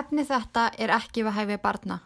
Efni 0.00 0.22
þetta 0.24 0.70
er 0.80 0.90
ekki 0.94 1.26
við 1.26 1.34
hæfið 1.36 1.58
barna. 1.60 1.96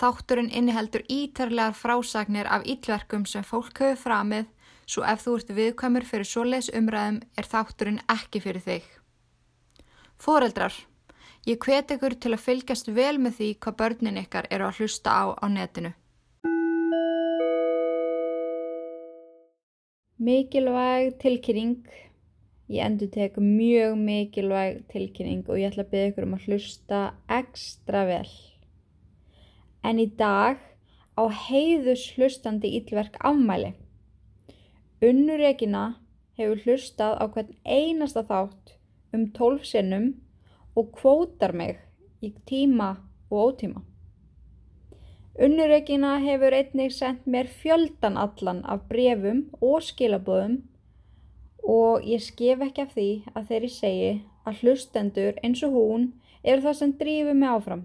Þátturinn 0.00 0.48
inniheldur 0.48 1.02
ítarlegar 1.12 1.74
frásagnir 1.76 2.48
af 2.48 2.64
ítverkum 2.64 3.26
sem 3.28 3.44
fólk 3.44 3.82
hefur 3.82 3.98
framið 4.00 4.46
svo 4.86 5.04
ef 5.04 5.24
þú 5.24 5.34
ert 5.38 5.52
viðkvæmur 5.58 6.06
fyrir 6.08 6.28
svoleiðs 6.30 6.70
umræðum 6.78 7.18
er 7.36 7.48
þátturinn 7.52 8.00
ekki 8.14 8.40
fyrir 8.44 8.64
þig. 8.64 8.86
Fóreldrar, 10.16 10.72
ég 11.44 11.60
hvet 11.60 11.92
ykkur 11.96 12.16
til 12.22 12.32
að 12.32 12.44
fylgjast 12.46 12.88
vel 12.96 13.18
með 13.20 13.38
því 13.40 13.50
hvað 13.60 13.78
börnin 13.82 14.20
ykkar 14.22 14.48
eru 14.50 14.70
að 14.70 14.80
hlusta 14.80 15.12
á 15.12 15.24
á 15.36 15.46
netinu. 15.52 15.92
Mikilvæg 20.16 21.18
tilkynning. 21.20 21.82
Ég 22.66 22.82
endur 22.82 23.10
tek 23.14 23.36
mjög 23.38 23.92
mikilvæg 23.94 24.78
tilkynning 24.90 25.44
og 25.46 25.60
ég 25.60 25.70
ætla 25.70 25.84
að 25.84 25.90
byggja 25.92 26.10
ykkur 26.10 26.24
um 26.26 26.34
að 26.34 26.46
hlusta 26.48 27.02
ekstra 27.30 28.02
vel. 28.08 28.30
En 29.86 30.00
í 30.02 30.08
dag 30.18 30.58
á 31.14 31.24
heiðus 31.46 32.08
hlustandi 32.16 32.72
ílverk 32.80 33.20
afmæli. 33.22 33.70
Unnur 35.06 35.38
Regina 35.38 35.84
hefur 36.40 36.64
hlustað 36.66 37.14
á 37.22 37.24
hvern 37.30 37.54
einasta 37.62 38.26
þátt 38.26 38.74
um 39.14 39.28
tólf 39.38 39.62
sinnum 39.70 40.16
og 40.74 40.90
kvótar 40.98 41.54
mig 41.54 41.78
í 42.18 42.34
tíma 42.50 42.96
og 43.30 43.38
ótíma. 43.46 43.86
Unnur 45.38 45.70
Regina 45.70 46.16
hefur 46.18 46.56
einnig 46.56 46.96
sendt 46.98 47.30
mér 47.30 47.46
fjöldan 47.46 48.18
allan 48.18 48.64
af 48.66 48.88
brefum 48.90 49.46
og 49.60 49.84
skilabóðum 49.86 50.64
og 51.66 52.04
ég 52.06 52.22
skef 52.22 52.62
ekki 52.62 52.84
af 52.84 52.94
því 52.94 53.10
að 53.34 53.50
þeirri 53.50 53.70
segi 53.74 54.10
að 54.46 54.62
hlustendur 54.62 55.38
eins 55.42 55.62
og 55.66 55.74
hún 55.74 56.08
eru 56.46 56.62
það 56.62 56.76
sem 56.78 56.92
drífur 57.00 57.38
mig 57.38 57.50
áfram. 57.50 57.84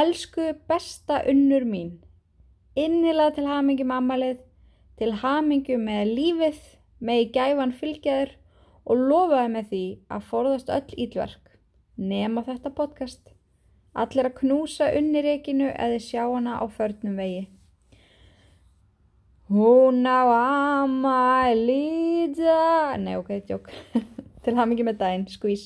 Elsku 0.00 0.50
besta 0.70 1.20
unnur 1.30 1.66
mín, 1.66 1.92
innilega 2.74 3.36
til 3.38 3.46
hamingi 3.50 3.86
mammalið, 3.86 4.42
til 4.98 5.12
hamingu 5.22 5.78
með 5.78 6.12
lífið, 6.18 6.60
með 7.00 7.22
í 7.22 7.28
gæfan 7.34 7.74
fylgjaður 7.80 8.34
og 8.84 9.04
lofaði 9.10 9.52
með 9.54 9.70
því 9.70 9.84
að 10.10 10.26
forðast 10.30 10.74
öll 10.74 10.98
ílverk, 11.06 11.54
nema 11.96 12.44
þetta 12.46 12.74
podcast. 12.74 13.22
Allir 13.94 14.30
að 14.30 14.36
knúsa 14.42 14.90
unnireikinu 14.98 15.70
eða 15.70 16.02
sjá 16.02 16.22
hana 16.26 16.58
á 16.62 16.64
förnum 16.70 17.18
vegi. 17.18 17.48
Hún 19.50 20.06
á 20.06 20.22
amæli 20.86 22.30
dag 22.38 23.00
Nei, 23.02 23.16
ok, 23.18 23.30
tjók 23.42 23.66
Til 24.46 24.54
ham 24.54 24.70
ekki 24.70 24.84
með 24.86 25.00
daginn, 25.00 25.24
skvís 25.26 25.64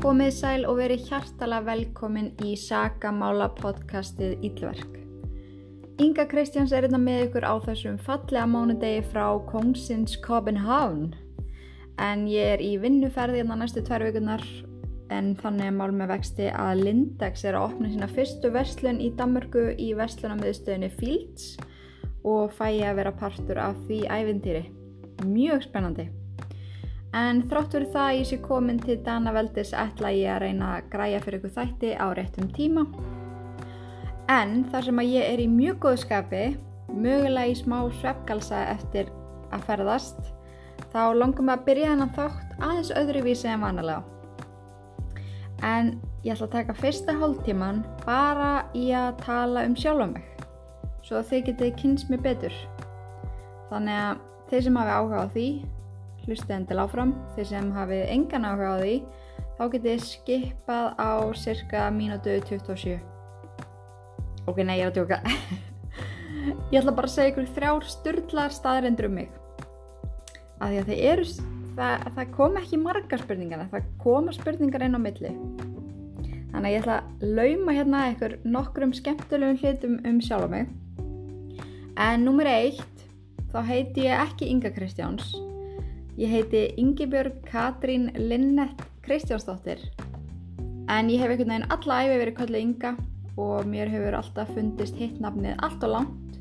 Komið 0.00 0.32
sæl 0.32 0.64
og 0.64 0.80
verið 0.80 1.04
hjartala 1.10 1.58
velkomin 1.66 2.30
í 2.40 2.54
Sagamála 2.56 3.50
podcastið 3.60 4.48
Ílverk 4.48 4.96
Inga 6.00 6.24
Kristjáns 6.30 6.72
er 6.72 6.86
hérna 6.86 7.02
með 7.02 7.26
ykkur 7.26 7.44
á 7.44 7.52
þessum 7.68 8.00
fallega 8.00 8.46
mánudegi 8.48 9.04
frá 9.12 9.26
Kongsins 9.52 10.16
Copenhagen 10.24 11.12
en 12.00 12.24
ég 12.32 12.56
er 12.56 12.64
í 12.64 12.78
vinnuferði 12.80 13.42
hérna 13.42 13.60
næstu 13.60 13.84
tvær 13.84 14.08
vikunar 14.08 14.48
en 15.14 15.32
þannig 15.38 15.70
er 15.70 15.74
mál 15.74 15.90
með 15.94 16.12
vexti 16.12 16.48
að 16.52 16.82
Lindex 16.84 17.44
er 17.48 17.56
að 17.58 17.70
opna 17.70 17.90
sína 17.90 18.08
fyrstu 18.10 18.50
verslun 18.52 19.00
í 19.00 19.10
Danmörku 19.16 19.70
í 19.80 19.90
verslunarmiðstöðinni 19.96 20.90
Fields 20.98 21.56
og 22.28 22.52
fæ 22.56 22.66
ég 22.74 22.88
að 22.90 22.98
vera 23.00 23.14
partur 23.16 23.60
af 23.62 23.78
því 23.86 24.00
ævindýri. 24.12 24.64
Mjög 25.26 25.64
spennandi. 25.64 26.08
En 27.16 27.40
þrátt 27.48 27.74
verið 27.78 27.94
það 27.94 28.08
að 28.08 28.18
ég 28.18 28.28
sé 28.28 28.38
komin 28.44 28.80
til 28.82 28.98
Danaveldis 29.04 29.72
ætla 29.72 30.12
ég 30.12 30.34
að 30.34 30.42
reyna 30.44 30.74
að 30.76 30.90
græja 30.92 31.22
fyrir 31.24 31.40
ykkur 31.40 31.54
þætti 31.56 31.94
á 31.96 32.06
réttum 32.18 32.50
tíma. 32.52 32.84
En 34.28 34.66
þar 34.68 34.90
sem 34.90 35.00
að 35.00 35.14
ég 35.14 35.30
er 35.32 35.40
í 35.40 35.48
mjög 35.48 35.80
góðu 35.86 36.02
skapi, 36.02 36.42
mögulega 36.92 37.48
í 37.48 37.56
smá 37.56 37.78
sveppgalsa 38.02 38.60
eftir 38.74 39.08
að 39.56 39.64
ferðast, 39.70 40.20
þá 40.92 41.16
langum 41.16 41.48
að 41.48 41.64
byrja 41.70 41.94
hennan 41.94 42.12
þátt 42.12 42.60
aðeins 42.60 42.92
öðruvísi 43.00 43.48
en 43.48 43.64
vanalega 43.64 44.17
en 45.66 45.94
ég 46.24 46.34
ætla 46.34 46.46
að 46.48 46.54
taka 46.56 46.76
fyrsta 46.78 47.14
hálftíman 47.18 47.82
bara 48.04 48.66
í 48.76 48.88
að 48.94 49.18
tala 49.24 49.64
um 49.66 49.76
sjálfa 49.78 50.10
mig 50.12 50.26
svo 51.08 51.18
að 51.18 51.30
þið 51.30 51.44
getið 51.46 51.76
kynst 51.80 52.10
mér 52.12 52.20
betur. 52.24 52.56
Þannig 53.70 54.00
að 54.02 54.24
þeir 54.50 54.64
sem 54.66 54.80
hafi 54.80 54.96
áhuga 54.96 55.22
á 55.24 55.26
því 55.32 55.46
hlustið 56.26 56.56
endil 56.58 56.82
áfram. 56.82 57.14
Þeir 57.36 57.48
sem 57.52 57.70
hafi 57.72 58.00
engan 58.12 58.48
áhuga 58.48 58.74
á 58.76 58.76
því 58.82 58.96
þá 59.58 59.62
getið 59.74 60.02
skipað 60.04 60.90
á 61.00 61.12
cirka 61.32 61.86
mínútu 61.94 62.36
27 62.50 62.98
ok, 64.48 64.62
nei, 64.64 64.78
ég 64.80 64.86
er 64.86 64.92
að 64.92 64.98
djóka. 65.00 65.18
Ég 66.72 66.80
ætla 66.80 66.94
bara 66.96 67.08
að 67.08 67.14
segja 67.14 67.32
ykkur 67.32 67.48
þrjár 67.56 67.86
sturdlar 67.88 68.52
staðrendur 68.54 69.08
um 69.08 69.16
mig. 69.18 69.32
Að 70.62 70.70
því 70.72 70.78
að 70.80 70.90
þeir 70.90 71.02
eru 71.12 71.26
það, 71.78 72.06
það 72.16 72.30
kom 72.34 72.58
ekki 72.60 72.80
marga 72.82 73.18
spurningar 73.20 73.66
það 73.72 73.90
koma 74.02 74.34
spurningar 74.34 74.84
inn 74.86 74.98
á 74.98 75.00
milli. 75.02 75.32
Þannig 76.48 76.64
að 76.64 76.72
ég 76.72 76.82
ætla 76.82 76.98
að 76.98 77.34
lauma 77.38 77.74
hérna 77.76 78.04
eitthvað 78.08 78.46
nokkrum 78.48 78.94
skemmtilegum 78.96 79.58
hlutum 79.62 79.98
um 80.08 80.20
sjálf 80.24 80.48
á 80.48 80.54
mig. 80.54 80.70
En 81.98 82.24
nummer 82.24 82.48
eitt 82.48 83.04
þá 83.52 83.60
heiti 83.68 84.06
ég 84.06 84.24
ekki 84.24 84.48
Inga 84.48 84.72
Kristjáns. 84.74 85.34
Ég 86.18 86.32
heiti 86.32 86.64
Ingibjörg 86.80 87.36
Katrín 87.46 88.08
Linnett 88.16 88.80
Kristjánsdóttir. 89.04 89.82
En 90.88 91.12
ég 91.12 91.20
hef 91.20 91.30
einhvern 91.30 91.52
veginn 91.52 91.68
alla 91.74 92.00
æfi 92.02 92.18
verið 92.22 92.38
kallið 92.40 92.64
Inga 92.64 92.94
og 93.38 93.68
mér 93.70 93.92
hefur 93.92 94.16
alltaf 94.18 94.50
fundist 94.56 94.98
hittnafnið 94.98 95.60
allt 95.62 95.84
og 95.86 95.94
langt. 95.94 96.38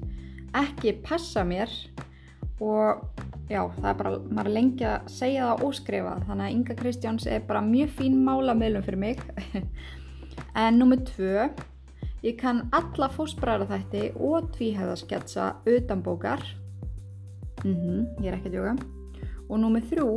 Ekki 0.58 0.96
passa 1.06 1.44
mér 1.46 1.70
og 2.64 3.04
já, 3.50 3.62
það 3.78 3.90
er 3.92 3.98
bara, 4.02 4.12
maður 4.30 4.50
er 4.50 4.56
lengi 4.58 4.86
að 4.88 5.10
segja 5.12 5.48
það 5.50 5.66
og 5.68 5.78
skrifa 5.80 6.14
þannig 6.28 6.46
að 6.46 6.56
Inga 6.58 6.78
Kristjáns 6.82 7.28
er 7.28 7.48
bara 7.48 7.64
mjög 7.66 7.96
fín 8.00 8.20
málamilum 8.28 8.86
fyrir 8.86 9.04
mig. 9.06 9.24
En 10.58 10.78
nummið 10.78 11.04
tvö 11.12 11.48
ég 12.26 12.38
kann 12.40 12.64
alla 12.76 13.10
fósbræðar 13.14 13.70
þætti 13.70 14.04
og 14.26 14.50
tvíhæðaskjatsa 14.56 15.52
utan 15.70 16.02
bókar 16.04 16.42
mm 17.64 17.74
-hmm, 17.74 18.24
ég 18.24 18.28
er 18.28 18.38
ekki 18.38 18.50
að 18.50 18.56
djóka 18.56 18.76
og 19.50 19.60
nummið 19.60 19.90
þrjú 19.92 20.10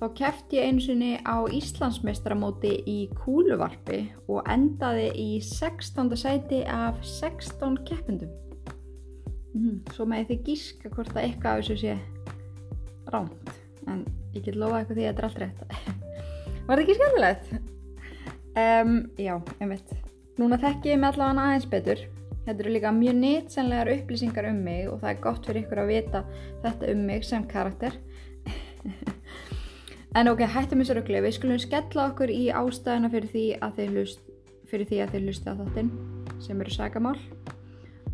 þá 0.00 0.06
kæft 0.14 0.52
ég 0.52 0.64
einu 0.64 0.80
sinni 0.80 1.12
á 1.24 1.36
Íslandsmeistramóti 1.48 2.72
í 2.86 3.08
kúluvarpi 3.14 4.12
og 4.28 4.42
endaði 4.48 5.08
í 5.14 5.40
16. 5.40 6.16
sæti 6.16 6.64
af 6.64 6.94
16 7.02 7.76
keppundum 7.84 8.30
mm 9.54 9.80
svo 9.92 10.04
með 10.04 10.26
því 10.28 10.42
gíska 10.44 10.90
hvort 10.90 11.12
það 11.12 11.22
eitthvað 11.24 11.52
af 11.52 11.64
þessu 11.64 11.76
sé 11.76 11.98
ránt 13.12 13.54
en 13.86 14.02
ég 14.34 14.44
get 14.44 14.58
lofa 14.58 14.80
eitthvað 14.80 14.98
því 14.98 15.06
að 15.06 15.08
þetta 15.08 15.22
er 15.22 15.28
allt 15.28 15.40
rétt. 15.42 15.60
Var 16.66 16.80
þetta 16.80 16.84
ekki 16.84 16.96
skemmtilegt? 16.98 17.50
Um, 18.56 18.94
já, 19.20 19.34
einmitt. 19.60 19.96
Núna 20.40 20.58
þekk 20.60 20.88
ég 20.90 21.00
mig 21.00 21.12
allavega 21.12 21.44
aðeins 21.46 21.68
betur. 21.72 22.02
Þetta 22.46 22.62
eru 22.62 22.72
líka 22.76 22.92
mjög 22.94 23.18
nýtsenlegar 23.20 23.92
upplýsingar 23.94 24.48
um 24.50 24.58
mig 24.66 24.86
og 24.90 25.00
það 25.02 25.12
er 25.12 25.22
gott 25.24 25.48
fyrir 25.48 25.64
ykkur 25.64 25.82
að 25.82 25.92
vita 25.92 26.22
þetta 26.64 26.90
um 26.92 27.04
mig 27.10 27.26
sem 27.26 27.46
karakter. 27.50 27.98
En 30.16 30.30
ok, 30.30 30.46
hættum 30.48 30.80
þessu 30.80 30.94
röggli 30.96 31.20
Við 31.20 31.34
skulum 31.36 31.58
skella 31.60 32.06
okkur 32.08 32.30
í 32.32 32.46
hlust 33.92 34.22
fyrir 34.70 34.88
því 34.88 35.00
að 35.02 35.10
þeir 35.12 35.26
hlusta 35.26 35.52
á 35.52 35.58
þáttinn 35.60 35.90
sem 36.40 36.62
eru 36.62 36.72
sagamál 36.72 37.18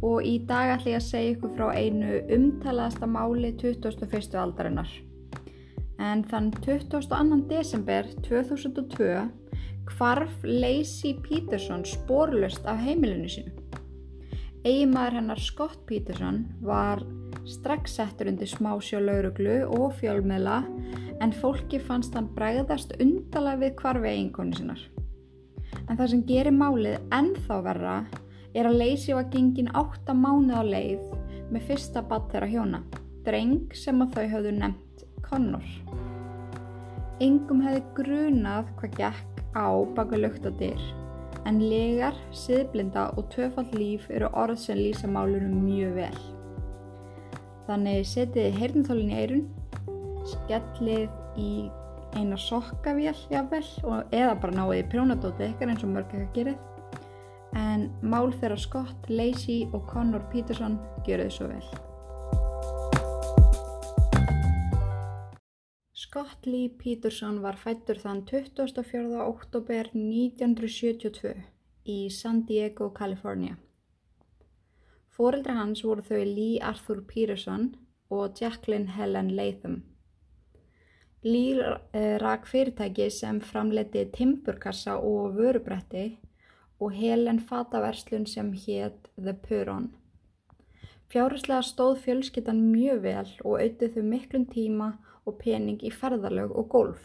og 0.02 0.26
í 0.26 0.38
dag 0.46 0.74
ætlum 0.74 0.92
ég 0.92 0.98
að 0.98 1.06
segja 1.06 1.34
ykkur 1.36 1.54
frá 1.56 1.66
einu 1.78 2.18
umtalaðasta 2.36 3.06
máli 3.06 3.52
21. 3.60 4.36
aldarinnar. 4.42 4.90
En 6.02 6.24
þann 6.26 6.50
22. 6.64 7.38
desember 7.50 8.08
2002 8.26 9.12
kvarf 9.87 10.44
Lacey 10.44 11.14
Peterson 11.22 11.84
spórlust 11.87 12.66
af 12.66 12.81
heimilinu 12.82 13.31
sínu. 13.31 13.52
Eigimaður 14.62 15.19
hennar 15.19 15.40
Scott 15.43 15.81
Peterson 15.87 16.44
var 16.62 17.02
strax 17.50 17.96
settur 17.98 18.31
undir 18.31 18.50
smásjólauruglu 18.50 19.56
og 19.75 19.94
fjölmiðla 19.98 20.60
en 21.22 21.34
fólki 21.34 21.81
fannst 21.82 22.14
hann 22.14 22.31
bregðast 22.37 22.94
undala 23.02 23.56
við 23.58 23.75
kvarfi 23.81 24.10
eiginkonu 24.12 24.58
sínar. 24.58 24.82
En 25.88 25.98
það 25.98 26.12
sem 26.12 26.22
gerir 26.28 26.55
málið 26.55 27.00
ennþá 27.14 27.58
verra 27.66 27.96
er 28.54 28.69
að 28.69 28.78
Lacey 28.81 29.16
var 29.16 29.28
gengin 29.32 29.70
8 29.72 30.14
mánuð 30.16 30.58
á 30.60 30.62
leið 30.66 31.04
með 31.52 31.69
fyrsta 31.69 32.02
badd 32.08 32.28
þeirra 32.32 32.49
hjóna, 32.52 32.81
dreng 33.26 33.76
sem 33.76 34.02
að 34.04 34.16
þau 34.16 34.26
hafðu 34.34 34.54
nefnt 34.58 35.04
Connor. 35.25 35.69
Engum 37.22 37.62
hefði 37.64 37.82
grunað 37.96 38.72
hvað 38.81 38.96
gekk 38.99 39.43
á 39.56 39.69
baka 39.96 40.19
luktadir, 40.20 40.84
en 41.49 41.60
legar, 41.60 42.16
siðblinda 42.37 43.10
og 43.16 43.28
töfald 43.32 43.72
líf 43.76 44.08
eru 44.10 44.31
orð 44.37 44.60
sem 44.64 44.81
lýsa 44.81 45.10
málunum 45.10 45.62
mjög 45.64 45.96
vel. 46.00 46.22
Þannig 47.69 48.08
setiði 48.10 48.56
heyrnþólinn 48.58 49.12
í 49.12 49.20
eirun, 49.22 49.46
skellið 50.32 51.40
í 51.40 51.52
eina 52.12 52.37
sokkavél 52.37 53.14
jáfnvel 53.32 53.64
eða 54.12 54.34
bara 54.40 54.56
náðið 54.58 54.82
í 54.82 54.88
prjónadótið 54.93 55.48
ykkar 55.55 55.72
eins 55.72 55.87
og 55.87 55.94
mörg 55.94 56.12
ekki 56.12 56.26
að 56.26 56.34
gerið 56.37 56.71
en 57.58 57.88
mál 58.02 58.32
þeirra 58.40 58.58
Scott, 58.58 59.08
Lacey 59.08 59.66
og 59.72 59.87
Connor 59.90 60.25
Peterson 60.32 60.78
gjöruði 61.06 61.34
svo 61.37 61.49
vel. 61.50 61.66
Scott 66.12 66.46
Lee 66.46 66.69
Peterson 66.69 67.38
var 67.40 67.56
fættur 67.56 67.96
þann 68.00 68.25
24. 68.28 69.20
oktober 69.25 69.88
1972 69.94 71.37
í 71.88 71.99
San 72.12 72.43
Diego, 72.49 72.90
Kalifornia. 72.93 73.56
Fóreldra 75.12 75.55
hans 75.56 75.84
voru 75.84 76.05
þau 76.05 76.20
Lee 76.25 76.60
Arthur 76.60 77.00
Peterson 77.08 77.70
og 78.12 78.37
Jacqueline 78.40 78.93
Helen 78.96 79.31
Latham. 79.37 79.82
Lee 81.25 81.56
eh, 81.94 82.19
rak 82.20 82.48
fyrirtæki 82.50 83.08
sem 83.10 83.40
framleiti 83.40 84.05
timburkassa 84.12 84.98
og 84.98 85.37
vörubretti 85.38 86.06
og 86.80 86.94
Helen 86.96 87.40
fataverslun 87.40 88.26
sem 88.26 88.52
hétt 88.52 89.10
The 89.16 89.34
Puron. 89.34 89.90
Fjárherslega 91.12 91.62
stóð 91.66 91.98
fjölskyttan 92.06 92.60
mjög 92.72 93.02
vel 93.04 93.26
og 93.44 93.58
auðvitað 93.58 93.96
þau 93.96 94.06
miklum 94.12 94.46
tíma 94.48 94.92
og 95.28 95.36
pening 95.42 95.82
í 95.84 95.90
ferðalög 95.92 96.54
og 96.56 96.69
golf. 96.72 97.02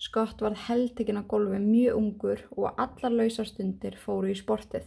Skott 0.00 0.40
var 0.40 0.56
heldekinn 0.68 1.20
á 1.20 1.24
golfi 1.28 1.58
mjög 1.60 1.96
ungur 1.96 2.42
og 2.56 2.78
allar 2.80 3.12
lausastundir 3.12 3.96
fóru 4.00 4.30
í 4.32 4.36
sportið. 4.36 4.86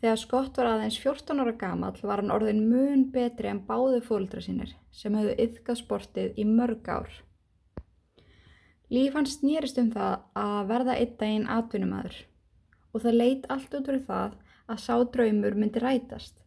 Þegar 0.00 0.20
Skott 0.20 0.56
var 0.56 0.68
aðeins 0.70 0.96
14 1.00 1.40
ára 1.44 1.52
gamall 1.60 1.98
var 2.00 2.22
hann 2.22 2.32
orðin 2.32 2.62
mun 2.68 3.06
betri 3.12 3.50
en 3.52 3.60
báði 3.68 4.00
fólkdra 4.04 4.40
sínir 4.44 4.72
sem 4.96 5.16
höfðu 5.16 5.34
yfkað 5.44 5.80
sportið 5.82 6.40
í 6.40 6.46
mörg 6.48 6.88
ár. 6.88 7.10
Líf 8.90 9.14
hans 9.14 9.36
snýrist 9.38 9.78
um 9.78 9.90
það 9.94 10.14
að 10.34 10.60
verða 10.66 10.94
einn 10.98 11.16
daginn 11.18 11.50
atvinnumæður 11.56 12.16
og 12.90 13.02
það 13.04 13.18
leitt 13.20 13.44
allt 13.54 13.74
út 13.78 13.90
úr 13.92 13.98
það 14.08 14.32
að 14.72 14.80
sá 14.84 14.94
draumur 15.14 15.58
myndi 15.58 15.82
rætast. 15.82 16.40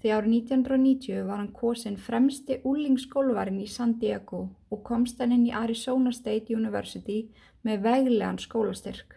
Því 0.00 0.12
árið 0.16 0.34
1990 0.34 1.24
var 1.28 1.40
hann 1.40 1.54
kosin 1.56 1.96
fremsti 2.00 2.58
úlingsskólvarinn 2.68 3.62
í 3.64 3.68
San 3.68 3.96
Diego 4.02 4.42
og 4.72 4.82
komst 4.84 5.20
hann 5.20 5.32
inn 5.36 5.48
í 5.48 5.56
Arizona 5.56 6.12
State 6.12 6.52
University 6.56 7.18
með 7.64 7.82
veglegan 7.88 8.40
skólastyrk. 8.40 9.16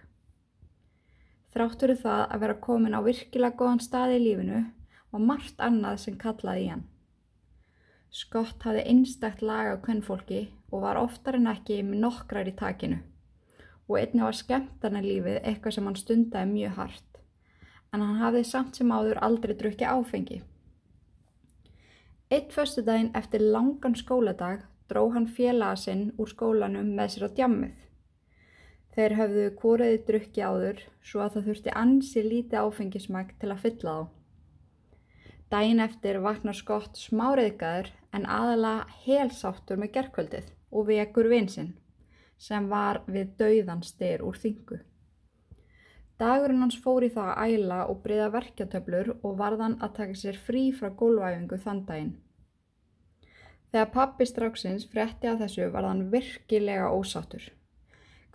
Þráttur 1.52 1.98
það 2.00 2.24
að 2.26 2.44
vera 2.46 2.60
komin 2.64 2.96
á 2.96 3.00
virkilega 3.04 3.60
góðan 3.60 3.84
stað 3.84 4.18
í 4.18 4.24
lífinu 4.24 4.64
og 5.12 5.22
margt 5.22 5.60
annað 5.60 6.00
sem 6.08 6.20
kallaði 6.20 6.66
í 6.66 6.72
hann. 6.72 6.88
Skott 8.14 8.64
hafði 8.64 8.88
einstakt 8.88 9.44
lag 9.44 9.72
á 9.72 9.76
kvennfólki 9.84 10.46
og 10.74 10.82
var 10.82 10.98
oftar 10.98 11.38
en 11.38 11.52
ekki 11.54 11.84
með 11.86 12.06
nokkrar 12.08 12.50
í 12.50 12.56
takinu 12.58 13.00
og 13.90 13.98
einni 14.00 14.24
var 14.24 14.38
skemmtarnarlífið 14.38 15.42
eitthvað 15.44 15.76
sem 15.76 15.88
hann 15.90 16.00
stundaði 16.00 16.50
mjög 16.50 16.78
hart 16.80 17.20
en 17.94 18.02
hann 18.02 18.22
hafði 18.22 18.44
samt 18.50 18.80
sem 18.80 18.92
áður 18.92 19.20
aldrei 19.22 19.54
drukki 19.58 19.86
áfengi. 19.86 20.40
Eitt 22.34 22.54
förstu 22.56 22.82
daginn 22.82 23.12
eftir 23.20 23.44
langan 23.54 23.94
skóladag 24.00 24.64
dró 24.90 25.06
hann 25.14 25.28
félaga 25.30 25.78
sinn 25.78 26.08
úr 26.18 26.32
skólanum 26.32 26.90
með 26.98 27.14
sér 27.14 27.28
á 27.28 27.36
djammið. 27.38 27.76
Þeir 28.94 29.16
höfðu 29.20 29.46
kóraði 29.60 30.02
drukki 30.08 30.42
áður 30.42 30.82
svo 31.06 31.22
að 31.22 31.38
það 31.38 31.48
þurfti 31.50 31.78
ansi 31.84 32.26
lítið 32.26 32.60
áfengismæk 32.66 33.38
til 33.42 33.52
að 33.54 33.64
fylla 33.68 33.94
á. 33.94 34.02
Dæin 35.54 35.86
eftir 35.86 36.18
vaknar 36.26 36.58
skott 36.58 36.98
smáriðgæður 36.98 37.92
en 38.18 38.26
aðala 38.26 38.74
helsáttur 39.06 39.78
með 39.82 39.94
gerkvöldið 40.00 40.50
og 40.74 40.90
vekur 40.90 41.30
vinsinn 41.32 41.74
sem 42.44 42.66
var 42.70 43.04
við 43.08 43.38
dauðan 43.40 43.84
styr 43.86 44.24
úr 44.26 44.36
þingu. 44.40 44.80
Dagurinn 46.20 46.62
hans 46.62 46.76
fór 46.84 47.06
í 47.06 47.10
það 47.14 47.30
að 47.34 47.54
æla 47.56 47.80
og 47.92 48.02
breyða 48.04 48.30
verkjatöflur 48.36 49.10
og 49.16 49.38
varðan 49.40 49.80
að 49.82 49.96
taka 50.00 50.20
sér 50.20 50.38
frí 50.48 50.68
frá 50.76 50.92
gólvæfingu 51.00 51.58
þann 51.64 51.82
daginn. 51.88 52.14
Þegar 53.74 53.94
pappi 53.96 54.28
stráksins 54.30 54.86
frétti 54.92 55.30
að 55.30 55.46
þessu 55.46 55.70
var 55.74 55.88
hann 55.88 56.06
virkilega 56.14 56.92
ósáttur. 56.94 57.48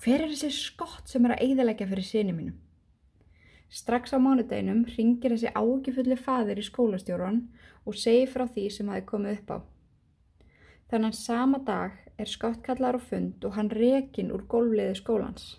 Hver 0.03 0.25
er 0.25 0.33
þessi 0.33 0.51
skott 0.55 1.11
sem 1.11 1.25
er 1.27 1.37
að 1.37 1.45
eigðalega 1.47 1.87
fyrir 1.91 2.07
sinni 2.07 2.35
mínum? 2.35 2.57
Strax 3.69 4.15
á 4.17 4.19
mánudeginum 4.19 4.85
ringir 4.97 5.35
þessi 5.35 5.53
ágifulli 5.55 6.17
fadir 6.19 6.59
í 6.59 6.67
skólastjóran 6.67 7.43
og 7.85 7.99
segir 8.01 8.31
frá 8.33 8.47
því 8.49 8.67
sem 8.73 8.91
hafi 8.91 9.05
komið 9.07 9.35
upp 9.37 9.51
á. 9.55 9.59
Þannig 10.91 11.13
að 11.13 11.19
sama 11.21 11.61
dag 11.67 11.99
er 12.19 12.29
skottkallar 12.29 12.99
á 12.99 13.01
fund 13.01 13.45
og 13.47 13.55
hann 13.57 13.71
rekin 13.71 14.33
úr 14.35 14.45
gólfliði 14.51 14.99
skólans. 14.99 15.59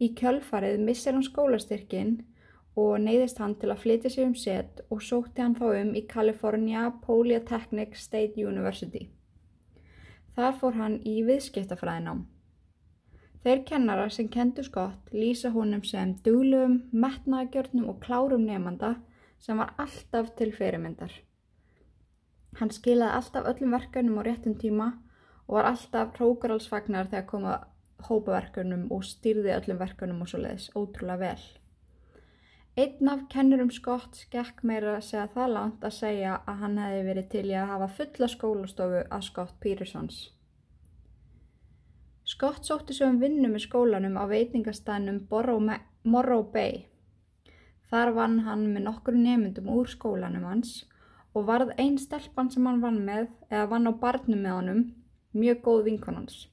Í 0.00 0.12
kjölfarið 0.18 0.80
missir 0.82 1.14
hann 1.14 1.26
skólastyrkin 1.26 2.14
og 2.82 2.94
neyðist 3.04 3.38
hann 3.42 3.54
til 3.60 3.70
að 3.70 3.82
flytja 3.84 4.10
sig 4.10 4.26
um 4.26 4.34
set 4.34 4.80
og 4.88 5.02
sótti 5.04 5.44
hann 5.44 5.56
þá 5.58 5.66
um 5.82 5.90
í 5.94 6.06
California 6.08 6.86
Polytechnic 7.04 7.98
State 8.00 8.40
University. 8.40 9.10
Þar 10.36 10.54
fór 10.60 10.78
hann 10.80 11.00
í 11.04 11.18
viðskiptafræðinám. 11.26 12.24
Þeir 13.42 13.64
kennara 13.68 14.08
sem 14.08 14.28
kendu 14.32 14.62
skott 14.64 15.10
lýsa 15.12 15.50
honum 15.52 15.82
sem 15.84 16.14
duglum, 16.24 16.78
metnaðgjörnum 16.92 17.90
og 17.90 18.00
klárum 18.04 18.46
nefnanda 18.46 18.94
sem 19.42 19.58
var 19.58 19.74
alltaf 19.82 20.30
til 20.38 20.52
fyrirmyndar. 20.54 21.12
Hann 22.60 22.70
skilaði 22.70 23.18
alltaf 23.18 23.48
öllum 23.50 23.74
verkanum 23.74 24.20
á 24.20 24.22
réttum 24.24 24.54
tíma 24.60 24.92
og 25.48 25.58
var 25.58 25.70
alltaf 25.72 26.14
hrókaralsfagnar 26.18 27.10
þegar 27.10 27.28
koma 27.30 27.56
hópaverkunum 28.08 28.86
og 28.94 29.04
stýrði 29.06 29.52
öllum 29.56 29.80
verkanum 29.80 30.22
og 30.24 30.30
svo 30.30 30.42
leiðis 30.42 30.70
ótrúlega 30.78 31.20
vel. 31.22 31.42
Einn 32.72 33.08
af 33.12 33.26
kennurum 33.28 33.70
skott 33.70 34.16
skekk 34.16 34.62
meira 34.64 34.94
að 34.96 35.08
segja 35.10 35.26
það 35.34 35.50
langt 35.56 35.82
að 35.84 35.96
segja 35.98 36.38
að 36.48 36.62
hann 36.62 36.78
hefði 36.80 37.02
verið 37.08 37.26
til 37.34 37.42
í 37.50 37.56
að 37.60 37.72
hafa 37.74 37.88
fulla 37.98 38.28
skólastofu 38.32 39.02
að 39.02 39.26
skott 39.26 39.58
Pírisons. 39.60 40.22
Scott 42.24 42.64
sótti 42.64 42.96
svo 42.96 43.10
um 43.12 43.18
vinnu 43.20 43.50
með 43.52 43.66
skólanum 43.66 44.16
á 44.16 44.24
veitingastænum 44.30 45.20
Morrow 45.28 46.46
Bay. 46.54 46.86
Þar 47.90 48.14
vann 48.16 48.38
hann 48.46 48.64
með 48.72 48.86
nokkur 48.86 49.20
nefndum 49.20 49.68
úr 49.68 49.90
skólanum 49.90 50.48
hans 50.48 50.86
og 51.34 51.44
varð 51.50 51.74
einn 51.76 51.98
stelpann 52.00 52.48
sem 52.50 52.64
hann 52.66 52.80
vann 52.80 53.04
með 53.04 53.28
eða 53.50 53.68
vann 53.68 53.90
á 53.90 53.92
barnum 53.92 54.40
með 54.40 54.56
honum 54.56 54.82
mjög 55.32 55.62
góð 55.66 55.84
vinkonans. 55.88 56.48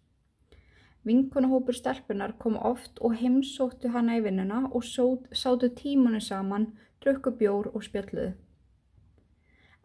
Vinkonahópur 1.07 1.73
stelpunar 1.73 2.35
kom 2.37 2.57
oft 2.57 2.99
og 2.99 3.15
heimsóttu 3.21 3.89
hana 3.93 4.17
í 4.19 4.23
vinnuna 4.23 4.65
og 4.67 4.83
sátu 4.83 5.69
tímanu 5.75 6.19
saman, 6.21 6.67
drukku 7.01 7.31
bjór 7.39 7.71
og 7.73 7.83
spjalluðu. 7.87 8.33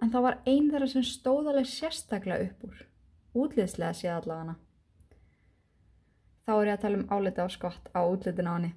En 0.02 0.10
það 0.10 0.26
var 0.26 0.38
einn 0.50 0.70
þeirra 0.72 0.88
sem 0.90 1.06
stóðaleg 1.06 1.68
sérstaklega 1.70 2.48
upp 2.48 2.64
úr, 2.68 2.80
útliðslega 3.44 3.94
séð 3.94 4.16
allavega. 4.16 4.56
Þá 6.44 6.52
er 6.54 6.66
ég 6.66 6.74
að 6.74 6.82
tala 6.82 6.98
um 6.98 7.06
álita 7.14 7.46
á 7.46 7.48
skott 7.48 7.86
á 7.94 8.00
útlitin 8.02 8.50
á 8.50 8.54
henni. 8.56 8.74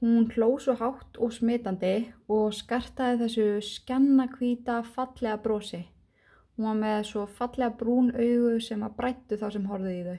Hún 0.00 0.26
hló 0.30 0.48
svo 0.62 0.74
hátt 0.78 1.18
og 1.18 1.32
smitandi 1.34 2.08
og 2.30 2.54
skartaði 2.54 3.20
þessu 3.24 3.46
skennakvíta 3.66 4.80
fallega 4.86 5.36
brosi. 5.42 5.84
Hún 6.58 6.66
var 6.66 6.78
með 6.80 7.04
svo 7.06 7.24
fallega 7.38 7.70
brún 7.78 8.10
augu 8.10 8.56
sem 8.66 8.80
að 8.82 8.96
brættu 8.98 9.38
þá 9.38 9.46
sem 9.54 9.70
horfið 9.70 9.94
í 9.94 10.02
þau. 10.08 10.16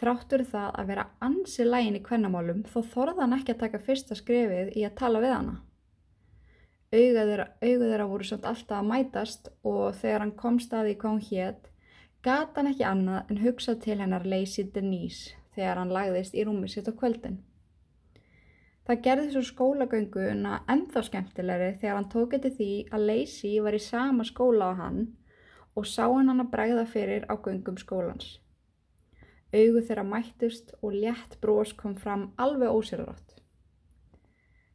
Þráttur 0.00 0.44
það 0.48 0.70
að 0.80 0.90
vera 0.90 1.04
ansi 1.28 1.66
lægin 1.68 1.98
í 1.98 2.02
kvennamálum 2.06 2.64
þó 2.72 2.78
þorðan 2.94 3.36
ekki 3.36 3.52
að 3.52 3.62
taka 3.66 3.80
fyrsta 3.84 4.16
skrefið 4.16 4.72
í 4.72 4.86
að 4.88 4.96
tala 5.02 5.20
við 5.20 5.34
hana. 5.36 5.54
Auga 6.96 7.26
þeirra, 7.28 8.08
voru 8.08 8.24
samt 8.24 8.48
alltaf 8.48 8.80
að 8.80 8.88
mætast 8.88 9.52
og 9.68 9.94
þegar 10.00 10.24
hann 10.24 10.36
kom 10.40 10.60
staði 10.64 10.96
hvað 10.96 11.16
hún 11.16 11.26
hétt 11.28 11.72
Gat 12.24 12.56
hann 12.56 12.72
ekki 12.72 12.82
annað 12.88 13.28
en 13.30 13.44
hugsað 13.44 13.82
til 13.84 14.00
hennar 14.00 14.24
Lacey 14.26 14.64
Denise 14.74 15.36
þegar 15.54 15.78
hann 15.78 15.92
lagðist 15.94 16.34
í 16.34 16.42
rúmið 16.48 16.72
sitt 16.72 16.88
á 16.88 16.92
kvöldin. 16.96 17.36
Það 18.86 19.00
gerði 19.02 19.30
svo 19.34 19.42
skólagönguna 19.48 20.58
ennþá 20.70 21.02
skemmtilegri 21.08 21.72
þegar 21.80 21.96
hann 21.98 22.10
tók 22.12 22.36
eftir 22.36 22.52
því 22.54 22.72
að 22.94 23.06
Lacey 23.08 23.56
var 23.64 23.74
í 23.74 23.80
sama 23.82 24.26
skóla 24.28 24.68
á 24.70 24.72
hann 24.78 25.00
og 25.74 25.88
sá 25.90 26.04
hann 26.04 26.30
hann 26.30 26.44
að 26.44 26.52
bregða 26.52 26.84
fyrir 26.92 27.26
á 27.26 27.34
göngum 27.34 27.80
skólans. 27.82 28.36
Augu 29.50 29.82
þeirra 29.88 30.06
mættust 30.06 30.70
og 30.82 30.94
létt 30.94 31.34
brós 31.42 31.74
kom 31.74 31.96
fram 31.98 32.28
alveg 32.38 32.70
ósérlátt. 32.70 33.34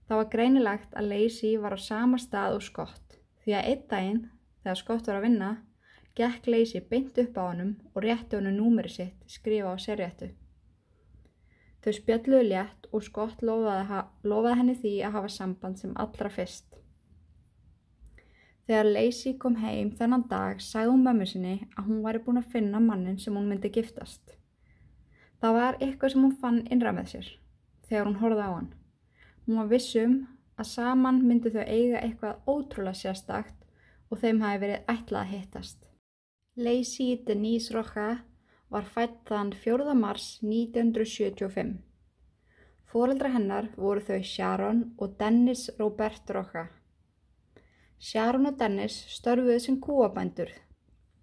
Það 0.07 0.19
var 0.19 0.29
greinilegt 0.35 0.99
að 0.99 1.09
Lacey 1.13 1.55
var 1.63 1.77
á 1.77 1.79
sama 1.79 2.19
stað 2.19 2.59
og 2.59 2.67
skott 2.67 3.19
því 3.45 3.55
að 3.57 3.67
einn 3.71 3.87
daginn, 3.89 4.21
þegar 4.61 4.79
skott 4.81 5.07
var 5.07 5.21
að 5.21 5.27
vinna, 5.29 5.51
gekk 6.19 6.51
Leysi 6.51 6.83
beint 6.91 7.17
upp 7.23 7.37
á 7.39 7.43
honum 7.47 7.73
og 7.95 8.03
rétti 8.03 8.37
honum 8.37 8.59
númeri 8.59 8.91
sitt 8.91 9.23
skrifa 9.31 9.71
á 9.71 9.77
serréttu. 9.79 10.33
Þau 11.81 11.93
spjalluðu 11.97 12.43
létt 12.45 12.89
og 12.93 13.05
Skott 13.05 13.41
lofaði, 13.41 14.01
lofaði 14.27 14.57
henni 14.59 14.75
því 14.77 14.93
að 15.05 15.15
hafa 15.17 15.31
samband 15.33 15.81
sem 15.81 15.95
allra 15.97 16.29
fyrst. 16.29 16.67
Þegar 18.69 18.89
Lacey 18.91 19.33
kom 19.41 19.57
heim 19.59 19.89
þennan 19.97 20.27
dag 20.29 20.61
sagði 20.61 20.91
hún 20.93 21.07
mömmu 21.07 21.25
sinni 21.27 21.55
að 21.73 21.87
hún 21.89 22.03
væri 22.05 22.21
búin 22.25 22.39
að 22.39 22.51
finna 22.53 22.79
mannin 22.79 23.17
sem 23.19 23.35
hún 23.35 23.49
myndi 23.49 23.71
giftast. 23.73 24.35
Það 25.41 25.57
var 25.57 25.79
eitthvað 25.81 26.13
sem 26.13 26.27
hún 26.27 26.37
fann 26.43 26.61
innra 26.69 26.93
með 26.93 27.09
sér 27.15 27.31
þegar 27.89 28.07
hún 28.07 28.19
horfði 28.21 28.45
á 28.45 28.51
hann. 28.53 28.69
Hún 29.47 29.57
var 29.59 29.71
vissum 29.73 30.13
að 30.61 30.69
saman 30.69 31.23
myndi 31.25 31.51
þau 31.51 31.63
eiga 31.65 32.03
eitthvað 32.05 32.51
ótrúlega 32.53 32.99
sérstakt 33.01 33.57
og 34.11 34.21
þeim 34.21 34.43
hafi 34.45 34.61
verið 34.61 34.91
ætlað 34.93 35.21
að 35.23 35.33
hittast. 35.33 35.79
Lacey 36.55 37.17
Denise 37.25 37.73
Rocha 37.73 38.09
var 38.71 38.85
fætt 38.87 39.17
þann 39.27 39.49
4. 39.51 39.93
mars 39.99 40.25
1975. 40.47 41.73
Fóreldra 42.87 43.31
hennar 43.33 43.67
voru 43.75 44.03
þau 44.07 44.21
Sharon 44.23 44.79
og 44.97 45.17
Dennis 45.19 45.65
Robert 45.79 46.31
Rocha. 46.31 46.69
Sharon 47.99 48.47
og 48.47 48.55
Dennis 48.61 48.95
störfuðu 49.11 49.57
sem 49.59 49.79
kúabændur 49.83 50.53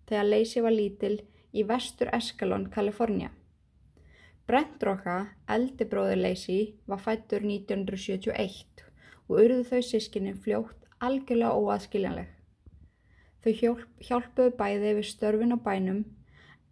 þegar 0.08 0.28
Lacey 0.28 0.64
var 0.64 0.76
lítil 0.76 1.16
í 1.52 1.64
vestur 1.70 2.12
Escalon, 2.12 2.68
Kalifornia. 2.68 3.30
Brent 4.46 4.84
Rocha, 4.84 5.16
eldi 5.48 5.88
bróður 5.88 6.20
Lacey, 6.20 6.74
var 6.86 7.00
fættur 7.00 7.44
1971 7.48 8.84
og 9.28 9.34
urðu 9.40 9.64
þau 9.72 9.80
sískinni 9.84 10.36
fljótt 10.36 10.84
algjörlega 11.00 11.56
óaðskiljanleg. 11.56 12.28
Þau 13.40 13.52
hjálp, 13.62 13.90
hjálpuðu 14.04 14.56
bæði 14.60 14.94
við 15.00 15.12
störfin 15.14 15.56
á 15.56 15.58
bænum 15.64 16.04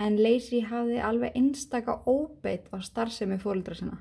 en 0.03 0.19
Lacey 0.21 0.61
hafði 0.69 0.99
alveg 1.01 1.37
einstaka 1.39 2.01
óbeitt 2.07 2.69
á 2.73 2.77
starfsemi 2.85 3.39
fólkdra 3.41 3.77
sinna. 3.79 3.99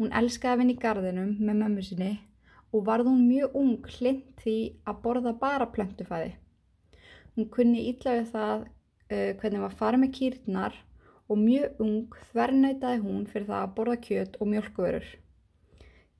Hún 0.00 0.12
elskaði 0.16 0.52
að 0.52 0.60
vinna 0.62 0.74
í 0.74 0.82
gardinum 0.82 1.32
með 1.38 1.58
mömmu 1.62 1.86
sinni 1.86 2.12
og 2.72 2.84
varð 2.86 3.10
hún 3.10 3.26
mjög 3.28 3.56
ung 3.60 3.88
hlind 3.96 4.26
því 4.42 4.58
að 4.88 5.00
borða 5.04 5.32
bara 5.38 5.70
plöntufæði. 5.74 6.30
Hún 7.36 7.50
kunni 7.54 7.86
ítla 7.90 8.16
við 8.18 8.30
það 8.34 8.62
uh, 8.66 9.32
hvernig 9.40 9.64
var 9.66 9.76
farið 9.80 10.02
með 10.04 10.14
kýrnar 10.18 10.78
og 11.30 11.38
mjög 11.38 11.82
ung 11.84 12.16
þvernætaði 12.32 13.02
hún 13.04 13.26
fyrir 13.30 13.48
það 13.50 13.64
að 13.64 13.74
borða 13.76 13.98
kjöt 14.06 14.38
og 14.40 14.50
mjölkuvörur. 14.50 15.10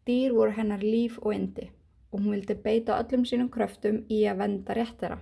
Dýr 0.07 0.35
voru 0.37 0.55
hennar 0.57 0.85
líf 0.85 1.19
og 1.23 1.35
indi 1.35 1.71
og 2.11 2.21
hún 2.21 2.35
vildi 2.35 2.57
beita 2.59 2.99
öllum 2.99 3.27
sínum 3.27 3.51
kröftum 3.55 4.03
í 4.11 4.23
að 4.27 4.43
venda 4.43 4.75
rétt 4.75 4.99
þeirra. 5.03 5.19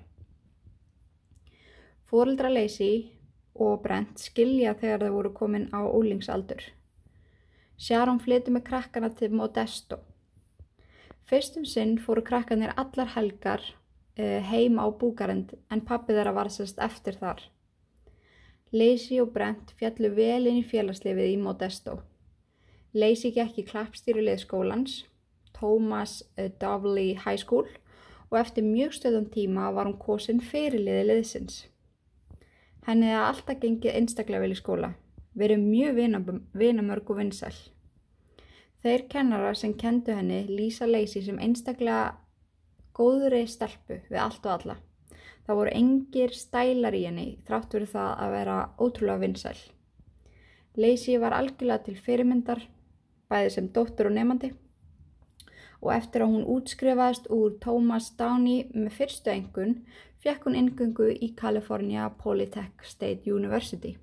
Fóreldra 2.08 2.48
Lacey 2.48 3.17
og 3.58 3.82
Brent 3.82 4.20
skilja 4.22 4.74
þegar 4.78 5.06
þau 5.06 5.16
voru 5.16 5.34
komin 5.34 5.68
á 5.74 5.80
ólingsaldur. 5.86 6.62
Sharon 7.78 8.22
flyti 8.22 8.50
með 8.54 8.66
krakkana 8.70 9.10
til 9.14 9.34
Modesto 9.34 10.00
Fyrstum 11.28 11.66
sinn 11.68 11.98
fóru 12.00 12.22
krakkanir 12.24 12.70
allar 12.80 13.10
helgar 13.12 13.60
uh, 13.60 14.38
heim 14.48 14.78
á 14.80 14.88
búkarend 14.88 15.50
en 15.68 15.82
pappi 15.84 16.14
þeirra 16.16 16.32
var 16.32 16.48
sérst 16.48 16.78
eftir 16.80 17.18
þar. 17.20 17.42
Lacey 18.72 19.20
og 19.20 19.34
Brent 19.34 19.74
fjallu 19.76 20.08
vel 20.16 20.48
inn 20.48 20.62
í 20.62 20.64
félagslefið 20.70 21.34
í 21.34 21.36
Modesto. 21.42 21.98
Lacey 22.96 23.34
gekk 23.36 23.60
í 23.60 23.66
klappstýrulið 23.68 24.40
skólans, 24.46 25.02
Thomas 25.52 26.22
uh, 26.38 26.48
Dovely 26.62 27.10
High 27.26 27.42
School 27.44 27.68
og 28.30 28.40
eftir 28.40 28.64
mjög 28.64 28.96
stöðum 28.96 29.28
tíma 29.34 29.68
var 29.76 29.84
hún 29.84 30.00
kosin 30.00 30.40
fyrirliði 30.40 31.04
liðsins. 31.10 31.66
Henni 32.88 33.10
hefði 33.10 33.24
alltaf 33.28 33.58
gengið 33.60 33.96
einstaklega 33.98 34.40
vel 34.40 34.54
í 34.54 34.56
skóla, 34.56 34.88
verið 35.36 35.60
mjög 35.60 35.98
vinamörg 36.56 37.10
og 37.12 37.18
vinsæl. 37.18 37.56
Þeir 38.80 39.02
kennara 39.12 39.50
sem 39.58 39.74
kendu 39.76 40.14
henni 40.16 40.46
lýsa 40.48 40.88
Lacey 40.88 41.20
sem 41.26 41.36
einstaklega 41.36 42.14
góðri 42.96 43.42
stelpu 43.50 43.98
við 44.08 44.20
allt 44.22 44.46
og 44.46 44.54
alla. 44.54 44.76
Það 45.44 45.58
voru 45.60 45.74
engir 45.76 46.32
stælar 46.32 46.96
í 46.96 47.02
henni 47.04 47.26
þrátt 47.44 47.76
verið 47.76 47.92
það 47.92 48.08
að 48.24 48.32
vera 48.38 48.56
ótrúlega 48.80 49.22
vinsæl. 49.26 49.60
Lacey 50.80 51.20
var 51.20 51.36
algjörlega 51.36 51.84
til 51.84 51.98
fyrirmyndar, 52.06 52.64
bæði 53.28 53.52
sem 53.52 53.68
dóttur 53.74 54.08
og 54.08 54.16
nefandi 54.16 54.54
og 55.78 55.92
eftir 55.94 56.24
að 56.24 56.32
hún 56.32 56.46
útskrifaðist 56.56 57.28
úr 57.30 57.52
Thomas 57.62 58.08
Downey 58.18 58.64
með 58.74 58.96
fyrstu 58.96 59.30
engun 59.30 59.76
fekk 60.22 60.48
hún 60.48 60.58
ingöngu 60.58 61.08
í 61.14 61.32
California 61.38 62.08
Polytech 62.22 62.84
State 62.86 63.30
University 63.30 63.96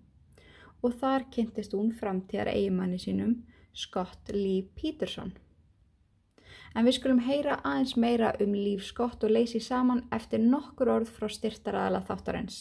og 0.86 0.96
þar 1.02 1.26
kynntist 1.34 1.74
hún 1.74 1.92
framtíðar 1.98 2.52
eigimanni 2.54 3.00
sínum 3.02 3.40
Scott 3.76 4.32
Lee 4.32 4.64
Peterson. 4.78 5.34
En 6.76 6.86
við 6.88 7.00
skulum 7.00 7.22
heyra 7.26 7.60
aðeins 7.64 7.96
meira 8.00 8.34
um 8.44 8.54
líf 8.54 8.84
Scott 8.86 9.24
og 9.24 9.32
Lacey 9.32 9.64
saman 9.64 10.04
eftir 10.16 10.44
nokkur 10.44 10.92
orð 10.92 11.12
frá 11.12 11.32
styrtaraðala 11.32 12.04
þáttarins. 12.08 12.60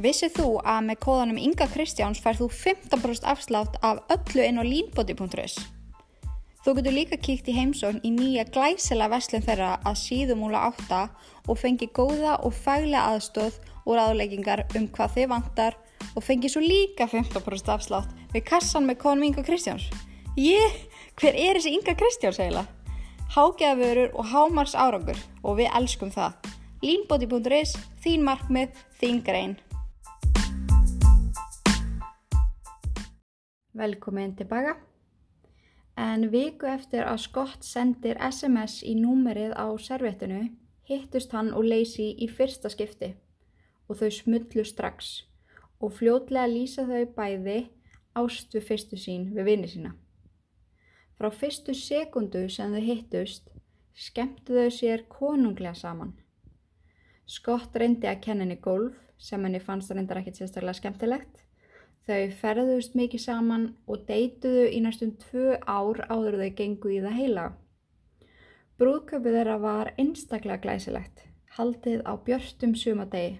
Vissið 0.00 0.38
þú 0.38 0.46
að 0.64 0.86
með 0.86 1.02
kóðanum 1.04 1.40
Inga 1.40 1.66
Kristjáns 1.68 2.22
færð 2.24 2.46
þú 2.46 2.48
15% 2.56 3.28
afslátt 3.28 3.76
af 3.84 4.00
öllu 4.08 4.46
inn 4.48 4.60
á 4.60 4.64
línbóti.is? 4.64 5.60
Þú 6.60 6.74
getur 6.76 6.92
líka 6.92 7.16
kíkt 7.16 7.46
í 7.48 7.54
heimsókn 7.56 8.02
í 8.04 8.10
nýja 8.12 8.42
glæsela 8.52 9.06
vestlum 9.08 9.40
þeirra 9.46 9.78
að 9.80 9.94
síðumúla 9.96 10.60
átta 10.68 11.06
og 11.48 11.56
fengi 11.56 11.86
góða 11.96 12.34
og 12.44 12.52
fælega 12.52 13.14
aðstóð 13.14 13.56
og 13.86 13.94
ráðleggingar 13.96 14.66
um 14.76 14.84
hvað 14.92 15.14
þið 15.14 15.30
vantar 15.30 15.78
og 16.12 16.26
fengi 16.26 16.50
svo 16.52 16.60
líka 16.60 17.06
15% 17.08 17.72
afslátt 17.72 18.12
við 18.34 18.44
kassan 18.50 18.84
með 18.84 19.00
konum 19.06 19.24
Inga 19.30 19.44
Kristjáns. 19.46 19.86
Ég, 20.36 20.76
hver 21.16 21.32
er 21.32 21.56
þessi 21.56 21.72
Inga 21.78 21.96
Kristjáns 21.96 22.42
eiginlega? 22.44 22.68
Hágeðavörur 23.32 24.12
og 24.12 24.28
hámars 24.28 24.76
árangur 24.76 25.24
og 25.40 25.56
við 25.62 25.72
elskum 25.80 26.12
það. 26.12 26.36
Línbóti.is, 26.84 27.72
þín 28.04 28.28
markmið, 28.28 28.76
þín 29.00 29.24
grein. 29.24 29.56
Velkomin 33.72 34.36
tilbaka. 34.36 34.76
En 36.00 36.30
viku 36.32 36.68
eftir 36.70 37.04
að 37.04 37.18
Scott 37.26 37.66
sendir 37.66 38.16
SMS 38.24 38.78
í 38.88 38.94
númerið 38.96 39.52
á 39.52 39.68
servettinu 39.76 40.46
hittust 40.88 41.34
hann 41.36 41.50
og 41.52 41.66
Lacey 41.68 42.14
í 42.24 42.28
fyrsta 42.30 42.70
skipti 42.72 43.10
og 43.88 43.98
þau 44.00 44.08
smullu 44.16 44.64
strax 44.64 45.10
og 45.80 45.92
fljótlega 45.98 46.48
lýsa 46.48 46.86
þau 46.88 47.04
bæði 47.18 47.58
ást 48.20 48.56
við 48.56 48.66
fyrstu 48.70 48.98
sín 49.00 49.28
við 49.34 49.50
vinið 49.50 49.74
sína. 49.74 49.92
Frá 51.18 51.28
fyrstu 51.36 51.76
sekundu 51.76 52.46
sem 52.48 52.72
þau 52.72 52.86
hittust 52.86 53.52
skemmtu 54.06 54.56
þau 54.56 54.72
sér 54.72 55.04
konunglega 55.12 55.76
saman. 55.76 56.14
Scott 57.28 57.76
reyndi 57.76 58.08
að 58.08 58.22
kenna 58.24 58.46
henni 58.46 58.56
golf 58.62 58.96
sem 59.20 59.44
henni 59.44 59.60
fannst 59.60 59.92
að 59.92 60.00
reyndar 60.00 60.22
ekkert 60.22 60.40
sérstaklega 60.40 60.80
skemmtilegt. 60.80 61.39
Þau 62.10 62.30
ferðust 62.40 62.96
mikið 62.98 63.20
saman 63.22 63.64
og 63.86 64.00
deytuðu 64.08 64.64
í 64.74 64.78
næstum 64.82 65.12
tvö 65.22 65.52
ár 65.62 66.00
áður 66.10 66.40
þau 66.40 66.48
gengu 66.58 66.90
í 66.90 66.96
það 67.04 67.12
heila. 67.20 67.44
Brúðköpið 68.82 69.36
þeirra 69.36 69.58
var 69.62 69.90
einstaklega 69.94 70.56
glæsilegt, 70.64 71.22
haldið 71.54 72.02
á 72.10 72.12
björstum 72.26 72.72
sumadegi. 72.74 73.36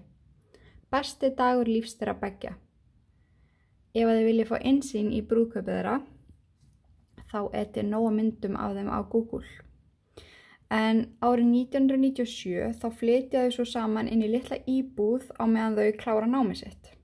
Besti 0.87 1.33
dagur 1.35 1.67
lífs 1.67 1.97
þeirra 1.99 2.13
begja. 2.21 2.53
Ef 3.91 4.07
að 4.07 4.21
þið 4.21 4.29
viljið 4.29 4.49
fá 4.53 4.55
einsýn 4.71 5.11
í 5.11 5.19
brúðköpið 5.33 5.73
þeirra, 5.73 5.97
þá 7.27 7.39
eti 7.65 7.85
nóga 7.89 8.15
myndum 8.21 8.55
af 8.55 8.79
þeim 8.79 8.93
á 8.95 8.99
Google. 9.03 9.43
En 10.71 11.03
árið 11.19 11.51
1997 11.57 12.71
þá 12.79 12.87
flytjaðu 13.03 13.51
svo 13.57 13.67
saman 13.75 14.07
inn 14.07 14.23
í 14.23 14.31
litla 14.31 14.63
íbúð 14.63 15.27
á 15.35 15.43
meðan 15.43 15.75
þau 15.81 16.01
klára 16.05 16.33
námið 16.37 16.63
sitt. 16.63 16.95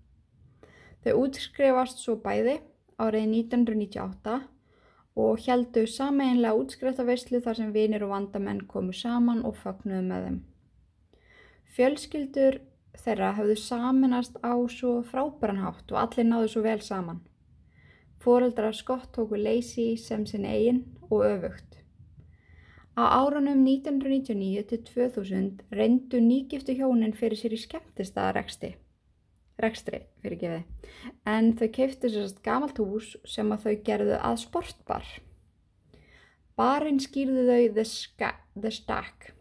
Þau 1.08 1.22
útskrifast 1.24 2.02
svo 2.04 2.18
bæði 2.20 2.58
árið 3.00 3.30
1998 3.32 4.32
og 5.24 5.44
heldu 5.46 5.84
sameinlega 5.88 6.58
útskriftaveyslu 6.60 7.40
þar 7.46 7.56
sem 7.60 7.70
vinir 7.72 8.04
og 8.04 8.10
vandamenn 8.12 8.66
komu 8.68 8.92
saman 8.92 9.40
og 9.48 9.54
fagnuðu 9.62 10.02
með 10.04 10.26
þeim. 10.26 10.40
Fjölskyldur 11.78 12.58
þeirra 13.00 13.30
hafðu 13.38 13.56
saminast 13.62 14.36
á 14.44 14.52
svo 14.74 14.98
frábæranhátt 15.14 15.94
og 15.96 16.00
allir 16.02 16.28
náðu 16.28 16.50
svo 16.52 16.64
vel 16.66 16.84
saman. 16.84 17.22
Fóreldrar 18.20 18.76
Scott 18.76 19.14
tóku 19.16 19.40
Lacey 19.40 19.96
sem 19.96 20.26
sinn 20.28 20.44
eigin 20.44 20.82
og 21.08 21.24
öfugt. 21.30 21.80
Á 23.00 23.08
árunum 23.22 23.64
1999 23.64 24.68
til 24.74 24.84
2000 24.92 25.64
reyndu 25.72 26.20
nýgiftu 26.20 26.76
hjónin 26.76 27.16
fyrir 27.16 27.40
sér 27.40 27.56
í 27.56 27.62
skemmtistaða 27.64 28.36
reksti. 28.42 28.74
Rekstri, 29.62 30.04
fyrir 30.22 30.42
gefi, 30.42 30.60
en 31.26 31.54
þau 31.58 31.68
keiftu 31.74 32.12
sérst 32.14 32.44
gamalt 32.46 32.78
hús 32.82 33.16
sem 33.26 33.50
að 33.52 33.66
þau 33.66 33.88
gerðu 33.90 34.20
að 34.20 34.44
sportbar. 34.44 35.08
Barinn 36.58 37.02
skýrðu 37.02 37.48
þau 37.48 37.74
The, 37.78 38.32
the 38.58 38.72
Stack 38.74 39.34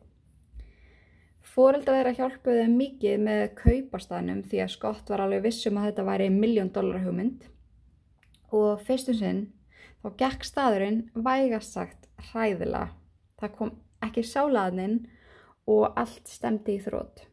Fóreldra 1.57 1.95
þeirra 1.97 2.11
hjálpuði 2.19 2.65
þeim 2.67 2.73
mikið 2.77 3.23
með 3.25 3.43
kaupastæðnum 3.57 4.43
því 4.45 4.59
að 4.61 4.73
Scott 4.75 5.09
var 5.09 5.23
alveg 5.25 5.47
vissum 5.47 5.79
að 5.81 5.87
þetta 5.87 6.03
væri 6.05 6.27
miljón 6.35 6.69
dólar 6.75 7.01
hugmynd 7.01 7.47
og 8.59 8.83
fyrstum 8.85 9.17
sinn 9.17 9.39
þá 10.03 10.11
gekk 10.21 10.45
staðurinn 10.45 10.99
vægast 11.15 11.73
sagt 11.79 12.11
hræðilega. 12.29 12.91
Það 13.41 13.55
kom 13.57 13.73
ekki 14.05 14.27
sálaðnin 14.29 14.99
og 15.65 15.97
allt 15.97 16.29
stemdi 16.29 16.77
í 16.77 16.85
þrótt. 16.85 17.25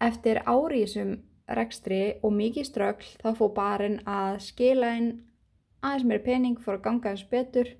Eftir 0.00 0.40
ári 0.48 0.80
í 0.80 0.86
þessum 0.86 1.12
rekstri 1.56 2.18
og 2.22 2.34
mikið 2.36 2.68
strögl 2.68 3.08
þá 3.22 3.28
fóð 3.38 3.52
barinn 3.56 3.98
að 4.08 4.40
skila 4.44 4.92
inn 4.98 5.10
aðeins 5.82 6.06
meiri 6.08 6.24
pening 6.24 6.58
fór 6.60 6.78
að 6.78 6.84
ganga 6.88 7.12
eins 7.12 7.24
betur 7.30 7.70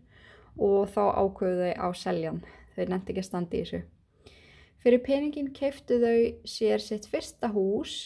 og 0.58 0.88
þá 0.94 1.02
ákvöðu 1.22 1.70
þau 1.74 1.84
á 1.84 1.88
seljan. 1.94 2.42
Þau 2.74 2.84
nefndi 2.84 3.14
ekki 3.14 3.24
að 3.24 3.28
standi 3.28 3.58
í 3.58 3.64
þessu. 3.64 3.80
Fyrir 4.78 5.02
peningin 5.04 5.52
keiftu 5.54 5.98
þau 6.02 6.18
sér 6.46 6.82
sitt 6.82 7.08
fyrsta 7.10 7.50
hús 7.50 7.96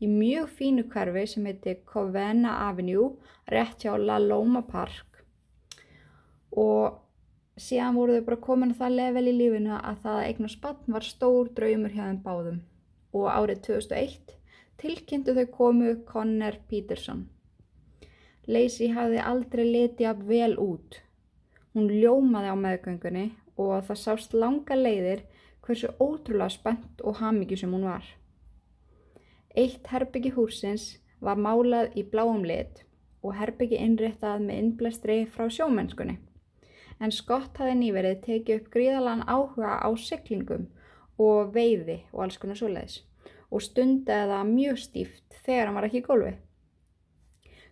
í 0.00 0.08
mjög 0.08 0.50
fínu 0.58 0.86
hverfi 0.92 1.26
sem 1.30 1.48
heiti 1.48 1.76
Covena 1.88 2.56
Avenue, 2.68 3.12
rétt 3.52 3.84
hjá 3.84 3.94
La 4.00 4.18
Loma 4.18 4.64
Park 4.64 5.20
og 6.54 7.00
síðan 7.60 7.96
voru 7.98 8.16
þau 8.16 8.26
bara 8.28 8.44
komin 8.46 8.72
á 8.74 8.80
það 8.80 8.96
level 8.98 9.26
í 9.30 9.34
lífinu 9.36 9.74
að 9.76 10.00
það 10.04 10.16
að 10.16 10.28
eignu 10.28 10.50
spann 10.50 10.96
var 10.96 11.06
stór 11.06 11.50
draumur 11.58 11.94
hjá 11.94 12.04
þeim 12.06 12.22
báðum 12.24 12.60
og 13.14 13.28
árið 13.30 13.60
2001 13.68 14.34
tilkynntu 14.80 15.34
þau 15.36 15.46
komu 15.52 15.94
Conner 16.08 16.58
Peterson. 16.68 17.24
Lacey 18.46 18.90
hafði 18.92 19.20
aldrei 19.24 19.64
letið 19.64 20.08
af 20.10 20.24
vel 20.28 20.56
út. 20.60 20.98
Hún 21.74 21.88
ljómaði 21.88 22.50
á 22.52 22.56
meðgöngunni 22.60 23.24
og 23.56 23.86
það 23.86 24.00
sást 24.02 24.34
langa 24.36 24.76
leiðir 24.76 25.24
hversu 25.64 25.90
ótrúlega 25.96 26.52
spennt 26.52 27.00
og 27.02 27.20
hamingi 27.22 27.56
sem 27.56 27.72
hún 27.72 27.86
var. 27.88 28.04
Eitt 29.56 29.88
herbyggi 29.88 30.34
húsins 30.36 30.98
var 31.24 31.40
málað 31.40 31.96
í 31.96 32.04
bláum 32.10 32.44
lit 32.44 32.82
og 33.24 33.38
herbyggi 33.38 33.80
innréttað 33.80 34.44
með 34.44 34.60
innblæstri 34.60 35.18
frá 35.30 35.48
sjómennskunni. 35.48 36.18
En 37.00 37.14
Scott 37.14 37.56
hafði 37.58 37.78
nýverið 37.80 38.20
tekið 38.26 38.60
upp 38.60 38.70
gríðalan 38.76 39.24
áhuga 39.24 39.78
á 39.80 39.88
syklingum 39.96 40.68
og 41.18 41.54
veiði 41.56 42.02
og 42.12 42.26
alls 42.26 42.38
konar 42.42 42.60
svoleiðis 42.60 43.00
og 43.54 43.62
stundaði 43.62 44.32
það 44.32 44.50
mjög 44.50 44.82
stíft 44.82 45.38
þegar 45.46 45.68
hann 45.68 45.78
var 45.78 45.86
ekki 45.88 46.02
í 46.02 46.06
gólfi. 46.08 46.34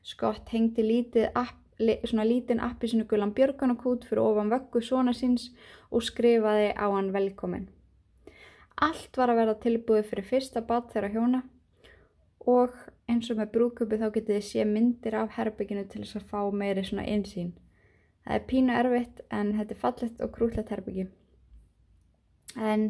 Scott 0.02 0.50
hengdi 0.54 1.28
app, 1.34 1.58
svona 2.06 2.26
lítinn 2.26 2.62
appi 2.62 2.88
sinu 2.88 3.04
gulan 3.10 3.34
björganakút 3.34 4.04
fyrir 4.06 4.22
ofan 4.22 4.50
vöggu 4.50 4.82
svona 4.82 5.14
síns 5.14 5.50
og 5.90 6.04
skrifaði 6.06 6.70
á 6.78 6.86
hann 6.86 7.12
velkomin. 7.14 7.68
Allt 8.82 9.16
var 9.16 9.30
að 9.30 9.40
verða 9.40 9.58
tilbúið 9.62 10.06
fyrir 10.10 10.28
fyrsta 10.28 10.62
bad 10.66 10.90
þeirra 10.92 11.10
hjóna 11.14 11.42
og 12.50 12.74
eins 13.10 13.30
og 13.30 13.38
með 13.38 13.52
brúkupi 13.54 13.98
þá 14.00 14.08
getið 14.14 14.38
þið 14.38 14.46
sé 14.48 14.64
myndir 14.66 15.16
af 15.18 15.34
herbygginu 15.36 15.84
til 15.90 16.02
þess 16.02 16.18
að 16.18 16.28
fá 16.30 16.40
meiri 16.50 16.84
svona 16.86 17.06
einsýn. 17.06 17.52
Það 18.24 18.38
er 18.38 18.46
pínu 18.50 18.78
erfitt 18.78 19.20
en 19.30 19.52
þetta 19.58 19.74
er 19.74 19.82
fallet 19.82 20.22
og 20.22 20.32
krútlegt 20.34 20.72
herbyggi. 20.74 21.08
En 22.56 22.88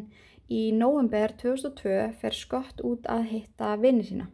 í 0.53 0.63
nóvember 0.77 1.33
2002 1.41 2.13
fer 2.21 2.37
Scott 2.37 2.81
út 2.85 3.07
að 3.09 3.29
hitta 3.31 3.73
vinni 3.81 4.05
sína. 4.05 4.29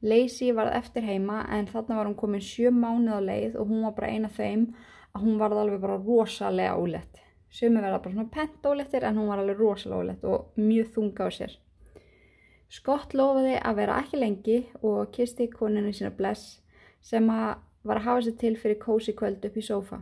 Lacey 0.00 0.54
varð 0.56 0.78
eftir 0.78 1.04
heima 1.04 1.42
en 1.52 1.66
þarna 1.68 1.98
var 1.98 2.08
hún 2.08 2.16
komin 2.16 2.44
sjö 2.44 2.70
mánuð 2.72 3.18
á 3.20 3.28
leið 3.28 3.58
og 3.60 3.68
hún 3.68 3.82
var 3.84 3.96
bara 3.98 4.12
eina 4.14 4.30
þeim 4.32 4.70
að 5.12 5.26
hún 5.26 5.40
varð 5.42 5.60
alveg 5.60 5.82
bara 5.82 5.98
rosalega 6.00 6.76
ólett. 6.80 7.20
Sumi 7.50 7.82
verða 7.82 7.98
bara 7.98 8.14
svona 8.14 8.32
pent 8.32 8.68
ólettir 8.70 9.04
en 9.04 9.18
hún 9.18 9.28
var 9.28 9.42
alveg 9.42 9.60
rosalega 9.60 10.00
ólett 10.00 10.24
og 10.24 10.60
mjög 10.60 10.94
þunga 10.94 11.26
á 11.26 11.30
sér. 11.36 11.56
Scott 12.70 13.16
lofaði 13.18 13.56
að 13.58 13.80
vera 13.82 13.98
ekki 14.00 14.20
lengi 14.22 14.58
og 14.86 15.10
kisti 15.12 15.50
koninu 15.52 15.92
sína 15.92 16.12
bless 16.16 16.60
sem 17.02 17.26
að 17.34 17.58
var 17.84 18.00
að 18.00 18.06
hafa 18.06 18.24
sér 18.24 18.36
til 18.40 18.56
fyrir 18.60 18.80
kósi 18.80 19.16
kvöld 19.18 19.44
upp 19.44 19.56
í 19.56 19.66
sófa. 19.66 20.00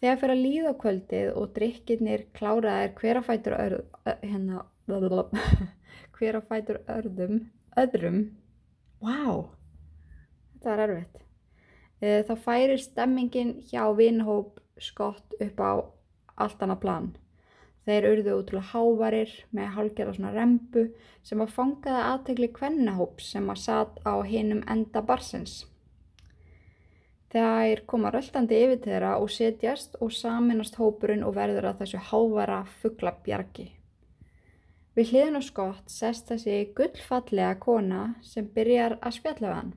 Þegar 0.00 0.20
fyrir 0.20 0.32
að 0.32 0.44
líða 0.46 0.70
kvöldið 0.80 1.30
og 1.36 1.50
drikkirnir 1.56 2.22
kláraðir 2.36 2.92
hver 2.96 3.18
að 3.20 3.26
fætur 3.26 3.56
örð, 3.58 3.80
hérna, 4.22 4.62
hver 6.16 6.38
að 6.38 6.46
fætur 6.48 6.78
örðum 6.88 7.42
öðrum. 7.80 8.20
Wow, 9.04 9.50
þetta 10.54 10.70
var 10.70 10.82
erfitt. 10.86 11.20
E, 12.00 12.22
þá 12.24 12.32
færir 12.46 12.80
stemmingin 12.80 13.58
hjá 13.68 13.82
vinhóp 13.96 14.62
skott 14.80 15.36
upp 15.36 15.60
á 15.60 15.72
allt 16.40 16.64
annað 16.64 16.80
plan. 16.86 17.10
Þeir 17.84 18.08
urðu 18.14 18.38
útrúlega 18.40 18.72
hávarir 18.72 19.34
með 19.56 19.72
hálgjara 19.76 20.16
svona 20.16 20.32
rembu 20.32 20.86
sem 21.26 21.44
að 21.44 21.52
fangaði 21.58 22.06
aðtegli 22.06 22.48
kvennahóps 22.56 23.34
sem 23.34 23.52
að 23.52 23.62
satt 23.66 24.00
á 24.08 24.16
hinnum 24.24 24.64
enda 24.64 25.04
barsins 25.04 25.66
Þeir 27.30 27.84
koma 27.86 28.10
röltandi 28.10 28.56
yfir 28.58 28.80
þeirra 28.82 29.10
og 29.22 29.28
setjast 29.30 29.94
og 30.02 30.10
saminast 30.10 30.80
hópurinn 30.80 31.22
og 31.22 31.36
verður 31.36 31.68
að 31.70 31.84
þessu 31.84 32.00
hávara 32.08 32.64
fugglabjargi. 32.80 33.68
Við 34.98 35.12
hliðin 35.12 35.38
og 35.38 35.44
skott 35.46 35.92
sest 35.94 36.32
þessi 36.32 36.56
gullfallega 36.74 37.54
kona 37.62 38.00
sem 38.26 38.50
byrjar 38.56 38.98
að 38.98 39.16
spjalla 39.20 39.54
hann. 39.60 39.70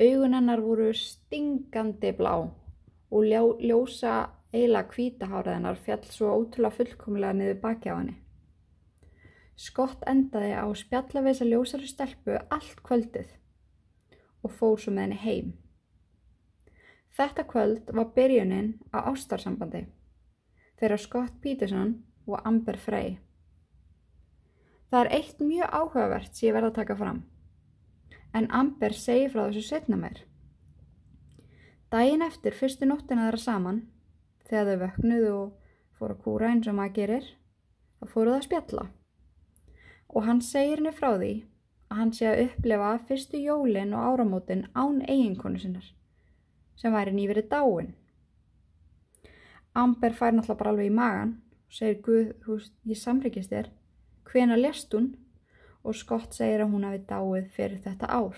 Augun 0.00 0.38
hennar 0.38 0.64
voru 0.64 0.88
stingandi 0.96 2.14
blá 2.16 2.32
og 2.40 3.26
ljó, 3.28 3.42
ljósa 3.60 4.16
eila 4.56 4.86
kvítaháraðinnar 4.88 5.76
fjall 5.84 6.06
svo 6.08 6.32
ótrúlega 6.40 6.78
fullkomlega 6.78 7.36
niður 7.36 7.60
baki 7.60 7.92
á 7.92 8.00
henni. 8.00 8.16
Skott 9.60 10.08
endaði 10.08 10.54
á 10.56 10.64
spjalla 10.72 11.20
við 11.20 11.34
þessa 11.34 11.50
ljósari 11.52 11.90
stelpu 11.90 12.38
allt 12.48 12.80
kvöldið 12.80 13.34
og 14.40 14.54
fór 14.56 14.80
svo 14.80 14.96
með 14.96 15.10
henni 15.10 15.26
heim. 15.26 15.58
Þetta 17.20 17.44
kvöld 17.44 17.90
var 17.92 18.14
byrjunin 18.16 18.68
á 18.96 19.04
ástarsambandi 19.10 19.82
þegar 20.80 21.02
Scott 21.02 21.34
Peterson 21.44 21.90
og 22.24 22.46
Amber 22.48 22.78
Frey. 22.80 23.18
Það 24.88 25.02
er 25.02 25.10
eitt 25.18 25.42
mjög 25.44 25.74
áhugavert 25.76 26.32
sem 26.32 26.48
ég 26.48 26.56
verða 26.56 26.70
að 26.70 26.78
taka 26.78 26.96
fram. 26.96 27.20
En 28.32 28.48
Amber 28.56 28.96
segir 28.96 29.34
frá 29.34 29.42
þessu 29.42 29.66
setna 29.68 30.00
mér. 30.00 30.22
Dæin 31.92 32.24
eftir 32.24 32.56
fyrstu 32.56 32.88
nóttina 32.88 33.28
þeirra 33.28 33.42
saman, 33.44 33.84
þegar 34.48 34.70
þau 34.70 34.82
vöknuðu 34.86 35.36
og 35.36 35.54
fóru 36.00 36.16
að 36.16 36.24
kúra 36.24 36.50
eins 36.54 36.72
og 36.72 36.80
maður 36.80 36.98
gerir, 37.02 37.30
þá 38.00 38.12
fóruð 38.16 38.38
að 38.38 38.44
spjalla. 38.48 38.88
Og 40.08 40.24
hann 40.24 40.40
segir 40.40 40.80
henni 40.80 40.96
frá 40.96 41.12
því 41.12 41.32
að 41.92 42.00
hann 42.00 42.16
sé 42.16 42.32
að 42.32 42.44
upplefa 42.48 42.92
fyrstu 43.10 43.44
jólin 43.44 43.92
og 43.92 44.08
áramótin 44.08 44.68
án 44.72 45.02
eiginkonu 45.04 45.60
sinnar, 45.60 45.90
sem 46.80 46.94
væri 46.96 47.12
nýverið 47.14 47.50
dáin. 47.52 47.92
Amber 49.76 50.16
fær 50.16 50.32
náttúrulega 50.34 50.58
bara 50.62 50.72
alveg 50.72 50.88
í 50.90 50.94
magan 50.94 51.36
og 51.68 51.76
segir 51.76 52.00
Guð, 52.02 52.32
þú 52.42 52.56
veist, 52.56 52.74
ég 52.88 52.98
samryggist 52.98 53.52
þér 53.52 53.70
Hvena 54.30 54.56
lest 54.56 54.94
hún? 54.94 55.16
Og 55.82 55.96
Scott 55.96 56.36
segir 56.36 56.62
að 56.62 56.74
hún 56.74 56.84
hafi 56.86 57.00
dáið 57.08 57.46
fyrir 57.54 57.80
þetta 57.82 58.10
ár. 58.14 58.36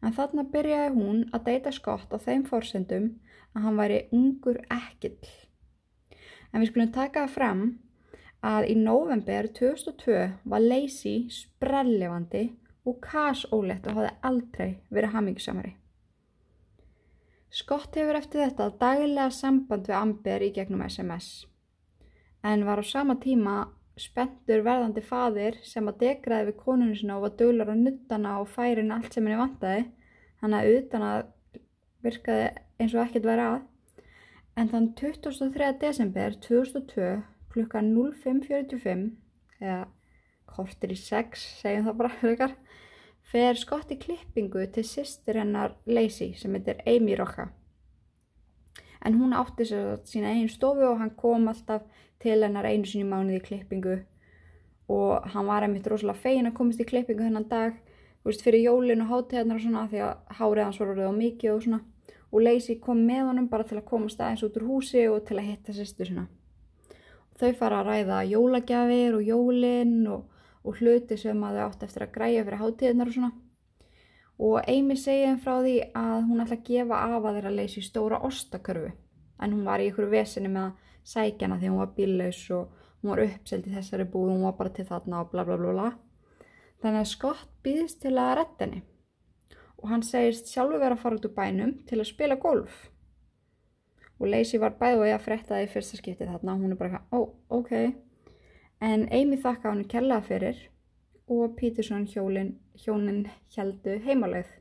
En 0.00 0.14
þarna 0.16 0.46
byrjaði 0.50 0.94
hún 0.96 1.20
að 1.36 1.44
deyta 1.46 1.72
Scott 1.76 2.10
á 2.10 2.18
þeim 2.18 2.46
fórsendum 2.48 3.10
að 3.54 3.66
hann 3.66 3.78
væri 3.78 4.00
ungur 4.16 4.58
ekkill. 4.72 5.30
En 6.50 6.62
við 6.62 6.72
skulum 6.72 6.92
taka 6.94 7.26
það 7.26 7.36
fram 7.36 7.62
að 8.42 8.70
í 8.72 8.76
november 8.80 9.50
2002 9.54 10.16
var 10.50 10.64
Lacey 10.64 11.28
sprellefandi 11.30 12.46
og 12.88 12.98
kasólegt 13.04 13.86
og 13.86 14.00
hafði 14.00 14.14
aldrei 14.26 14.70
verið 14.88 15.14
hamingisamari. 15.14 15.76
Scott 17.50 17.96
hefur 17.98 18.14
eftir 18.18 18.44
þetta 18.44 18.70
dagilega 18.78 19.30
samband 19.34 19.88
við 19.90 19.98
Amber 19.98 20.42
í 20.46 20.52
gegnum 20.54 20.84
SMS 20.86 21.30
en 22.46 22.64
var 22.64 22.80
á 22.80 22.84
sama 22.86 23.16
tíma 23.20 23.56
spenntur 24.00 24.62
verðandi 24.64 25.02
fadir 25.04 25.58
sem 25.66 25.88
að 25.90 25.98
degraði 26.04 26.50
við 26.50 26.60
konunum 26.62 26.94
sinna 26.96 27.18
og 27.18 27.26
var 27.26 27.34
döglar 27.40 27.72
á 27.72 27.76
nuttana 27.76 28.36
og 28.40 28.48
færin 28.54 28.94
allt 28.94 29.12
sem 29.12 29.26
henni 29.26 29.40
vantaði 29.40 29.82
hann 30.40 30.56
að 30.56 30.70
utan 30.76 31.06
að 31.08 31.18
virkaði 32.06 32.46
eins 32.80 32.94
og 32.94 33.02
ekkert 33.04 33.28
væri 33.28 33.46
að 33.48 33.58
en 34.60 34.70
þann 34.72 34.88
23. 35.00 35.72
desember 35.82 36.36
2002 36.46 37.10
klukka 37.52 37.82
05.45 37.82 39.04
eða 39.60 39.82
kortir 40.50 40.94
í 40.94 40.98
6 40.98 41.44
segjum 41.60 41.90
það 41.90 41.98
bara 42.00 42.14
frekar 42.22 42.56
fer 43.30 43.56
skott 43.58 43.92
í 43.94 43.98
klippingu 44.00 44.66
til 44.74 44.84
sýstir 44.86 45.38
hennar 45.38 45.76
Lacey 45.86 46.34
sem 46.38 46.54
heitir 46.56 46.82
Amy 46.86 47.16
Rocca 47.18 47.50
en 49.04 49.14
hún 49.14 49.32
átti 49.32 49.64
sér 49.64 50.00
sína 50.04 50.32
einn 50.34 50.48
stofu 50.48 50.84
og 50.84 50.98
hann 51.00 51.14
kom 51.16 51.48
alltaf 51.48 51.82
til 52.20 52.42
hennar 52.44 52.68
einu 52.68 52.84
sinni 52.84 53.08
mánuði 53.08 53.40
í 53.40 53.44
klippingu. 53.44 54.00
Og 54.90 55.28
hann 55.32 55.46
var 55.46 55.64
einmitt 55.64 55.86
rosalega 55.88 56.20
fegin 56.20 56.50
að 56.50 56.56
komast 56.58 56.82
í 56.82 56.88
klippingu 56.88 57.24
þennan 57.24 57.48
dag 57.48 57.78
veist, 58.26 58.42
fyrir 58.44 58.66
jólin 58.66 59.04
og 59.04 59.12
hátíðarnar 59.12 59.56
og 59.60 59.64
svona 59.64 59.86
því 59.88 60.02
að 60.04 60.36
hárið 60.40 60.64
hans 60.66 60.80
var 60.80 60.92
orðið 60.92 61.08
á 61.08 61.14
mikið 61.20 61.54
og 61.54 61.62
svona. 61.64 61.80
Og 62.30 62.44
Lacey 62.44 62.76
kom 62.82 63.00
með 63.06 63.22
honum 63.30 63.48
bara 63.50 63.66
til 63.66 63.78
að 63.78 63.88
komast 63.88 64.20
aðeins 64.20 64.44
út 64.46 64.58
úr 64.60 64.68
húsi 64.68 65.06
og 65.10 65.24
til 65.26 65.38
að 65.40 65.48
hitta 65.48 65.74
sýstu 65.74 66.06
svona 66.06 66.28
og 67.30 67.40
þau 67.40 67.56
fara 67.56 67.80
að 67.80 67.88
ræða 67.88 68.18
jólagjafir 68.28 69.14
og 69.16 69.22
jólin 69.24 69.94
og, 70.12 70.26
og 70.64 70.80
hluti 70.80 71.16
sem 71.20 71.44
að 71.44 71.60
þau 71.60 71.66
átti 71.68 71.88
eftir 71.88 72.06
að 72.06 72.12
græja 72.16 72.44
fyrir 72.44 72.62
hátíðarnar 72.62 73.12
og 73.12 73.16
svona 73.16 73.32
og 74.40 74.68
Amy 74.72 74.96
segi 74.96 75.26
þeim 75.28 75.40
frá 75.44 75.54
því 75.60 75.76
að 76.00 76.18
hún 76.28 76.42
ætla 76.44 76.56
að 76.56 76.66
gefa 76.68 77.00
af 77.06 77.16
að 77.20 77.34
þeirra 77.38 77.56
leysi 77.56 77.82
stóra 77.84 78.20
ostakörfu 78.28 78.92
en 79.40 79.54
hún 79.54 79.66
var 79.66 79.80
í 79.80 79.88
ykkur 79.90 80.08
veseni 80.12 80.52
með 80.52 80.70
að 80.70 80.86
sækja 81.12 81.48
hana 81.48 81.58
því 81.60 81.72
hún 81.72 81.80
var 81.80 81.96
bíllaus 81.96 82.42
og 82.56 82.78
hún 83.00 83.12
var 83.12 83.24
uppselt 83.24 83.66
í 83.68 83.74
þessari 83.74 84.06
búi, 84.12 84.28
hún 84.30 84.44
var 84.44 84.56
bara 84.58 84.72
til 84.76 84.86
þarna 84.88 85.24
og 85.24 85.32
bla 85.32 85.44
bla 85.48 85.56
bla 85.60 85.74
bla. 85.74 85.90
Þannig 86.80 87.02
að 87.02 87.10
Scott 87.12 87.50
býðist 87.64 88.00
til 88.04 88.14
að 88.16 88.34
retta 88.40 88.66
henni 88.66 88.82
og 89.80 89.88
hann 89.88 90.04
segist 90.04 90.50
sjálfur 90.52 90.80
vera 90.82 90.96
að 90.96 91.02
fara 91.04 91.16
út 91.16 91.26
úr 91.28 91.36
bænum 91.36 91.74
til 91.88 92.00
að 92.00 92.10
spila 92.10 92.36
golf. 92.40 92.90
Og 94.20 94.28
Lacey 94.28 94.60
var 94.60 94.76
bæð 94.76 95.00
og 95.00 95.08
ég 95.08 95.16
að 95.16 95.24
fretta 95.24 95.54
það 95.54 95.64
í 95.64 95.70
fyrsta 95.72 95.96
skipti 96.00 96.28
þarna 96.28 96.56
og 96.56 96.64
hún 96.64 96.74
er 96.74 96.80
bara 96.80 97.00
ó, 97.08 97.20
oh, 97.20 97.30
ok. 97.60 97.72
En 98.80 99.02
Amy 99.12 99.36
þakka 99.36 99.68
hann 99.68 99.84
kellaða 99.84 100.24
fyrir 100.24 100.60
og 101.28 101.56
Peterson 101.58 102.06
hjólin, 102.08 102.54
hjónin 102.80 103.26
heldu 103.56 103.98
heimalegð. 104.06 104.54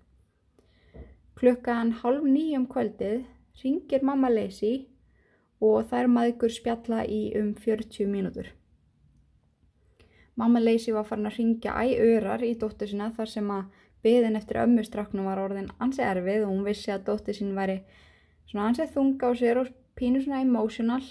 Klukkan 1.40 1.94
halv 2.02 2.26
nýjum 2.28 2.66
kvöldið 2.68 3.22
ringir 3.62 4.04
mamma 4.04 4.28
Lacey 4.30 4.82
og 5.64 5.88
þær 5.88 6.12
maður 6.12 6.52
spjalla 6.52 7.06
í 7.08 7.22
um 7.40 7.54
40 7.56 8.12
mínútur. 8.12 8.50
Mamma 10.36 10.60
Lacey 10.60 10.94
var 10.96 11.08
farin 11.08 11.32
að 11.32 11.40
ringja 11.40 11.80
æörar 11.80 12.44
í 12.44 12.54
dóttur 12.60 12.92
sína 12.92 13.10
þar 13.16 13.32
sem 13.32 13.48
að 13.56 13.80
byðin 14.04 14.36
eftir 14.40 14.60
ömmustraknum 14.66 15.32
var 15.32 15.40
orðin 15.46 15.72
ansi 15.80 16.04
erfið 16.04 16.44
og 16.44 16.54
hún 16.54 16.68
vissi 16.68 16.92
að 16.92 17.08
dóttur 17.08 17.36
sín 17.40 17.56
væri 17.56 17.82
svona 18.52 18.70
ansið 18.70 18.94
þunga 18.94 19.32
á 19.32 19.40
sér 19.42 19.64
og 19.64 19.74
pínu 20.00 20.22
svona 20.24 20.44
emotional 20.44 21.04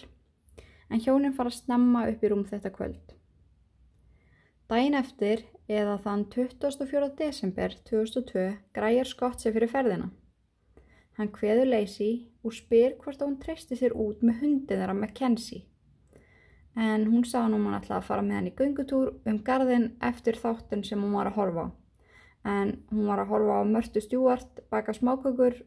en 0.88 1.02
hjónin 1.04 1.36
fara 1.36 1.52
að 1.52 1.60
snemma 1.62 2.06
upp 2.10 2.24
í 2.24 2.30
rúm 2.32 2.44
þetta 2.48 2.72
kvöld. 2.74 3.14
Dæin 4.68 4.96
eftir 4.98 5.46
eða 5.68 5.96
þann 6.04 6.26
24. 6.32 7.10
desember 7.16 7.74
2002 7.88 8.42
græjar 8.76 9.08
Scott 9.08 9.40
sér 9.40 9.54
fyrir 9.56 9.70
ferðina. 9.72 10.10
Hann 11.16 11.32
hveður 11.34 11.70
Lacey 11.72 12.28
og 12.44 12.54
spyr 12.54 12.94
hvort 13.00 13.24
hún 13.24 13.38
treysti 13.42 13.78
sér 13.78 13.96
út 13.96 14.20
með 14.22 14.42
hundin 14.42 14.78
þeirra 14.78 14.94
Mackenzie. 14.94 15.64
En 16.78 17.08
hún 17.10 17.24
sá 17.26 17.40
nú 17.48 17.58
hann 17.58 17.74
alltaf 17.74 17.96
að 17.96 18.06
fara 18.06 18.22
með 18.22 18.36
hann 18.38 18.50
í 18.52 18.54
göngutúr 18.60 19.08
um 19.26 19.40
gardin 19.44 19.88
eftir 20.04 20.38
þáttun 20.38 20.84
sem 20.86 21.00
hún 21.02 21.16
var 21.16 21.32
að 21.32 21.40
horfa 21.40 21.64
á. 21.64 21.68
En 22.48 22.76
hún 22.92 23.08
var 23.10 23.24
að 23.24 23.32
horfa 23.32 23.56
á 23.60 23.62
Mörtu 23.72 24.04
Stjúart, 24.04 24.62
baka 24.70 24.94
smákökur 24.94 25.58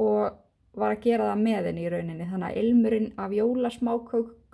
og 0.00 0.40
var 0.74 0.96
að 0.96 1.04
gera 1.04 1.28
það 1.30 1.44
með 1.44 1.68
henni 1.70 1.84
í 1.86 1.92
rauninni. 1.92 2.26
Þannig 2.32 2.48
að 2.48 2.60
ilmurinn 2.64 3.12
af 3.20 3.36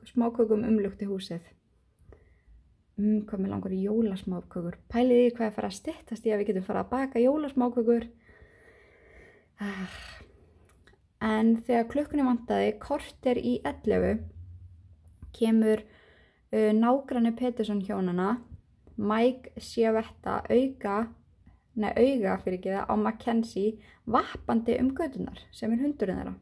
jólasmákökum 0.07 0.64
umlugti 0.64 1.09
húsið. 1.11 1.42
Um, 2.97 3.25
hvað 3.29 3.42
með 3.42 3.51
langur 3.53 3.75
í 3.77 3.83
jólasmákökur? 3.85 4.79
Pæliði 4.88 5.33
hvað 5.35 5.51
að 5.51 5.57
fara 5.59 5.73
að 5.73 5.79
stittast 5.81 6.27
í 6.27 6.33
að 6.33 6.42
við 6.42 6.53
getum 6.53 6.69
fara 6.69 6.85
að 6.87 6.92
baka 6.95 7.21
jólasmákökur. 7.21 8.07
Ah 9.61 9.99
en 11.25 11.57
þegar 11.64 11.88
klukkunni 11.92 12.25
vantaði 12.27 12.73
korter 12.81 13.38
í 13.40 13.57
11 13.64 14.21
kemur 15.37 15.83
uh, 15.83 16.73
nágrannu 16.77 17.33
Pettersson 17.37 17.83
hjónana 17.85 18.37
Mike 18.97 19.61
Schiavetta 19.61 20.40
auga, 20.49 21.07
nei 21.77 21.92
auga 21.92 22.38
fyrir 22.45 22.59
ekki 22.59 22.73
það 22.73 22.88
á 22.88 22.95
Mackenzie 23.01 23.95
vappandi 24.09 24.79
um 24.81 24.92
gödunar 24.97 25.40
sem 25.53 25.73
er 25.73 25.83
hundurinn 25.85 26.21
þeirra 26.21 26.37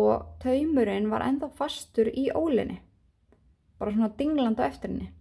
og 0.00 0.40
taumurinn 0.42 1.10
var 1.12 1.26
ennþá 1.26 1.50
fastur 1.60 2.10
í 2.10 2.26
ólinni 2.34 2.80
bara 3.78 3.94
svona 3.94 4.10
dinglanda 4.18 4.66
eftir 4.66 4.94
henni 4.94 5.12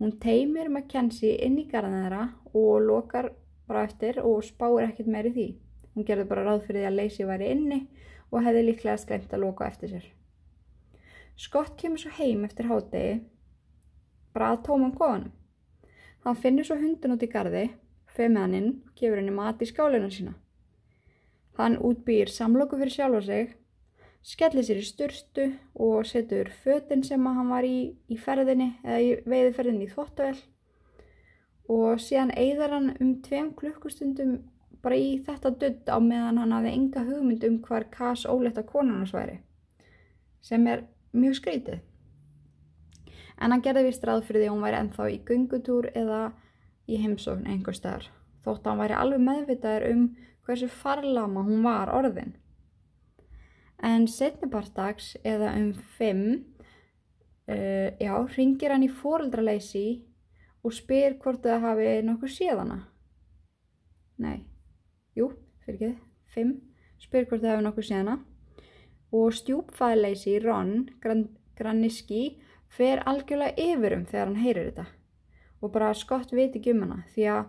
hún 0.00 0.18
teimir 0.24 0.72
Mackenzie 0.72 1.38
inn 1.46 1.58
í 1.62 1.68
garðin 1.70 2.02
þeirra 2.02 2.26
og 2.52 2.74
lokar 2.90 3.32
bara 3.70 3.86
eftir 3.88 4.20
og 4.24 4.44
spáir 4.46 4.88
ekkert 4.88 5.10
meir 5.14 5.30
í 5.30 5.34
því 5.38 5.48
Hún 5.98 6.06
gerði 6.06 6.28
bara 6.30 6.44
ráð 6.46 6.60
fyrir 6.62 6.84
því 6.84 6.86
að 6.86 6.94
Lacey 6.94 7.24
væri 7.26 7.46
inni 7.50 7.76
og 8.30 8.44
hefði 8.44 8.60
líklega 8.68 9.00
sklemt 9.02 9.32
að 9.34 9.40
loka 9.42 9.66
eftir 9.66 9.90
sér. 9.90 10.04
Scott 11.34 11.72
kemur 11.80 11.98
svo 11.98 12.12
heim 12.14 12.44
eftir 12.46 12.68
hádegi, 12.70 13.16
bara 14.30 14.52
að 14.52 14.60
tóma 14.68 14.86
um 14.86 14.92
kofanum. 14.94 15.32
Hann 16.22 16.38
finnur 16.38 16.68
svo 16.68 16.76
hundun 16.78 17.16
út 17.16 17.24
í 17.26 17.30
gardi, 17.32 17.64
feð 18.14 18.30
með 18.30 18.44
hann 18.44 18.54
inn 18.60 18.70
og 18.76 18.92
gefur 19.00 19.18
henni 19.18 19.34
mat 19.34 19.64
í 19.64 19.68
skálinu 19.72 20.12
sína. 20.14 20.36
Hann 21.58 21.80
útbýr 21.82 22.30
samloku 22.30 22.78
fyrir 22.78 22.94
sjálfa 22.94 23.24
sig, 23.26 23.58
skellir 24.28 24.66
sér 24.66 24.82
í 24.82 24.84
styrstu 24.84 25.46
og 25.80 26.04
setur 26.08 26.50
fötinn 26.62 27.04
sem 27.06 27.24
hann 27.24 27.48
var 27.48 27.64
í, 27.64 27.94
í 28.12 28.16
ferðinni 28.20 28.74
eða 28.84 29.00
í 29.00 29.10
veiðferðinni 29.24 29.86
í 29.86 29.92
þvóttavel 29.92 30.36
og 31.72 32.00
síðan 32.02 32.34
eigðar 32.36 32.74
hann 32.76 32.90
um 33.00 33.14
tveim 33.24 33.52
klukkustundum 33.56 34.38
bara 34.84 34.98
í 35.00 35.16
þetta 35.24 35.52
dutt 35.60 35.88
á 35.88 35.96
meðan 36.00 36.40
hann 36.42 36.52
hafði 36.54 36.74
enga 36.76 37.04
hugmynd 37.08 37.46
um 37.48 37.60
hvar 37.64 37.88
Kass 37.92 38.26
óletta 38.28 38.64
konarnas 38.68 39.14
væri 39.16 39.38
sem 40.44 40.66
er 40.70 40.84
mjög 41.12 41.38
skrítið 41.40 41.80
en 43.38 43.54
hann 43.54 43.64
gerði 43.64 43.86
vist 43.88 44.04
ráð 44.04 44.26
fyrir 44.28 44.44
því 44.44 44.50
að 44.50 44.54
hún 44.54 44.66
væri 44.66 44.80
ennþá 44.82 45.08
í 45.14 45.18
gungutúr 45.30 45.88
eða 45.94 46.20
í 46.88 47.00
heimsókn 47.00 47.48
einhver 47.48 47.76
staðar 47.76 48.10
þótt 48.44 48.60
að 48.66 48.70
hann 48.70 48.82
væri 48.84 48.98
alveg 48.98 49.24
meðvitaður 49.24 49.88
um 49.94 50.04
hversu 50.46 50.68
farlama 50.82 51.46
hún 51.48 51.64
var 51.64 51.92
orðin 51.96 52.36
en 53.84 54.06
setnipartags 54.10 55.16
eða 55.22 55.54
um 55.58 55.72
fimm 55.98 56.24
uh, 57.48 57.88
já, 58.00 58.14
ringir 58.36 58.74
hann 58.74 58.86
í 58.86 58.92
fóreldraleysi 58.92 59.86
og 60.66 60.74
spyr 60.74 61.18
hvort 61.22 61.44
það 61.46 61.66
hafi 61.66 61.90
nokkuð 62.06 62.34
séðana 62.34 62.80
nei. 64.18 64.42
Jú, 65.16 65.30
fyrir 65.64 65.78
ekki, 65.78 65.92
fimm, 66.34 66.54
spyr 67.02 67.26
hvort 67.28 67.42
það 67.42 67.54
hefur 67.54 67.66
nokkuð 67.66 67.88
síðana 67.88 68.18
og 69.18 69.34
stjúpfæðleysi 69.38 70.38
Ron 70.44 70.72
Gran 71.02 71.28
Graniski 71.58 72.38
fer 72.70 73.02
algjörlega 73.08 73.58
yfirum 73.58 74.04
þegar 74.06 74.28
hann 74.28 74.42
heyrir 74.42 74.68
þetta. 74.68 74.84
Og 75.58 75.72
bara 75.74 75.94
skott 75.96 76.30
viti 76.36 76.60
um 76.70 76.84
hana 76.84 77.00
því 77.14 77.24
að 77.32 77.48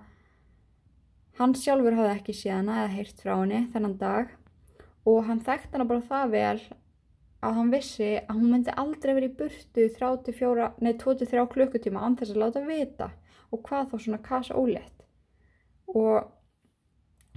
hann 1.40 1.54
sjálfur 1.56 1.98
hafði 2.00 2.16
ekki 2.16 2.38
síðana 2.40 2.80
eða 2.84 2.94
heyrt 2.96 3.22
frá 3.22 3.36
henni 3.36 3.60
þennan 3.74 3.98
dag 4.00 4.32
og 5.10 5.26
hann 5.28 5.44
þekkt 5.46 5.76
hana 5.76 5.88
bara 5.90 6.08
það 6.12 6.34
vel 6.36 6.62
að 7.46 7.60
hann 7.60 7.74
vissi 7.74 8.10
að 8.20 8.34
hún 8.36 8.54
myndi 8.54 8.76
aldrei 8.84 9.14
verið 9.14 9.30
í 9.30 9.38
burtu 9.42 9.86
34, 10.00 10.72
nei 10.84 10.94
23 11.04 11.46
klukkutíma 11.54 12.04
án 12.04 12.18
þess 12.20 12.36
að 12.36 12.42
láta 12.44 12.66
vita 12.66 13.12
og 13.50 13.64
hvað 13.66 13.94
þá 13.94 13.96
svona 14.04 14.22
kasa 14.26 14.60
ólétt 14.60 15.08
og 15.96 16.28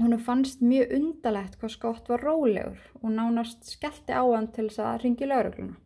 Hún 0.00 0.16
fannst 0.18 0.62
mjög 0.64 0.92
undalegt 0.96 1.58
hvað 1.60 1.72
Skott 1.74 2.08
var 2.10 2.22
rólegur 2.24 2.78
og 3.02 3.10
nánast 3.12 3.66
skellti 3.68 4.14
á 4.16 4.24
hann 4.24 4.48
til 4.50 4.64
þess 4.70 4.80
að 4.82 5.02
ringi 5.02 5.28
laurugluna. 5.28 5.76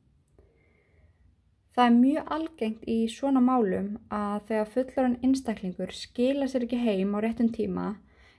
Það 1.75 1.89
er 1.89 1.97
mjög 1.97 2.31
algengt 2.37 2.87
í 2.89 2.99
svona 3.13 3.43
málum 3.45 3.89
að 4.09 4.47
þegar 4.49 4.71
fullarinn 4.75 5.19
einstaklingur 5.27 5.93
skila 5.93 6.47
sér 6.49 6.65
ekki 6.69 6.79
heim 6.81 7.13
á 7.13 7.21
réttum 7.21 7.51
tíma 7.53 7.89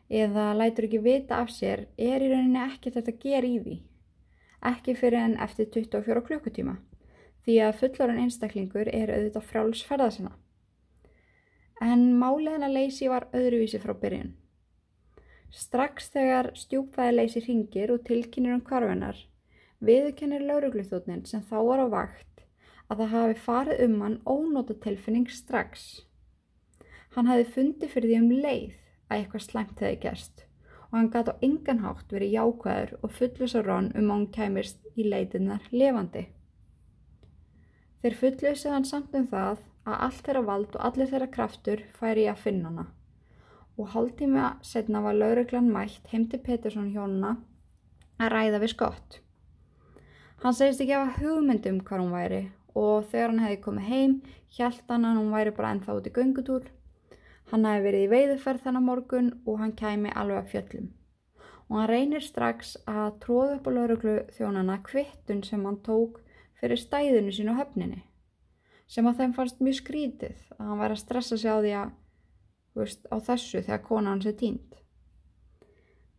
eða 0.09 0.53
lætur 0.55 0.87
ekki 0.87 1.03
vita 1.03 1.41
af 1.43 1.51
sér 1.51 1.85
er 1.97 2.23
í 2.23 2.31
rauninni 2.31 2.63
ekki 2.63 2.93
þetta 2.95 3.13
að 3.13 3.21
gera 3.23 3.47
í 3.47 3.59
því. 3.63 3.77
Ekki 4.71 4.95
fyrir 4.97 5.19
en 5.19 5.37
eftir 5.43 5.69
24 5.73 6.23
klukkutíma 6.29 6.77
því 7.47 7.61
að 7.63 7.77
fullarinn 7.79 8.23
einstaklingur 8.25 8.89
er 8.91 9.13
auðvitað 9.13 9.47
frálsferða 9.51 10.09
sinna. 10.11 10.33
En 11.79 12.17
málið 12.19 12.57
hennar 12.57 12.73
leysi 12.73 13.07
var 13.07 13.29
öðruvísi 13.37 13.79
frá 13.79 13.93
byrjun. 13.95 14.33
Strax 15.53 16.09
þegar 16.11 16.51
stjúpfæðileysi 16.59 17.43
ringir 17.45 17.93
og 17.93 18.03
tilkynir 18.07 18.57
um 18.57 18.63
kvarfinar 18.65 19.21
viðkennir 19.79 20.41
laurugluþjóðnin 20.41 21.23
sem 21.29 21.43
þá 21.45 21.57
var 21.69 21.83
á 21.85 21.87
vakt 21.93 22.43
að 22.89 23.03
það 23.03 23.13
hafi 23.13 23.39
farið 23.45 23.83
um 23.85 23.95
hann 24.01 24.17
ónóta 24.25 24.75
tilfinning 24.81 25.29
strax. 25.29 25.85
Hann 27.13 27.29
hafi 27.29 27.45
fundið 27.53 27.93
fyrir 27.93 28.11
því 28.11 28.19
um 28.23 28.31
leið 28.43 28.75
að 29.07 29.17
eitthvað 29.17 29.45
slæmt 29.45 29.83
hefði 29.83 29.99
gerst 30.05 30.43
og 30.87 30.97
hann 30.97 31.09
gæti 31.11 31.33
á 31.35 31.41
enganhátt 31.43 32.13
verið 32.15 32.35
jákvæður 32.37 32.93
og 33.03 33.15
fullus 33.17 33.55
á 33.59 33.61
rón 33.61 33.89
um 33.99 34.11
hann 34.13 34.27
kæmist 34.31 34.77
í 34.95 35.03
leitinnar 35.03 35.65
levandi. 35.71 36.27
Þeir 38.01 38.19
fullusið 38.21 38.71
hann 38.71 38.87
samt 38.87 39.15
um 39.19 39.27
það 39.27 39.65
að 39.87 39.97
allt 40.07 40.21
þeirra 40.27 40.45
vald 40.51 40.77
og 40.77 40.85
allir 40.89 41.11
þeirra 41.11 41.33
kraftur 41.33 41.83
færi 41.99 42.27
að 42.31 42.43
finna 42.45 42.71
hana 42.71 42.87
og 43.77 43.91
hálftíma 43.93 44.45
setna 44.65 45.03
var 45.05 45.13
lauruglan 45.13 45.69
mætt 45.69 46.07
heim 46.11 46.25
til 46.31 46.39
Pettersson 46.41 46.89
hjónuna 46.93 47.35
að 48.17 48.31
ræða 48.33 48.61
við 48.63 48.73
skott. 48.73 49.19
Hann 50.41 50.55
segist 50.57 50.81
ekki 50.81 50.95
að 50.97 51.05
hafa 51.05 51.25
hugmyndum 51.25 51.83
hvað 51.85 52.01
hún 52.01 52.15
væri 52.15 52.41
og 52.77 53.05
þegar 53.11 53.31
hann 53.31 53.43
hefði 53.45 53.59
komið 53.65 53.91
heim 53.91 54.15
hjælt 54.57 54.89
hann 54.93 55.05
að 55.05 55.19
hún 55.21 55.35
væri 55.35 55.53
bara 55.59 55.73
ennþá 55.75 55.97
út 55.99 56.09
í 56.09 56.15
göngutúr. 56.17 56.65
Hann 57.51 57.63
hefði 57.63 57.83
verið 57.85 58.05
í 58.05 58.11
veiðuferð 58.11 58.63
þennan 58.65 58.87
morgun 58.87 59.29
og 59.45 59.59
hann 59.61 59.75
kæmi 59.79 60.11
alveg 60.11 60.41
að 60.41 60.49
fjöllum. 60.53 60.87
Og 61.67 61.77
hann 61.79 61.89
reynir 61.91 62.23
strax 62.23 62.75
að 62.87 63.19
tróða 63.23 63.57
upp 63.57 63.67
á 63.67 63.71
lauruglu 63.75 64.17
þjónana 64.35 64.81
kvittun 64.83 65.43
sem 65.47 65.63
hann 65.67 65.79
tók 65.83 66.19
fyrir 66.59 66.79
stæðinu 66.79 67.31
sín 67.31 67.51
á 67.51 67.59
höfninni. 67.59 68.03
Sem 68.87 69.07
að 69.07 69.21
þeim 69.21 69.35
fannst 69.35 69.63
mjög 69.63 69.79
skrítið 69.81 70.43
að 70.57 70.65
hann 70.65 70.81
væri 70.81 70.97
að 70.97 71.01
stressa 71.03 71.37
sig 71.37 71.51
á 71.51 71.57
því 71.59 71.73
að 71.81 71.95
veist, 72.77 73.07
á 73.11 73.15
þessu 73.29 73.63
þegar 73.63 73.83
konan 73.85 74.13
hans 74.15 74.27
er 74.29 74.37
tínt. 74.39 74.77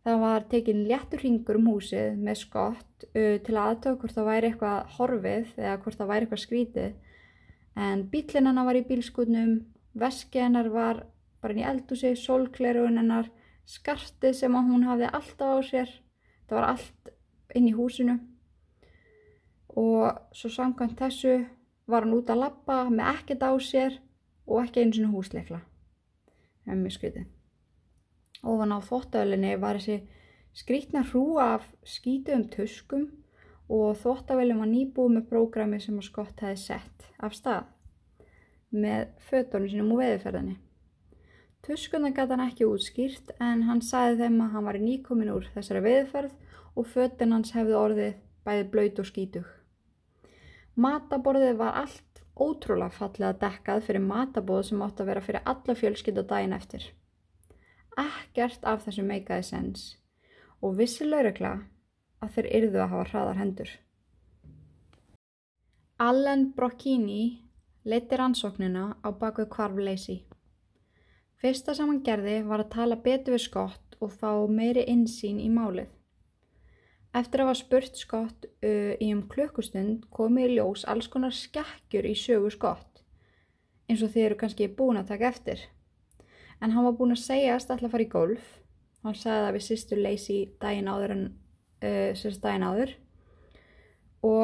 Það 0.05 0.21
var 0.23 0.45
tekin 0.49 0.85
léttur 0.89 1.21
ringur 1.23 1.59
um 1.59 1.69
húsið 1.73 2.17
með 2.17 2.41
skott 2.41 3.05
til 3.13 3.57
aðtöku 3.59 4.05
hvort 4.05 4.15
það 4.15 4.29
væri 4.29 4.49
eitthvað 4.49 4.93
horfið 4.97 5.53
eða 5.59 5.77
hvort 5.83 5.99
það 5.99 6.11
væri 6.11 6.25
eitthvað 6.27 6.43
skrítið. 6.45 6.93
En 7.79 8.03
bílinn 8.11 8.49
hennar 8.49 8.67
var 8.67 8.79
í 8.79 8.85
bílskutnum, 8.87 9.51
veski 9.99 10.41
hennar 10.41 10.69
var 10.73 11.03
bara 11.41 11.55
inn 11.55 11.61
í 11.63 11.67
eldúsi, 11.69 12.13
sólklerugun 12.17 12.99
hennar, 13.01 13.31
skartið 13.69 14.35
sem 14.41 14.57
hún 14.57 14.85
hafði 14.87 15.09
alltaf 15.13 15.55
á 15.55 15.59
sér. 15.65 15.95
Það 16.49 16.59
var 16.59 16.69
allt 16.73 17.11
inn 17.55 17.69
í 17.69 17.75
húsinu. 17.77 18.19
Og 19.79 20.35
svo 20.35 20.51
samkvæmt 20.53 20.99
þessu 20.99 21.35
var 21.89 22.05
hann 22.05 22.15
út 22.17 22.29
að 22.29 22.45
lappa 22.45 22.83
með 22.89 23.11
ekkert 23.15 23.45
á 23.45 23.53
sér 23.61 23.99
og 24.49 24.63
ekki 24.63 24.83
einu 24.83 24.97
svona 24.97 25.13
húsleikla. 25.13 25.61
Það 26.65 26.73
er 26.73 26.81
mjög 26.83 26.97
skrítið 26.97 27.29
ofan 28.43 28.71
á 28.71 28.79
þvóttavélinni 28.79 29.55
var 29.59 29.79
þessi 29.79 29.99
skrítna 30.55 31.03
hrúa 31.11 31.55
af 31.57 31.67
skítuðum 31.87 32.47
tuskum 32.53 33.07
og 33.69 33.97
þvóttavélum 34.01 34.63
var 34.63 34.71
nýbúið 34.71 35.15
með 35.15 35.27
prógrami 35.29 35.79
sem 35.83 35.99
að 35.99 36.07
Skott 36.07 36.41
hefði 36.43 36.61
sett 36.63 37.09
af 37.19 37.35
stað 37.37 37.67
með 38.69 39.11
fötunum 39.29 39.69
sínum 39.69 39.93
úr 39.93 40.03
veðurferðinni. 40.03 40.55
Tuskuna 41.65 42.11
gæti 42.15 42.35
hann 42.35 42.45
ekki 42.45 42.67
útskýrt 42.67 43.33
en 43.43 43.65
hann 43.67 43.81
sagði 43.85 44.23
þeim 44.23 44.37
að 44.45 44.53
hann 44.55 44.67
var 44.69 44.79
í 44.79 44.83
nýkomin 44.85 45.33
úr 45.33 45.49
þessari 45.55 45.83
veðurferð 45.85 46.77
og 46.79 46.87
fötun 46.93 47.35
hans 47.35 47.55
hefði 47.55 47.75
orðið 47.79 48.13
bæði 48.47 48.69
blöyt 48.73 49.01
og 49.03 49.09
skítug. 49.09 49.49
Mataborðið 50.79 51.59
var 51.59 51.81
allt 51.83 52.23
ótrúlega 52.39 52.95
fallega 52.95 53.35
dekkað 53.43 53.83
fyrir 53.89 54.07
matabóð 54.07 54.63
sem 54.69 54.87
átt 54.87 55.03
að 55.03 55.11
vera 55.11 55.25
fyrir 55.27 55.45
alla 55.53 55.75
fjölskyld 55.75 56.23
og 56.23 56.31
daginn 56.31 56.55
eftir 56.55 56.87
ekkert 57.99 58.65
af 58.71 58.85
þessu 58.85 59.03
meikaði 59.05 59.45
sens 59.49 59.83
og 60.63 60.77
vissi 60.79 61.07
laurugla 61.07 61.53
að 62.23 62.33
þeir 62.35 62.49
yrðu 62.59 62.81
að 62.83 62.91
hafa 62.93 63.09
hraðar 63.11 63.39
hendur. 63.39 63.69
Allen 65.99 66.49
Brocchini 66.55 67.23
leiti 67.83 68.19
rannsóknina 68.19 68.85
á 69.03 69.09
baku 69.11 69.47
kvarfleysi. 69.51 70.21
Fyrsta 71.39 71.71
sem 71.71 71.87
hann 71.87 72.01
gerði 72.03 72.41
var 72.43 72.65
að 72.65 72.73
tala 72.73 72.97
betur 72.99 73.37
við 73.37 73.45
skott 73.45 73.95
og 74.03 74.11
fá 74.11 74.31
meiri 74.51 74.83
insýn 74.91 75.39
í 75.39 75.47
málið. 75.47 75.87
Eftir 77.15 77.41
að 77.41 77.47
hafa 77.47 77.59
spurt 77.61 77.95
skott 77.97 78.47
uh, 78.59 78.93
í 78.99 79.07
um 79.15 79.21
klukkustund 79.31 80.03
komi 80.13 80.43
í 80.45 80.57
ljós 80.57 80.83
alls 80.91 81.07
konar 81.07 81.33
skekkjur 81.33 82.09
í 82.11 82.13
sögu 82.19 82.51
skott, 82.53 83.01
eins 83.87 84.03
og 84.03 84.11
þið 84.13 84.25
eru 84.25 84.39
kannski 84.43 84.67
búin 84.67 84.99
að 84.99 85.13
taka 85.15 85.31
eftir. 85.31 85.63
En 86.59 86.75
hann 86.75 86.85
var 86.89 86.99
búin 86.99 87.15
að 87.15 87.23
segjast 87.23 87.71
alltaf 87.71 87.87
að 87.87 87.95
fara 87.95 88.09
í 88.09 88.11
golf. 88.11 88.53
Hann 89.07 89.15
sagði 89.15 89.45
það 89.45 89.55
við 89.55 89.67
sýstu 89.69 90.03
leysi 90.03 90.39
daginn 90.59 90.91
áður 90.91 91.15
en 91.15 91.27
uh, 91.31 92.09
sérst 92.19 92.43
daginn 92.43 92.67
áður. 92.67 92.97
Og 94.27 94.43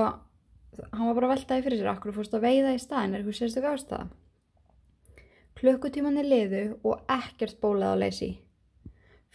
hann 0.95 1.09
var 1.11 1.17
bara 1.19 1.35
veltaði 1.35 1.67
fyrir 1.67 1.83
sér 1.83 1.91
akkur 1.91 2.15
fórst 2.15 2.39
að 2.39 2.47
veiða 2.47 2.71
í 2.71 2.79
staðin 2.79 3.17
er 3.17 3.25
eitthvað 3.25 3.43
sérstök 3.43 3.73
ástæða 3.75 4.07
klukkutíman 5.59 6.17
er 6.21 6.29
liðu 6.29 6.63
og 6.83 7.05
ekkert 7.11 7.59
bólað 7.61 7.95
á 7.95 8.01
leysi. 8.05 8.31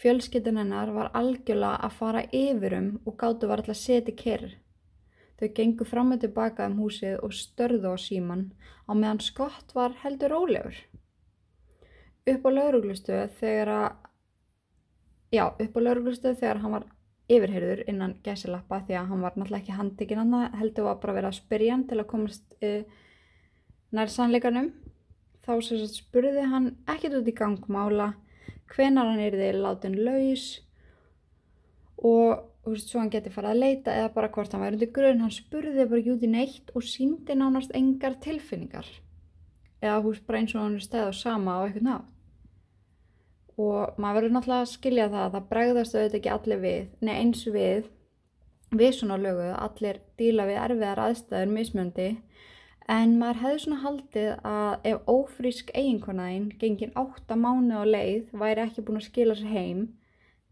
Fjölskytun 0.00 0.60
hennar 0.60 0.92
var 0.96 1.12
algjörlega 1.14 1.84
að 1.86 1.96
fara 2.00 2.26
yfirum 2.32 2.90
og 3.04 3.16
gáttu 3.20 3.48
var 3.48 3.60
alltaf 3.60 3.80
setja 3.80 4.16
kerr 4.16 4.50
þau 5.40 5.48
gengu 5.56 5.86
fram 5.88 6.12
og 6.12 6.20
tilbaka 6.20 6.66
um 6.68 6.76
húsið 6.82 7.18
og 7.24 7.32
störðu 7.32 7.94
á 7.94 7.96
síman 7.96 8.44
á 8.84 8.92
meðan 8.92 9.22
skott 9.24 9.72
var 9.74 9.96
heldur 10.02 10.34
rólegur. 10.34 10.76
Upp 12.28 12.44
á 12.44 12.50
lauruglustöð 12.52 13.36
þegar 13.40 13.70
að 13.74 13.90
já, 15.32 15.44
upp 15.48 15.76
á 15.76 15.80
lauruglustöð 15.80 16.40
þegar 16.42 16.60
hann 16.64 16.76
var 16.76 16.86
yfirherður 17.30 17.84
innan 17.88 18.18
gæsilappa 18.24 18.82
því 18.84 18.98
að 18.98 19.08
hann 19.12 19.24
var 19.24 19.38
náttúrulega 19.38 19.62
ekki 19.62 19.78
handikinn 19.78 20.20
hann 20.20 20.58
heldur 20.60 20.88
var 20.90 21.00
bara 21.00 21.16
vera 21.16 21.30
að 21.30 21.40
spyrja 21.40 21.76
hann 21.76 21.86
til 21.88 22.00
að 22.02 22.10
komast 22.10 22.56
uh, 22.60 22.82
nær 23.96 24.12
sannleikanum 24.12 24.72
þá 25.50 25.66
sem 25.66 25.80
sagt 25.82 25.98
spurði 25.98 26.46
hann 26.52 26.70
ekkert 26.86 27.18
út 27.20 27.30
í 27.30 27.36
gangmála 27.36 28.12
hvenar 28.70 29.10
hann 29.10 29.24
er 29.24 29.36
þið 29.40 29.58
látin 29.64 29.98
laus 30.06 30.46
og 32.06 32.46
veist 32.64 32.92
svo 32.92 33.02
hann 33.02 33.10
geti 33.10 33.32
farið 33.34 33.54
að 33.54 33.62
leita 33.64 33.96
eða 33.98 34.12
bara 34.14 34.30
hvort 34.32 34.54
hann 34.54 34.62
væri 34.62 34.78
undir 34.78 34.92
grunn 34.94 35.24
hann 35.24 35.34
spurði 35.34 35.86
bara 35.90 36.00
ekki 36.00 36.14
út 36.14 36.26
í 36.26 36.30
neitt 36.30 36.72
og 36.76 36.86
síndi 36.86 37.36
nánast 37.36 37.74
engar 37.76 38.18
tilfinningar. 38.22 38.86
Eða 39.80 40.00
hús 40.04 40.20
bara 40.26 40.42
eins 40.42 40.54
og 40.54 40.62
hann 40.62 40.76
er 40.78 40.84
stæð 40.84 41.10
á 41.10 41.12
sama 41.16 41.56
á 41.56 41.60
eitthvað 41.64 41.86
nátt 41.88 42.16
og 43.60 43.98
maður 44.00 44.16
verður 44.16 44.34
náttúrulega 44.36 44.64
að 44.64 44.70
skilja 44.70 45.06
það 45.12 45.22
að 45.22 45.34
það 45.34 45.48
bregðast 45.50 45.96
auðvitað 45.96 46.18
ekki 46.18 46.30
allir 46.34 46.60
við, 46.62 46.84
nei 47.04 47.14
eins 47.18 47.42
við 47.44 47.88
við 48.70 48.94
svona 48.96 49.18
lögu, 49.20 49.48
allir 49.52 49.98
díla 50.20 50.46
við 50.48 50.60
erfiðar 50.64 51.02
aðstæður 51.04 51.52
mismjöndi 51.56 52.08
en 52.90 53.16
maður 53.20 53.40
hefði 53.44 53.62
svona 53.64 53.80
haldið 53.84 54.30
að 54.50 54.88
ef 54.90 55.10
ófrísk 55.14 55.72
eiginkonaðinn 55.74 56.48
gengin 56.60 56.94
8 56.98 57.38
mánu 57.38 57.82
á 57.82 57.84
leið 57.86 58.32
væri 58.42 58.64
ekki 58.66 58.84
búin 58.86 59.00
að 59.00 59.08
skila 59.08 59.36
sér 59.38 59.52
heim 59.54 59.84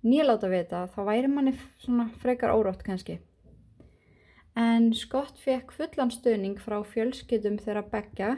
nýláta 0.06 0.50
við 0.50 0.62
þetta, 0.64 0.84
þá 0.94 1.00
væri 1.10 1.32
manni 1.32 1.56
svona 1.82 2.06
frekar 2.22 2.54
órótt 2.54 2.84
kannski. 2.86 3.18
En 4.58 4.92
Skott 4.94 5.38
fekk 5.42 5.74
fullan 5.74 6.10
stöning 6.14 6.58
frá 6.62 6.78
fjölskyldum 6.86 7.58
þeirra 7.62 7.84
begja 7.90 8.36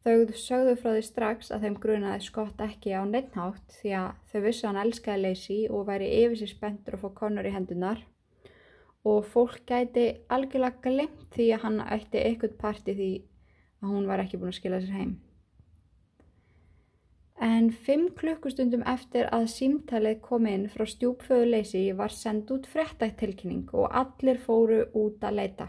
Þau 0.00 0.32
sögðu 0.32 0.78
frá 0.80 0.94
því 0.94 1.00
strax 1.04 1.50
að 1.52 1.64
þeim 1.66 1.74
grunaði 1.80 2.24
skott 2.24 2.60
ekki 2.64 2.94
á 2.96 3.04
neittnátt 3.04 3.74
því 3.82 3.90
að 3.98 4.06
þau 4.32 4.38
vissu 4.46 4.66
hann 4.66 4.78
elskaði 4.80 5.20
leysi 5.26 5.56
og 5.68 5.82
væri 5.90 6.06
yfir 6.22 6.40
sér 6.40 6.50
spenntur 6.54 6.96
að 6.96 7.02
fá 7.02 7.10
konur 7.18 7.48
í 7.48 7.52
hendunar 7.52 8.00
og 9.04 9.24
fólk 9.32 9.62
gæti 9.68 10.06
algjörlega 10.28 10.82
glemt 10.84 11.26
því 11.34 11.48
að 11.54 11.64
hann 11.64 11.80
ætti 11.86 12.20
eitthvað 12.20 12.56
parti 12.60 12.94
því 12.94 13.10
að 13.80 13.92
hún 13.94 14.08
var 14.10 14.22
ekki 14.22 14.40
búin 14.40 14.52
að 14.52 14.58
skila 14.60 14.80
sér 14.82 14.96
heim. 14.98 15.12
En 17.40 17.70
fimm 17.72 18.10
klukkustundum 18.12 18.82
eftir 18.84 19.30
að 19.32 19.46
símtalið 19.48 20.18
kom 20.26 20.48
inn 20.50 20.66
frá 20.68 20.84
stjúpföðu 20.84 21.46
leysi 21.54 21.86
var 21.96 22.12
sendt 22.12 22.50
út 22.52 22.68
frettættilkynning 22.68 23.70
og 23.72 23.88
allir 24.02 24.40
fóru 24.42 24.82
út 24.92 25.24
að 25.24 25.38
leita. 25.38 25.68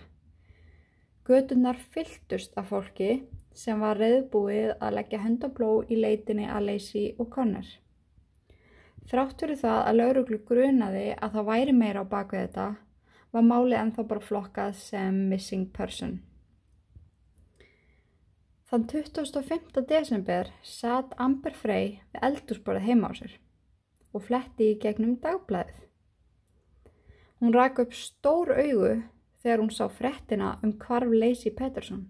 Götunar 1.23 1.79
fylltust 1.93 2.57
af 2.59 2.73
fólki 2.73 3.21
sem 3.55 3.79
var 3.79 3.99
reyðbúið 3.99 4.73
að 4.81 4.97
leggja 4.97 5.21
hendabló 5.23 5.71
í 5.87 5.95
leitinni 5.95 6.49
að 6.51 6.67
leysi 6.73 7.05
og 7.17 7.31
konur. 7.31 7.67
Þrátt 9.07 9.39
fyrir 9.39 9.59
það 9.63 9.79
að 9.85 9.97
lauruglu 10.01 10.39
grunaði 10.47 11.07
að 11.15 11.37
það 11.37 11.47
væri 11.53 11.75
meira 11.77 12.03
á 12.03 12.11
baku 12.11 12.35
þetta 12.35 12.67
var 13.31 13.47
málið 13.47 13.79
ennþá 13.79 14.05
bara 14.07 14.23
flokkað 14.25 14.75
sem 14.79 15.21
missing 15.31 15.69
person. 15.75 16.19
Þann 18.71 18.87
25. 18.87 19.81
desember 19.87 20.51
satt 20.63 21.15
Amber 21.19 21.55
Frey 21.55 21.97
við 22.13 22.21
eldursporið 22.27 22.85
heima 22.87 23.11
á 23.11 23.13
sér 23.19 23.33
og 24.15 24.23
fletti 24.27 24.69
í 24.71 24.77
gegnum 24.79 25.17
dagblæðið. 25.23 25.81
Hún 27.41 27.55
rak 27.55 27.81
upp 27.83 27.95
stór 27.95 28.53
augu 28.53 28.93
þegar 29.41 29.63
hún 29.63 29.73
sá 29.75 29.85
frettina 29.91 30.53
um 30.63 30.75
hvarf 30.79 31.11
Lacey 31.11 31.51
Pettersson 31.55 32.05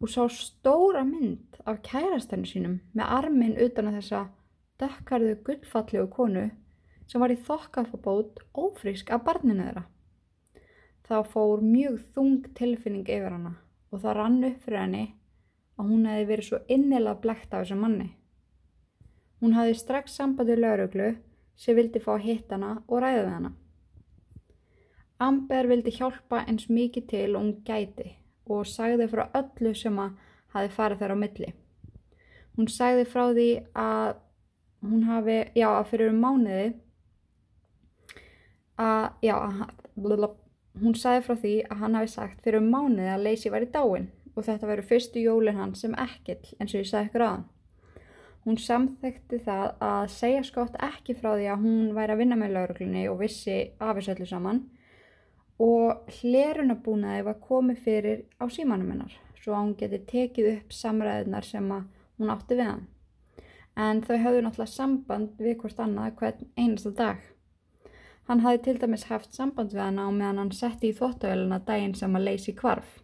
og 0.00 0.10
sá 0.10 0.24
stóra 0.32 1.04
mynd 1.06 1.58
af 1.62 1.82
kærastennu 1.86 2.48
sínum 2.48 2.78
með 2.96 3.14
arminn 3.18 3.58
utan 3.60 3.90
að 3.90 4.00
þessa 4.00 4.22
dökkarðu 4.82 5.34
gullfallegu 5.46 6.10
konu 6.10 6.48
sem 7.06 7.22
var 7.22 7.30
í 7.30 7.38
þokkafabót 7.46 8.42
ófrísk 8.58 9.12
af 9.14 9.22
barninu 9.28 9.68
þeirra. 9.68 9.84
Þá 11.04 11.16
fór 11.28 11.60
mjög 11.60 11.98
þung 12.14 12.46
tilfinning 12.56 13.04
yfir 13.04 13.34
hana 13.34 13.54
og 13.92 14.00
það 14.00 14.16
rann 14.18 14.44
upp 14.48 14.62
fyrir 14.64 14.80
henni 14.80 15.04
að 15.78 15.90
hún 15.90 16.06
hefði 16.08 16.28
verið 16.30 16.48
svo 16.48 16.60
innilega 16.76 17.20
blekt 17.20 17.52
af 17.52 17.64
þessu 17.64 17.76
manni. 17.78 18.08
Hún 19.42 19.56
hafði 19.58 19.74
strax 19.76 20.14
sambandið 20.16 20.62
lauruglu 20.62 21.10
sem 21.60 21.76
vildi 21.76 22.00
fá 22.00 22.14
að 22.14 22.26
hitta 22.28 22.56
hana 22.56 22.70
og 22.86 23.02
ræða 23.04 23.20
við 23.20 23.32
hana. 23.34 23.52
Amber 25.24 25.68
vildi 25.70 25.92
hjálpa 25.94 26.44
eins 26.48 26.70
mikið 26.72 27.08
til 27.10 27.28
og 27.34 27.42
hún 27.42 27.52
gæti 27.66 28.14
og 28.50 28.64
sagði 28.68 29.08
frá 29.12 29.26
öllu 29.36 29.74
sem 29.76 29.98
að 30.00 30.16
hafi 30.54 30.72
farið 30.74 31.02
þar 31.02 31.14
á 31.14 31.16
milli. 31.20 31.50
Hún 32.56 32.70
sagði 32.70 33.04
frá 33.10 33.26
því 33.34 33.48
að 33.74 34.16
hún 34.84 35.04
hafi, 35.08 35.38
já, 35.56 35.68
að 35.68 35.88
fyrir 35.90 36.12
um 36.12 36.20
mánuði 36.22 36.66
að, 38.78 39.06
já, 39.24 39.36
að, 39.38 40.34
hún 40.82 40.94
sagði 40.98 41.24
frá 41.26 41.34
því 41.40 41.54
að 41.68 41.80
hann 41.82 41.98
hafi 41.98 42.12
sagt 42.12 42.44
fyrir 42.44 42.62
um 42.62 42.70
mánuði 42.72 43.10
að 43.14 43.26
Lacey 43.28 43.52
var 43.54 43.66
í 43.66 43.72
dáin 43.74 44.10
og 44.34 44.46
þetta 44.46 44.70
veru 44.70 44.86
fyrstu 44.86 45.22
jólinn 45.22 45.58
hann 45.60 45.74
sem 45.78 45.94
ekkill 45.94 46.40
eins 46.58 46.74
og 46.74 46.80
ég 46.80 46.88
sagði 46.90 47.10
ykkur 47.10 47.26
aðan. 47.26 47.44
Hún 48.44 48.58
samþekti 48.60 49.38
það 49.46 49.66
að 49.86 50.06
segja 50.12 50.42
skott 50.44 50.74
ekki 50.84 51.14
frá 51.16 51.30
því 51.32 51.46
að 51.48 51.62
hún 51.64 51.92
væri 51.96 52.12
að 52.12 52.20
vinna 52.20 52.36
með 52.36 52.56
lauruglunni 52.58 53.04
og 53.08 53.20
vissi 53.22 53.58
af 53.78 53.94
þessu 53.96 54.16
öllu 54.16 54.26
saman 54.28 54.64
og 55.64 56.10
hlerunabúnaði 56.18 57.24
var 57.28 57.38
komið 57.40 57.84
fyrir 57.86 58.24
á 58.42 58.44
símanum 58.50 58.90
hennar 58.90 59.14
svo 59.44 59.54
að 59.54 59.62
hún 59.62 59.76
geti 59.80 60.00
tekið 60.08 60.50
upp 60.54 60.74
samræðunar 60.74 61.46
sem 61.46 61.70
hún 61.70 62.32
átti 62.32 62.58
við 62.58 62.68
hann. 62.70 62.84
En 63.76 64.00
þau 64.06 64.16
höfðu 64.22 64.42
náttúrulega 64.44 64.72
samband 64.72 65.40
við 65.42 65.56
hvort 65.60 65.80
annað 65.82 66.14
hvern 66.20 66.50
einasta 66.56 66.92
dag. 66.94 67.22
Hann 68.28 68.40
hafði 68.40 68.60
til 68.64 68.78
dæmis 68.80 69.08
haft 69.10 69.34
samband 69.36 69.74
við 69.74 69.82
hana 69.84 70.06
á 70.08 70.10
meðan 70.10 70.40
hann 70.40 70.52
setti 70.56 70.90
í 70.90 70.96
þóttavélina 70.96 71.58
daginn 71.68 71.96
sem 71.98 72.14
að 72.16 72.26
leysi 72.30 72.54
kvarf. 72.56 73.00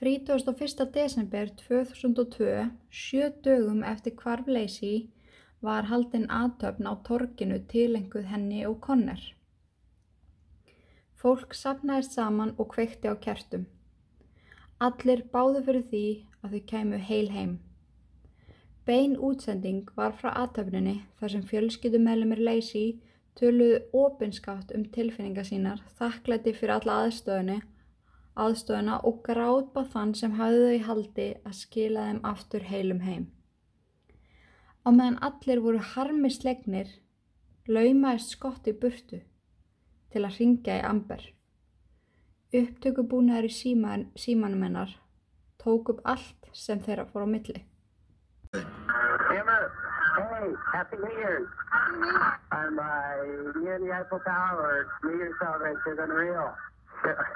31. 0.00 0.86
desember 0.94 1.50
2002, 1.60 2.48
sjö 2.92 3.28
dögum 3.44 3.84
eftir 3.84 4.16
kvarf 4.16 4.48
leysi, 4.48 5.08
var 5.64 5.88
haldinn 5.90 6.28
aðtöfn 6.28 6.88
á 6.88 6.92
torkinu 7.04 7.62
tilenguð 7.70 8.28
henni 8.32 8.64
og 8.68 8.80
konner. 8.84 9.22
Fólk 11.16 11.56
sapnaðist 11.56 12.16
saman 12.16 12.52
og 12.60 12.68
kveikti 12.74 13.08
á 13.08 13.16
kertum. 13.16 13.64
Allir 14.80 15.24
báðu 15.32 15.64
fyrir 15.64 15.86
því 15.92 16.04
að 16.44 16.56
þau 16.56 16.62
kæmu 16.72 17.00
heil 17.08 17.30
heim. 17.32 17.54
Bein 18.86 19.16
útsending 19.18 19.88
var 19.98 20.12
frá 20.14 20.28
aðtöfninni 20.30 21.00
þar 21.18 21.32
sem 21.32 21.46
fjölskyldumellumir 21.50 22.42
leysi 22.48 22.84
töluðu 23.36 23.80
opinskátt 23.98 24.70
um 24.76 24.84
tilfinninga 24.94 25.42
sínar, 25.44 25.82
þakklæti 25.98 26.54
fyrir 26.54 26.76
alla 26.76 27.00
aðstöðunni, 27.04 27.58
aðstöðuna 28.44 29.00
og 29.10 29.18
gráðbað 29.26 29.90
þann 29.96 30.14
sem 30.20 30.38
hafði 30.38 30.62
þau 30.62 30.76
í 30.76 30.84
haldi 30.86 31.28
að 31.42 31.58
skila 31.64 32.06
þeim 32.08 32.22
aftur 32.30 32.68
heilum 32.70 33.02
heim. 33.08 33.26
Á 34.86 34.88
meðan 34.94 35.20
allir 35.28 35.64
voru 35.66 35.82
harmi 35.92 36.30
slegnir, 36.30 36.88
laumaðist 37.66 38.36
skott 38.36 38.70
í 38.70 38.78
burtu 38.84 39.24
til 40.14 40.22
að 40.22 40.38
ringja 40.38 40.78
í 40.78 40.84
amber. 40.86 41.32
Upptökubúnaður 42.54 43.50
í 43.50 43.56
síman, 43.56 44.10
símanum 44.14 44.62
hennar 44.62 44.94
tók 45.58 45.90
upp 45.90 46.04
allt 46.06 46.52
sem 46.54 46.78
þeirra 46.78 47.10
fór 47.10 47.26
á 47.26 47.28
milli. 47.34 47.66
Emma, 48.60 49.58
hey, 50.18 50.48
Happy 50.72 50.96
New 50.96 51.14
Year's. 51.18 51.48
I'm 52.52 52.78
uh, 52.78 53.60
near 53.60 53.78
the 53.78 53.92
Eiffel 53.92 54.20
Tower. 54.20 54.86
New 55.04 55.16
Year's 55.16 55.34
celebration 55.40 55.92
is 55.92 55.98
unreal. 55.98 56.54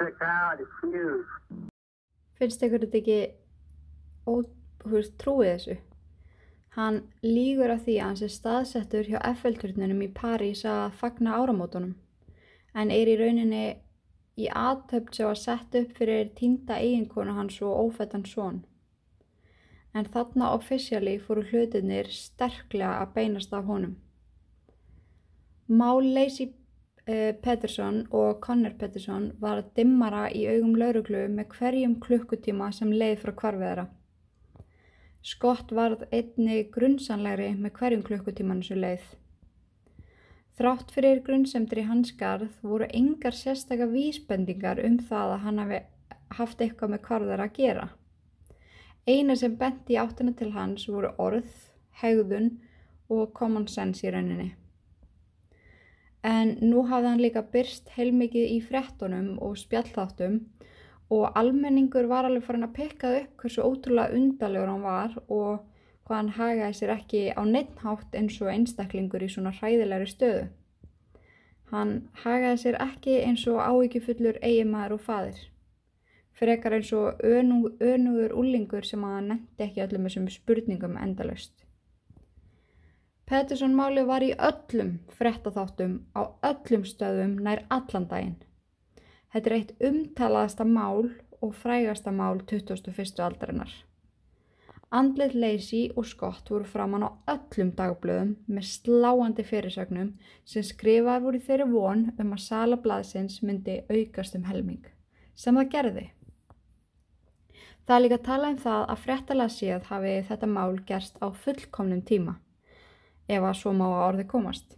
The, 0.00 0.10
crowd 0.18 0.60
is 0.60 0.72
huge. 0.82 1.26
Finnst 2.40 2.62
ykkur 2.64 2.80
þetta 2.86 2.98
ekki 3.02 3.18
óhugst 4.32 5.18
trúið 5.20 5.50
þessu? 5.50 5.76
Hann 6.78 7.02
lígur 7.26 7.74
af 7.74 7.84
því 7.84 7.98
að 7.98 8.08
hans 8.08 8.22
er 8.24 8.32
staðsettur 8.32 9.10
hjá 9.10 9.18
Eiffelturnunum 9.20 10.00
í 10.06 10.08
París 10.16 10.64
að 10.64 10.96
fagna 11.02 11.36
áramótunum 11.36 11.92
en 12.72 12.92
er 12.94 13.10
í 13.12 13.18
rauninni 13.20 13.64
í 14.40 14.48
aðtöpt 14.48 15.18
sem 15.18 15.28
var 15.28 15.38
sett 15.38 15.76
upp 15.76 15.92
fyrir 15.98 16.32
týnda 16.38 16.80
eiginkonu 16.80 17.36
hans 17.36 17.60
og 17.60 17.76
ófættan 17.84 18.24
són. 18.24 18.62
En 19.94 20.06
þarna 20.06 20.52
officially 20.54 21.16
fóru 21.18 21.42
hlutinir 21.50 22.10
sterklega 22.14 23.00
að 23.02 23.14
beinast 23.16 23.54
af 23.56 23.66
honum. 23.66 23.96
Mál 25.66 26.06
Lacey 26.14 26.50
uh, 26.50 27.32
Pettersson 27.42 28.04
og 28.10 28.40
Conor 28.44 28.76
Pettersson 28.78 29.30
var 29.42 29.62
dimmara 29.76 30.28
í 30.30 30.44
augum 30.50 30.76
lauruglu 30.78 31.24
með 31.30 31.56
hverjum 31.56 31.96
klukkutíma 32.02 32.70
sem 32.74 32.92
leið 32.92 33.18
frá 33.24 33.34
kvarfiðara. 33.42 33.86
Skott 35.22 35.74
varð 35.76 36.06
einni 36.16 36.62
grunnsanlegri 36.74 37.52
með 37.58 37.74
hverjum 37.78 38.04
klukkutímanu 38.06 38.66
sem 38.66 38.80
leið. 38.80 39.04
Þrátt 40.60 40.90
fyrir 40.92 41.22
grunnsemdri 41.24 41.86
hanskarð 41.88 42.56
voru 42.62 42.86
engar 42.96 43.36
sérstakka 43.36 43.86
vísbendingar 43.90 44.80
um 44.84 44.98
það 45.10 45.34
að 45.34 45.42
hann 45.44 45.60
hafi 45.62 45.78
haft 46.36 46.60
eitthvað 46.60 46.94
með 46.94 47.02
kvarðar 47.06 47.42
að 47.44 47.54
gera. 47.56 47.86
Eina 49.08 49.36
sem 49.36 49.56
bendi 49.56 49.96
áttina 49.96 50.32
til 50.36 50.52
hans 50.52 50.88
voru 50.88 51.12
orð, 51.18 51.48
hegðun 52.02 52.50
og 53.10 53.32
common 53.34 53.66
sense 53.68 54.04
í 54.06 54.12
rauninni. 54.12 54.50
En 56.26 56.58
nú 56.60 56.84
hafði 56.88 57.08
hann 57.08 57.22
líka 57.24 57.42
byrst 57.52 57.88
heilmikið 57.96 58.50
í 58.56 58.58
frettunum 58.60 59.38
og 59.40 59.56
spjallþáttum 59.56 60.40
og 61.10 61.38
almenningur 61.40 62.06
var 62.10 62.28
alveg 62.28 62.44
farin 62.44 62.66
að 62.66 62.76
pekka 62.76 63.12
upp 63.22 63.42
hversu 63.42 63.64
ótrúlega 63.64 64.14
undalegur 64.18 64.68
hann 64.70 64.84
var 64.84 65.16
og 65.26 65.62
hvað 66.04 66.16
hann 66.16 66.32
hagaði 66.36 66.76
sér 66.76 66.92
ekki 66.94 67.22
á 67.32 67.42
neittnátt 67.46 68.18
eins 68.20 68.36
og 68.42 68.52
einstaklingur 68.52 69.24
í 69.24 69.30
svona 69.32 69.54
hræðilegri 69.56 70.10
stöðu. 70.12 70.44
Hann 71.72 71.96
hagaði 72.24 72.60
sér 72.64 72.78
ekki 72.84 73.16
eins 73.24 73.46
og 73.48 73.62
áíkjufullur 73.62 74.38
eiginmaður 74.42 74.96
og 74.98 75.04
fadir. 75.08 75.40
Frekar 76.36 76.76
eins 76.76 76.92
og 76.96 77.20
önug, 77.24 77.72
önugur 77.80 78.36
úlingur 78.40 78.86
sem 78.86 79.02
að 79.04 79.16
hann 79.16 79.28
nefndi 79.32 79.66
ekki 79.66 79.84
öllum 79.84 80.06
þessum 80.08 80.28
spurningum 80.32 80.96
endalaust. 81.00 81.52
Pettersson 83.30 83.76
máli 83.78 84.02
var 84.08 84.24
í 84.26 84.32
öllum 84.34 84.96
frettaþáttum 85.14 85.92
á 86.18 86.34
öllum 86.48 86.86
stöðum 86.88 87.36
nær 87.44 87.60
allan 87.70 88.08
daginn. 88.10 88.40
Þetta 89.30 89.50
er 89.50 89.56
eitt 89.58 89.76
umtalaðasta 89.86 90.66
mál 90.66 91.12
og 91.40 91.54
frægasta 91.54 92.10
mál 92.10 92.40
21. 92.42 93.22
aldarinnar. 93.22 93.70
Andlið 94.90 95.36
Lacey 95.38 95.90
og 95.94 96.08
Scott 96.10 96.50
voru 96.50 96.66
framann 96.66 97.06
á 97.06 97.10
öllum 97.30 97.70
dagblöðum 97.78 98.32
með 98.50 98.64
sláandi 98.72 99.44
fyrirsögnum 99.46 100.08
sem 100.42 100.66
skrifað 100.66 101.22
voru 101.28 101.40
þeirri 101.46 101.68
von 101.70 102.08
um 102.18 102.32
að 102.34 102.42
sala 102.42 102.78
blaðsins 102.82 103.38
myndi 103.46 103.84
aukast 103.86 104.34
um 104.34 104.48
helming, 104.50 104.82
sem 105.38 105.54
það 105.54 105.70
gerði. 105.76 106.06
Það 107.90 107.96
er 107.96 108.02
líka 108.04 108.16
að 108.20 108.26
tala 108.26 108.48
um 108.52 108.58
það 108.62 108.82
að 108.92 109.00
frettalega 109.02 109.50
séð 109.50 109.86
hafi 109.88 110.10
þetta 110.28 110.46
mál 110.46 110.76
gerst 110.86 111.16
á 111.18 111.26
fullkomnum 111.34 112.02
tíma, 112.06 112.36
ef 113.26 113.42
að 113.42 113.56
svo 113.58 113.72
má 113.74 113.82
að 113.88 114.02
orði 114.04 114.26
komast. 114.30 114.76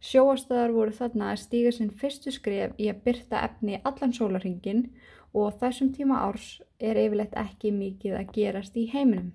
Sjóastöðar 0.00 0.72
voru 0.72 0.94
þarna 0.96 1.26
að 1.34 1.42
stíga 1.42 1.72
sinn 1.76 1.90
fyrstu 1.92 2.32
skref 2.32 2.72
í 2.80 2.86
að 2.88 3.02
byrta 3.04 3.42
efni 3.44 3.82
allan 3.90 4.16
sólarhingin 4.16 4.80
og 5.36 5.58
þessum 5.60 5.90
tíma 5.98 6.22
árs 6.30 6.46
er 6.80 7.02
yfirleitt 7.02 7.36
ekki 7.42 7.74
mikið 7.76 8.16
að 8.22 8.32
gerast 8.38 8.80
í 8.80 8.86
heiminum. 8.94 9.34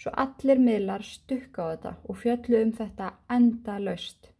Svo 0.00 0.14
allir 0.24 0.64
miðlar 0.70 1.04
stukka 1.04 1.68
á 1.68 1.70
þetta 1.74 1.94
og 2.00 2.20
fjöllu 2.22 2.62
um 2.62 2.72
þetta 2.80 3.10
enda 3.36 3.76
laust. 3.90 4.32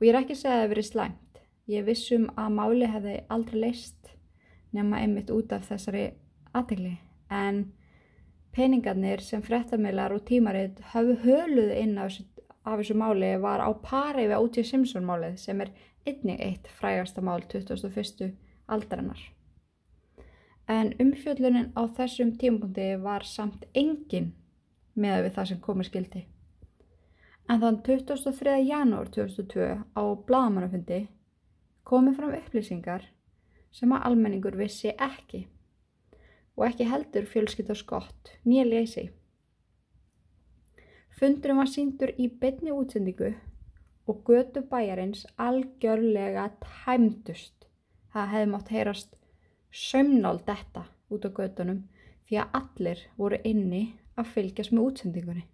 Og 0.00 0.08
ég 0.08 0.14
er 0.14 0.22
ekki 0.22 0.40
segið 0.40 0.54
að 0.54 0.64
það 0.64 0.72
verið 0.72 0.90
slæmt. 0.94 1.44
Ég 1.76 1.86
vissum 1.92 2.26
að 2.40 2.50
máli 2.56 2.88
hefði 2.96 3.20
aldrei 3.28 3.62
leist 3.68 4.14
nema 4.72 5.04
einmitt 5.04 5.28
út 5.28 5.52
af 5.52 5.68
þessari 5.68 6.08
aðtegli. 6.54 6.96
En 7.30 7.64
peningarnir 8.52 9.22
sem 9.24 9.42
frettamillar 9.42 10.12
og 10.12 10.26
tímaritt 10.28 10.80
hafu 10.92 11.16
höluð 11.24 11.72
inn 11.78 11.96
á 11.96 12.04
þessu 12.04 12.28
af 12.64 12.78
þessu 12.78 12.94
máli 12.94 13.32
var 13.42 13.62
á 13.62 13.70
pari 13.82 14.28
við 14.30 14.38
O.J. 14.38 14.64
Simpson 14.66 15.06
málið 15.06 15.38
sem 15.42 15.60
er 15.64 15.72
einnig 16.06 16.40
eitt 16.40 16.68
frægasta 16.78 17.22
mál 17.22 17.42
21. 17.42 18.34
aldarinnar. 18.66 19.22
En 20.70 20.92
umfjöllunin 21.02 21.72
á 21.74 21.82
þessum 21.96 22.36
tímpunkti 22.38 22.94
var 23.02 23.26
samt 23.26 23.66
engin 23.74 24.30
með 24.94 25.24
við 25.24 25.34
það 25.38 25.48
sem 25.50 25.60
komið 25.64 25.88
skildi. 25.90 26.22
En 27.50 27.58
þann 27.60 27.80
23. 27.82 28.54
janúar 28.62 29.10
2002 29.10 29.66
á 29.98 30.02
bladamannafundi 30.26 31.00
komið 31.82 32.16
fram 32.20 32.36
upplýsingar 32.38 33.08
sem 33.74 33.92
að 33.92 34.06
almenningur 34.06 34.54
vissi 34.56 34.94
ekki 34.94 35.48
og 36.56 36.66
ekki 36.68 36.88
heldur 36.88 37.26
fjölskyld 37.28 37.72
og 37.72 37.80
skott 37.80 38.32
nýja 38.44 38.64
leysi. 38.68 39.08
Fundurum 41.18 41.60
var 41.62 41.70
síndur 41.70 42.12
í 42.18 42.28
beinni 42.42 42.72
útsendingu 42.74 43.32
og 44.10 44.22
götu 44.26 44.62
bæjarins 44.68 45.26
algjörlega 45.38 46.48
tæmdust. 46.64 47.68
Það 48.12 48.32
hefði 48.34 48.50
mátt 48.52 48.72
heyrast 48.74 49.16
sömnál 49.72 50.42
detta 50.46 50.88
út 51.12 51.24
á 51.24 51.30
götunum 51.30 51.84
því 52.26 52.40
að 52.42 52.58
allir 52.60 53.06
voru 53.16 53.38
inni 53.44 53.82
að 54.18 54.32
fylgjast 54.34 54.74
með 54.74 54.88
útsendingunni. 54.88 55.44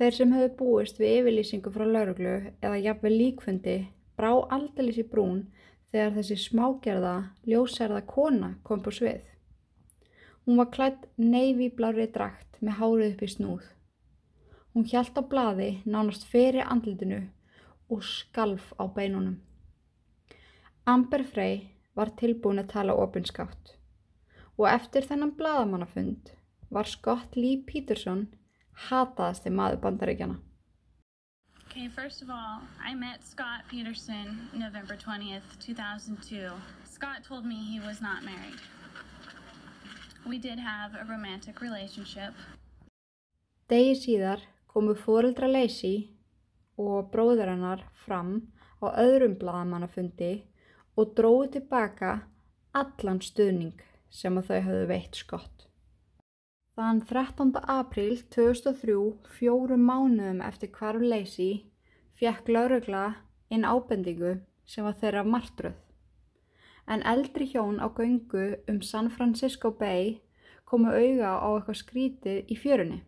Þeir 0.00 0.16
sem 0.16 0.34
hefðu 0.34 0.50
búist 0.58 1.00
við 1.00 1.16
yfirlýsingu 1.20 1.72
frá 1.72 1.86
lauruglu 1.86 2.34
eða 2.50 2.76
jafnveg 2.80 3.16
líkfundi 3.16 3.76
brá 4.16 4.32
aldeilis 4.56 5.00
í 5.00 5.06
brún 5.06 5.42
þegar 5.92 6.14
þessi 6.18 6.36
smágerða, 6.40 7.14
ljósærða 7.46 8.02
kona 8.08 8.54
kom 8.64 8.82
på 8.84 8.92
svið. 8.96 9.29
Hún 10.46 10.56
var 10.60 10.70
klætt 10.74 11.06
neyfi 11.16 11.68
blári 11.76 12.06
drakt 12.14 12.60
með 12.60 12.78
hárið 12.80 13.12
upp 13.12 13.22
í 13.26 13.28
snúð. 13.34 13.66
Hún 14.74 14.86
hjælt 14.86 15.18
á 15.18 15.22
blaði 15.32 15.70
nánast 15.84 16.24
fyrir 16.30 16.66
andlitinu 16.66 17.20
og 17.90 18.04
skalf 18.06 18.72
á 18.78 18.84
beinunum. 18.86 19.40
Amber 20.86 21.24
Frey 21.24 21.70
var 21.94 22.14
tilbúin 22.20 22.62
að 22.62 22.72
tala 22.74 22.96
opinskátt 22.96 23.76
og 24.56 24.68
eftir 24.68 25.06
þennan 25.08 25.34
bladamannafund 25.38 26.32
var 26.70 26.88
Scott 26.88 27.36
Lee 27.36 27.62
Peterson 27.66 28.28
hataðasti 28.88 29.50
maður 29.50 29.82
bandaríkjana. 29.84 30.38
Okay, 31.70 31.88
first 31.88 32.22
of 32.22 32.30
all, 32.30 32.62
I 32.82 32.94
met 32.94 33.24
Scott 33.24 33.68
Peterson 33.70 34.48
November 34.52 34.96
20th, 34.96 35.58
2002. 35.60 36.50
Scott 36.84 37.22
told 37.22 37.44
me 37.46 37.54
he 37.54 37.78
was 37.78 38.00
not 38.00 38.24
married. 38.24 38.58
We 40.26 40.38
did 40.38 40.58
have 40.58 40.94
a 40.94 41.04
romantic 41.08 41.60
relationship. 41.60 42.34
Degi 43.70 43.94
síðar 43.96 44.42
komu 44.68 44.94
fóreldra 44.94 45.48
Lacey 45.48 46.10
og 46.76 47.08
bróður 47.12 47.52
hennar 47.54 47.86
fram 48.04 48.34
á 48.84 48.92
öðrum 49.00 49.38
blaðamannafundi 49.40 50.32
og 50.98 51.14
dróði 51.16 51.54
tilbaka 51.56 52.12
allan 52.76 53.22
stuðning 53.24 53.80
sem 54.10 54.36
að 54.36 54.50
þau 54.50 54.60
hafðu 54.68 54.86
veitt 54.90 55.20
skott. 55.22 55.66
Þann 56.76 57.00
13. 57.08 57.52
apríl 57.76 58.20
2003, 58.34 58.96
fjórum 59.38 59.86
mánuðum 59.88 60.44
eftir 60.44 60.70
hvarf 60.76 61.02
leysi, 61.02 61.50
fekk 62.20 62.48
laurugla 62.52 63.04
inn 63.50 63.64
ábendingu 63.64 64.36
sem 64.68 64.84
var 64.86 64.98
þeirra 65.00 65.24
martröð. 65.26 65.78
En 66.90 67.04
eldri 67.06 67.46
hjón 67.46 67.78
á 67.78 67.86
göngu 67.94 68.56
um 68.70 68.80
San 68.82 69.10
Francisco 69.14 69.70
Bay 69.70 70.18
komu 70.64 70.90
auga 70.90 71.36
á 71.38 71.48
eitthvað 71.54 71.78
skrítið 71.82 72.50
í 72.50 72.56
fjörunni. 72.58 72.98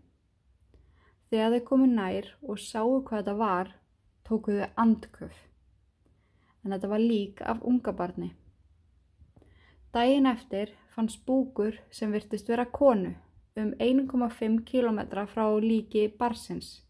Þegar 1.30 1.56
þau 1.56 1.64
komu 1.70 1.88
nær 1.90 2.28
og 2.42 2.60
sáu 2.62 3.00
hvað 3.02 3.24
þetta 3.24 3.34
var, 3.40 3.72
tókuðu 4.28 4.68
andköf. 4.84 5.34
En 6.62 6.74
þetta 6.74 6.92
var 6.94 7.02
lík 7.02 7.42
af 7.42 7.62
unga 7.66 7.94
barni. 7.98 8.30
Dægin 9.92 10.30
eftir 10.30 10.76
fannst 10.94 11.26
búkur 11.26 11.80
sem 11.90 12.14
virtist 12.14 12.48
vera 12.48 12.64
konu 12.64 13.16
um 13.56 13.74
1,5 13.78 14.62
km 14.64 15.00
frá 15.26 15.44
líki 15.60 16.06
barsins. 16.18 16.82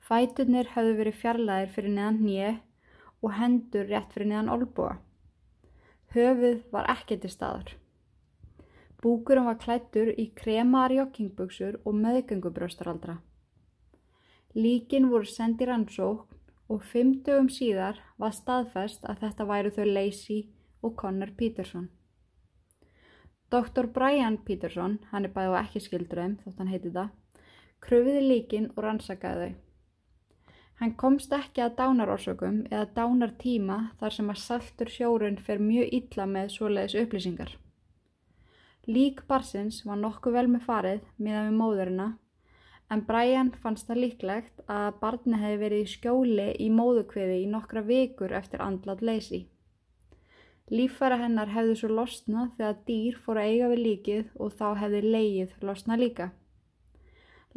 Fæturnir 0.00 0.70
hafðu 0.74 0.94
verið 1.02 1.18
fjarlæðir 1.20 1.72
fyrir 1.74 1.96
neðan 1.96 2.22
nýje 2.24 2.52
og 3.22 3.36
hendur 3.36 3.88
rétt 3.90 4.12
fyrir 4.14 4.30
neðan 4.32 4.52
olbúa. 4.54 4.96
Höfuð 6.14 6.64
var 6.72 6.88
ekki 6.90 7.20
til 7.20 7.30
staðar. 7.30 7.76
Búkurum 9.00 9.46
var 9.48 9.60
klættur 9.60 10.10
í 10.12 10.26
kremaðar 10.36 10.96
joggingbuksur 10.96 11.78
og 11.84 11.94
meðgöngubröstaraldra. 12.00 13.20
Líkin 14.54 15.08
voru 15.12 15.28
sendið 15.30 15.70
rannsókn 15.70 16.40
og 16.70 16.82
fimm 16.90 17.14
dögum 17.24 17.48
síðar 17.50 18.02
var 18.18 18.34
staðfest 18.34 19.06
að 19.08 19.24
þetta 19.24 19.46
væru 19.46 19.72
þau 19.76 19.86
Lacey 19.86 20.42
og 20.82 20.96
Connor 21.00 21.32
Peterson. 21.38 21.88
Dr. 23.50 23.86
Brian 23.86 24.38
Peterson, 24.46 24.98
hann 25.10 25.26
er 25.26 25.32
bæðið 25.34 25.54
og 25.54 25.58
ekki 25.62 25.82
skildröðum 25.86 26.36
þótt 26.44 26.60
hann 26.60 26.70
heiti 26.70 26.92
það, 26.94 27.08
kröfiði 27.82 28.22
líkin 28.26 28.68
og 28.76 28.84
rannsakaði 28.84 29.48
þau. 29.48 29.69
Hann 30.80 30.94
komst 30.96 31.32
ekki 31.36 31.60
að 31.60 31.74
dánarorsökum 31.76 32.62
eða 32.70 32.86
dánartíma 32.96 33.74
þar 34.00 34.14
sem 34.16 34.30
að 34.32 34.38
saltur 34.40 34.88
sjórun 34.88 35.36
fer 35.48 35.60
mjög 35.60 35.92
illa 35.98 36.26
með 36.30 36.54
svoleiðis 36.54 36.96
upplýsingar. 37.02 37.52
Lík 38.88 39.20
barsins 39.28 39.82
var 39.84 40.00
nokkuð 40.00 40.38
vel 40.38 40.46
með 40.48 40.64
farið 40.64 41.02
miðan 41.18 41.50
við 41.50 41.58
móðurina 41.58 42.08
en 42.90 43.04
Brian 43.06 43.52
fannst 43.62 43.86
það 43.90 44.02
líklegt 44.06 44.64
að 44.66 44.96
barni 45.02 45.38
hefði 45.42 45.60
verið 45.66 45.84
í 45.84 45.90
skjóli 45.92 46.48
í 46.64 46.70
móðukviði 46.74 47.36
í 47.42 47.46
nokkra 47.52 47.84
vikur 47.86 48.32
eftir 48.40 48.64
andlat 48.64 49.04
leysi. 49.04 49.44
Líffæra 50.70 51.20
hennar 51.20 51.52
hefði 51.52 51.76
svo 51.78 51.92
losnað 51.92 52.52
þegar 52.56 52.82
dýr 52.88 53.20
fór 53.24 53.42
að 53.42 53.52
eiga 53.52 53.70
við 53.74 53.84
líkið 53.84 54.28
og 54.38 54.52
þá 54.58 54.68
hefði 54.80 55.00
leið 55.06 55.54
losnað 55.66 56.06
líka. 56.06 56.32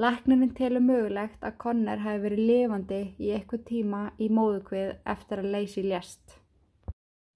Læknirinn 0.02 0.56
telur 0.58 0.82
mögulegt 0.82 1.44
að 1.46 1.58
Conner 1.62 2.00
hefði 2.02 2.22
verið 2.24 2.48
lifandi 2.50 3.02
í 3.22 3.28
eitthvað 3.36 3.66
tíma 3.68 4.00
í 4.18 4.30
móðukvið 4.34 4.96
eftir 5.14 5.42
að 5.44 5.52
leysi 5.54 5.84
lést. 5.86 6.40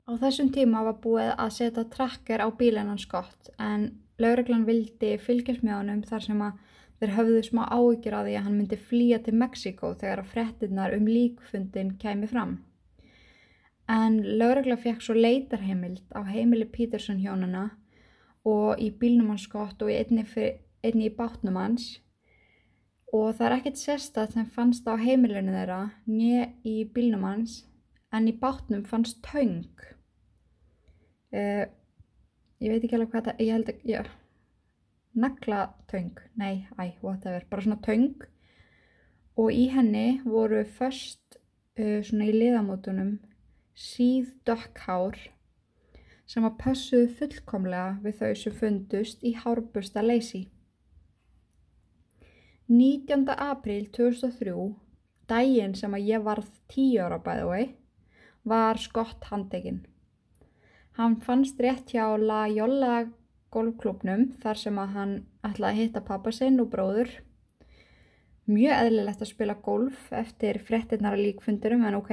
Á 0.10 0.18
þessum 0.18 0.50
tíma 0.56 0.82
var 0.88 0.98
búið 1.04 1.30
að 1.36 1.52
setja 1.54 1.84
trakker 1.94 2.42
á 2.42 2.48
bílennan 2.50 2.98
skott 2.98 3.52
en 3.62 3.92
lauruglan 4.18 4.66
vildi 4.66 5.12
fylgjast 5.22 5.62
með 5.68 5.76
honum 5.76 6.02
þar 6.10 6.26
sem 6.26 6.42
að 6.48 6.64
þeir 6.98 7.14
höfðu 7.18 7.44
smá 7.46 7.62
áhyggjur 7.68 8.18
á 8.18 8.22
því 8.26 8.34
að 8.40 8.46
hann 8.48 8.58
myndi 8.58 8.80
flýja 8.88 9.20
til 9.22 9.36
Mexiko 9.38 9.94
þegar 9.94 10.24
að 10.24 10.32
frettinnar 10.34 10.98
um 10.98 11.06
líkfundin 11.12 11.94
kæmi 12.02 12.32
fram. 12.32 12.58
En 13.86 14.18
laurugla 14.42 14.80
fekk 14.82 15.06
svo 15.06 15.14
leitarheimild 15.14 16.10
á 16.18 16.26
heimili 16.26 16.66
Peterson 16.66 17.22
hjónana 17.22 17.68
og 18.50 18.82
í 18.82 18.90
bílnum 18.90 19.30
hans 19.36 19.46
skott 19.46 19.84
og 19.86 19.94
einni, 19.94 20.26
fyrir, 20.26 20.58
einni 20.82 21.12
í 21.12 21.14
bátnum 21.14 21.62
hans 21.62 22.00
og 23.16 23.34
það 23.38 23.46
er 23.48 23.56
ekkert 23.58 23.82
sérstætt 23.82 24.36
sem 24.36 24.48
fannst 24.52 24.88
á 24.88 24.94
heimilinu 25.00 25.56
þeirra 25.56 25.82
nýja 26.10 26.48
í 26.68 26.78
bílnum 26.94 27.24
hans 27.28 27.62
en 28.12 28.28
í 28.28 28.36
bátnum 28.42 28.84
fannst 28.88 29.22
taung 29.26 29.68
uh, 31.32 31.66
ég 32.60 32.72
veit 32.72 32.84
ekki 32.84 32.98
alveg 32.98 33.14
hvað 33.14 33.30
það 33.30 33.44
ég 33.46 33.54
held 33.56 33.72
ekki, 33.74 33.94
já 33.96 34.04
nagla 35.18 35.74
taung, 35.90 36.14
nei, 36.38 36.68
æ, 36.78 36.94
whatever. 37.02 37.46
Bara 37.50 37.64
svona 37.66 37.80
taung 37.82 38.22
og 39.38 39.50
í 39.54 39.68
henni 39.74 40.20
voru 40.26 40.64
först 40.78 41.40
uh, 41.80 42.04
svona 42.06 42.30
í 42.30 42.36
liðamótunum 42.36 43.18
síð 43.78 44.34
dökkhár 44.48 45.18
sem 46.28 46.46
að 46.46 46.58
passuðu 46.62 47.10
fullkomlega 47.20 47.98
við 48.04 48.22
þau 48.22 48.32
sem 48.42 48.56
fundust 48.62 49.26
í 49.26 49.34
hárbusta 49.38 50.04
leysi 50.04 50.48
19. 52.70 53.30
apríl 53.32 53.86
2003, 53.96 54.54
daginn 55.32 55.72
sem 55.80 55.94
að 55.96 56.08
ég 56.10 56.24
varð 56.26 56.50
10 56.74 56.98
ára 57.00 57.18
bæði 57.24 57.46
og 57.48 58.50
var 58.52 58.80
skott 58.84 59.24
handekinn. 59.30 59.86
Hann 61.00 61.16
fannst 61.24 61.62
rétt 61.64 61.94
hjá 61.96 62.18
La 62.20 62.42
Jolla 62.52 63.06
golfklubnum 63.56 64.34
þar 64.42 64.60
sem 64.60 64.82
að 64.84 64.98
hann 64.98 65.14
ætlaði 65.48 65.70
að 65.70 65.80
hitta 65.80 66.02
pappa 66.10 66.34
sinn 66.36 66.60
og 66.60 66.68
bróður. 66.74 67.08
Mjög 68.52 68.84
eðlilegt 68.84 69.24
að 69.24 69.32
spila 69.32 69.56
golf 69.64 70.12
eftir 70.12 70.60
frettinara 70.60 71.16
líkfundurum 71.16 71.88
en 71.88 72.00
ok. 72.02 72.12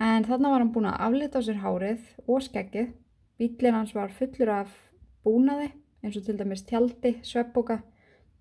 En 0.00 0.24
þarna 0.24 0.54
var 0.54 0.64
hann 0.64 0.72
búin 0.72 0.88
að 0.88 1.04
aflita 1.04 1.44
á 1.44 1.44
sér 1.44 1.60
hárið 1.60 2.00
og 2.24 2.40
skeggið. 2.48 2.96
Bílinn 3.36 3.76
hans 3.76 3.92
var 3.92 4.08
fullur 4.08 4.56
af 4.62 4.72
búnaði 5.20 5.68
eins 6.00 6.16
og 6.16 6.24
til 6.24 6.40
dæmis 6.40 6.64
tjaldi, 6.64 7.18
sveppboka, 7.26 7.82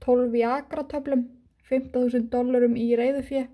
12 0.06 0.32
viagratöflum, 0.32 1.28
15.000 1.70 2.30
dólarum 2.32 2.78
í 2.80 2.88
reyðufjö, 2.96 3.48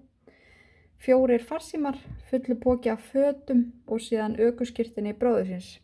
fjórir 1.03 1.43
farsímar, 1.43 1.97
fullu 2.29 2.55
póki 2.61 2.91
af 2.93 3.01
fötum 3.11 3.65
og 3.87 4.01
síðan 4.03 4.37
aukurskirtinni 4.39 5.15
bróðusins. 5.19 5.79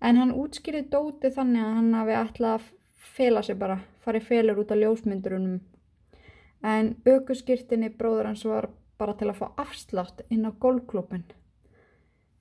En 0.00 0.20
hann 0.20 0.34
útskýrið 0.36 0.88
dóti 0.92 1.30
þannig 1.32 1.64
að 1.64 1.76
hann 1.78 1.92
hafi 1.98 2.16
ætlað 2.20 2.56
að 2.58 2.70
fela 3.16 3.42
sig 3.42 3.58
bara, 3.58 3.78
farið 4.04 4.28
felur 4.30 4.62
út 4.62 4.72
af 4.72 4.80
ljósmyndurunum. 4.80 5.60
En 6.64 6.94
aukurskirtinni 7.06 7.90
bróður 7.98 8.30
hans 8.30 8.44
var 8.48 8.70
bara 8.98 9.16
til 9.18 9.30
að 9.30 9.40
fá 9.42 9.46
afslátt 9.64 10.24
inn 10.30 10.46
á 10.48 10.50
golfklubin. 10.52 11.26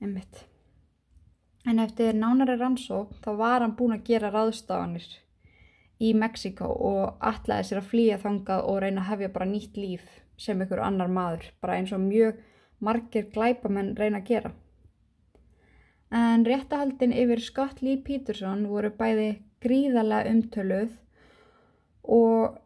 Einmitt. 0.01 0.45
En 1.65 1.79
eftir 1.79 2.15
nánari 2.15 2.57
rannsók 2.59 3.15
þá 3.23 3.29
var 3.39 3.63
hann 3.63 3.75
búin 3.79 3.95
að 3.95 4.07
gera 4.11 4.31
ráðstafanir 4.31 5.07
í 6.01 6.13
Mexiko 6.17 6.67
og 6.89 7.21
ætlaði 7.21 7.69
sér 7.69 7.81
að 7.81 7.89
flýja 7.91 8.17
þangað 8.23 8.65
og 8.71 8.81
reyna 8.81 9.03
að 9.03 9.09
hefja 9.11 9.33
bara 9.35 9.49
nýtt 9.49 9.77
líf 9.77 10.09
sem 10.37 10.61
ykkur 10.65 10.81
annar 10.81 11.11
maður, 11.11 11.45
bara 11.61 11.77
eins 11.77 11.93
og 11.93 12.01
mjög 12.01 12.41
margir 12.83 13.29
glæpamenn 13.33 13.93
reyna 13.97 14.23
að 14.23 14.29
gera. 14.31 14.51
En 16.13 16.43
réttahaldin 16.45 17.13
yfir 17.13 17.41
Scott 17.41 17.81
Lee 17.81 18.01
Peterson 18.05 18.67
voru 18.69 18.91
bæði 18.97 19.29
gríðarlega 19.63 20.29
umtöluð 20.33 20.91
og 22.03 22.59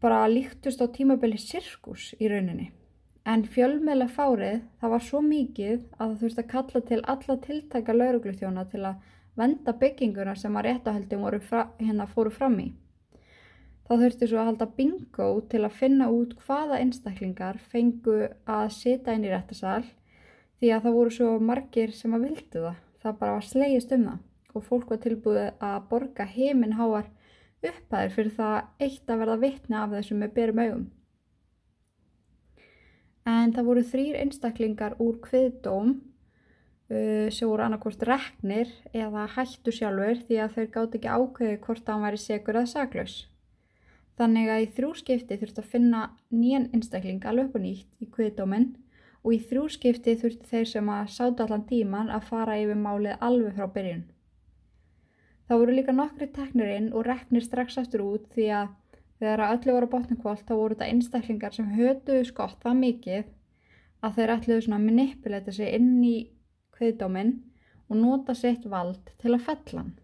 bara 0.00 0.26
líktust 0.28 0.82
á 0.84 0.86
tímabili 0.88 1.38
sirkus 1.40 2.10
í 2.18 2.28
rauninni. 2.32 2.70
En 3.28 3.44
fjölmeðla 3.44 4.08
fárið 4.08 4.60
það 4.80 4.92
var 4.94 5.06
svo 5.06 5.20
mikið 5.24 5.78
að 5.96 6.04
það 6.04 6.20
þurfti 6.22 6.42
að 6.42 6.52
kalla 6.52 6.82
til 6.90 7.00
alla 7.14 7.36
tiltæka 7.46 7.96
lauruglutjóna 7.96 8.64
til 8.72 8.84
að 8.88 9.08
venda 9.38 9.74
bygginguna 9.76 10.34
sem 10.36 10.56
að 10.56 10.66
réttahaldum 10.68 11.26
hérna 11.78 12.06
fóru 12.10 12.32
fram 12.34 12.58
í. 12.60 12.70
Þá 13.86 13.94
þurfti 13.98 14.26
svo 14.30 14.38
að 14.38 14.48
halda 14.48 14.66
bingo 14.76 15.28
til 15.50 15.64
að 15.66 15.78
finna 15.80 16.10
út 16.14 16.36
hvaða 16.44 16.78
einstaklingar 16.78 17.58
fengu 17.72 18.18
að 18.46 18.68
sita 18.76 19.14
inn 19.14 19.24
í 19.26 19.32
réttasal 19.32 19.82
því 20.60 20.70
að 20.74 20.84
það 20.84 20.98
voru 20.98 21.14
svo 21.16 21.30
margir 21.42 21.94
sem 21.96 22.14
að 22.14 22.26
vildu 22.28 22.62
það. 22.66 22.76
Það 23.00 23.16
bara 23.22 23.34
var 23.38 23.48
slegist 23.48 23.94
um 23.96 24.04
það 24.06 24.54
og 24.54 24.66
fólk 24.66 24.92
var 24.92 25.00
tilbúið 25.02 25.48
að 25.62 25.88
borga 25.90 26.26
heiminn 26.26 26.76
háar 26.78 27.10
upphæðir 27.60 28.14
fyrir 28.14 28.32
það 28.36 28.86
eitt 28.86 29.10
að 29.10 29.20
verða 29.22 29.40
vittni 29.44 29.78
af 29.78 29.92
þessum 29.94 30.22
með 30.22 30.34
berum 30.38 30.62
augum. 30.62 30.86
En 33.30 33.52
það 33.54 33.68
voru 33.70 33.84
þrýr 33.90 34.20
einstaklingar 34.22 34.96
úr 35.02 35.18
kviðdóm 35.22 35.98
Uh, 36.00 36.09
sem 36.90 37.48
voru 37.48 37.64
annarkort 37.64 38.02
reknir 38.06 38.70
eða 38.90 39.26
hættu 39.36 39.72
sjálfur 39.74 40.22
því 40.26 40.38
að 40.44 40.54
þau 40.56 40.66
gátt 40.76 40.96
ekki 40.98 41.14
ákveði 41.14 41.58
hvort 41.64 41.90
hann 41.92 42.04
væri 42.04 42.20
segur 42.20 42.58
eða 42.60 42.72
saklaus. 42.72 43.16
Þannig 44.18 44.50
að 44.52 44.62
í 44.64 44.70
þrjúskipti 44.76 45.38
þurfti 45.40 45.62
að 45.62 45.72
finna 45.74 46.00
nýjan 46.34 46.68
einstakling 46.74 47.24
alveg 47.24 47.48
upp 47.48 47.58
og 47.60 47.64
nýtt 47.64 48.02
í 48.04 48.08
kviðdóminn 48.16 48.68
og 49.22 49.36
í 49.36 49.40
þrjúskipti 49.50 50.16
þurfti 50.20 50.50
þeir 50.50 50.68
sem 50.72 50.90
að 50.92 51.14
sáta 51.14 51.46
allan 51.46 51.66
tíman 51.70 52.10
að 52.12 52.26
fara 52.32 52.58
yfir 52.60 52.80
málið 52.80 53.22
alveg 53.24 53.56
frá 53.56 53.70
byrjun. 53.76 54.04
Það 55.48 55.62
voru 55.62 55.78
líka 55.78 55.94
nokkri 55.94 56.28
teknirinn 56.34 56.92
og 56.92 57.06
reknir 57.06 57.46
strax 57.46 57.78
aftur 57.80 58.04
út 58.06 58.28
því 58.34 58.50
að 58.58 58.76
Þegar 59.20 59.42
öllu 59.50 59.74
voru 59.76 59.88
botningkvöld 59.92 60.46
þá 60.48 60.52
voru 60.56 60.76
þetta 60.76 60.86
einstaklingar 60.88 61.52
sem 61.52 61.66
hötuðu 61.76 62.24
skott 62.24 62.62
það 62.64 62.78
mikið 62.78 63.26
að 64.00 64.14
þeir 64.16 64.30
ætluðu 64.34 64.62
svona 64.64 64.78
að 64.78 64.86
manipulata 64.86 65.52
sig 65.52 65.74
inn 65.76 65.90
í 66.08 66.14
kviðdóminn 66.80 67.34
og 67.90 67.98
nota 68.00 68.34
sitt 68.38 68.64
vald 68.72 69.12
til 69.20 69.34
að 69.34 69.44
fella 69.48 69.82
hann. 69.82 69.96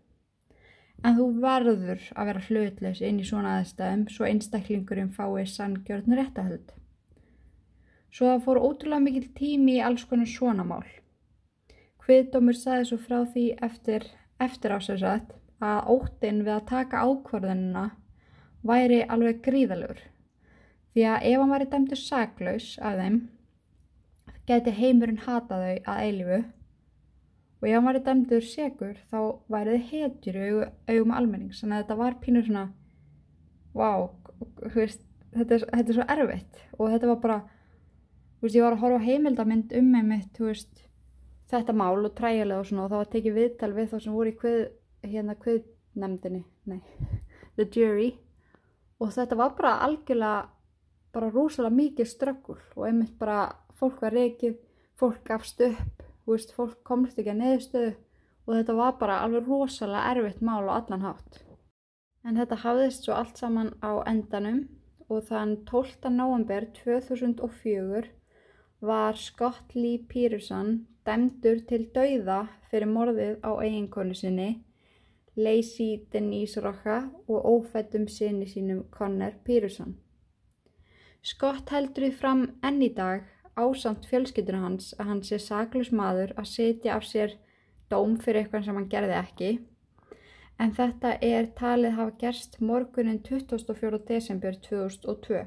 En 1.04 1.16
þú 1.18 1.26
verður 1.42 2.02
að 2.16 2.28
vera 2.30 2.44
hlutleys 2.48 3.02
inn 3.04 3.20
í 3.20 3.26
svona 3.28 3.58
aðstæðum 3.60 4.06
svo 4.12 4.26
einstaklingurinn 4.28 5.12
fái 5.14 5.44
sanngjörn 5.52 6.16
réttahöld. 6.18 6.72
Svo 8.10 8.30
það 8.30 8.44
fór 8.46 8.62
ótrúlega 8.64 9.04
mikil 9.04 9.26
tími 9.36 9.76
í 9.76 9.82
alls 9.84 10.06
konar 10.08 10.30
svona 10.30 10.64
mál. 10.64 10.84
Kviðdómur 12.02 12.56
sagði 12.56 12.88
svo 12.88 12.98
frá 13.02 13.18
því 13.28 13.46
eftir, 13.66 14.06
eftir 14.40 14.72
ásæðsett 14.76 15.34
að 15.60 15.90
óttinn 15.96 16.42
við 16.46 16.54
að 16.56 16.68
taka 16.70 17.04
ákvarðanina 17.04 17.86
væri 18.66 19.02
alveg 19.04 19.40
gríðalur. 19.44 20.00
Því 20.94 21.08
að 21.12 21.26
ef 21.30 21.40
hann 21.42 21.52
væri 21.52 21.70
dæmtur 21.72 22.00
saklaus 22.00 22.68
af 22.80 23.00
þeim, 23.00 23.18
geti 24.48 24.76
heimurinn 24.80 25.24
hata 25.26 25.60
þau 25.60 25.74
að 25.92 26.04
eilifu 26.06 26.40
og 27.66 27.72
ef 27.72 27.76
hann 27.80 27.86
væri 27.88 28.00
dæmtur 28.06 28.44
segur 28.46 28.98
þá 29.10 29.18
væri 29.50 29.72
þið 29.74 29.86
hetjur 29.90 30.36
í 30.38 30.50
augum, 30.92 31.14
almennings. 31.18 31.62
Þannig 31.62 31.76
að 31.76 31.80
þetta 31.82 31.96
var 31.98 32.16
pínur 32.22 32.46
svona, 32.46 32.62
wow, 33.74 34.04
veist, 34.76 35.02
þetta, 35.34 35.56
er, 35.56 35.64
þetta 35.72 35.82
er 35.90 35.96
svo 35.96 36.06
erfitt. 36.14 36.60
Og 36.78 36.92
þetta 36.92 37.10
var 37.10 37.18
bara, 37.24 37.38
veist, 38.44 38.54
ég 38.54 38.62
var 38.62 38.76
að 38.76 38.84
horfa 38.84 39.02
heimildamind 39.02 39.74
um 39.80 39.90
með 39.96 40.06
mitt, 40.12 40.40
veist, 40.46 40.84
þetta 41.50 41.74
mál 41.74 42.06
og 42.06 42.14
træjulega 42.14 42.62
og 42.62 42.70
og 42.70 42.92
það 42.92 43.00
var 43.00 43.10
tekið 43.16 43.38
viðtal 43.40 43.72
við 43.74 43.90
þá 43.90 43.98
sem 44.04 44.14
voru 44.20 44.30
í 44.30 44.38
hvið, 44.44 44.62
hérna 45.10 45.38
hviðnemdini, 45.42 46.44
nei, 46.70 46.80
the 47.58 47.66
jury. 47.66 48.12
Og 49.02 49.10
þetta 49.10 49.42
var 49.42 49.58
bara 49.58 49.78
algjörlega 49.84 50.46
bara 51.16 51.32
rúsalega 51.34 51.74
mikið 51.74 52.08
ströggul 52.12 52.60
og 52.76 52.86
einmitt 52.86 53.18
bara 53.18 53.48
fólk 53.74 54.02
var 54.04 54.14
reykið, 54.14 54.54
fólk 55.00 55.24
gafst 55.26 55.60
upp, 55.64 56.05
veist, 56.34 56.52
fólk 56.56 56.82
komst 56.86 57.18
ekki 57.18 57.32
að 57.32 57.42
neðstöðu 57.42 57.92
og 58.46 58.54
þetta 58.54 58.76
var 58.78 58.96
bara 59.00 59.20
alveg 59.24 59.48
rosalega 59.50 60.14
erfitt 60.14 60.42
mál 60.44 60.66
á 60.70 60.72
allan 60.78 61.04
hátt. 61.06 61.40
En 62.26 62.38
þetta 62.38 62.62
hafðist 62.62 63.06
svo 63.06 63.14
allt 63.14 63.38
saman 63.38 63.72
á 63.82 64.02
endanum 64.10 64.64
og 65.08 65.26
þann 65.28 65.56
12. 65.70 66.10
november 66.10 66.66
2004 66.74 68.06
var 68.86 69.18
Scott 69.18 69.74
Lee 69.74 69.98
Peterson 69.98 70.86
dæmdur 71.06 71.62
til 71.68 71.86
dauða 71.94 72.46
fyrir 72.70 72.90
morðið 72.90 73.38
á 73.46 73.50
eiginkonu 73.62 74.14
sinni 74.18 74.48
Lacey 75.36 76.00
Denise 76.12 76.60
Rocha 76.64 76.98
og 77.28 77.46
ófættum 77.46 78.08
sinni 78.08 78.46
sínum 78.48 78.84
Conor 78.90 79.36
Peterson. 79.44 79.96
Scott 81.22 81.70
heldur 81.74 82.06
því 82.06 82.12
fram 82.16 82.42
enn 82.64 82.82
í 82.82 82.90
dag 82.94 83.26
ásamt 83.56 84.06
fjölskylduna 84.10 84.62
hans 84.64 84.92
að 84.98 85.10
hann 85.10 85.22
sé 85.28 85.38
saklus 85.42 85.90
maður 86.00 86.34
að 86.40 86.50
setja 86.52 86.96
af 86.96 87.06
sér 87.08 87.34
dóm 87.92 88.16
fyrir 88.22 88.42
eitthvað 88.42 88.68
sem 88.68 88.78
hann 88.78 88.88
gerði 88.92 89.18
ekki 89.20 89.50
en 90.64 90.72
þetta 90.78 91.16
er 91.30 91.50
talið 91.60 91.98
hafa 91.98 92.16
gerst 92.22 92.60
morgunin 92.60 93.22
24. 93.28 94.02
desember 94.12 94.56
2002 94.68 95.42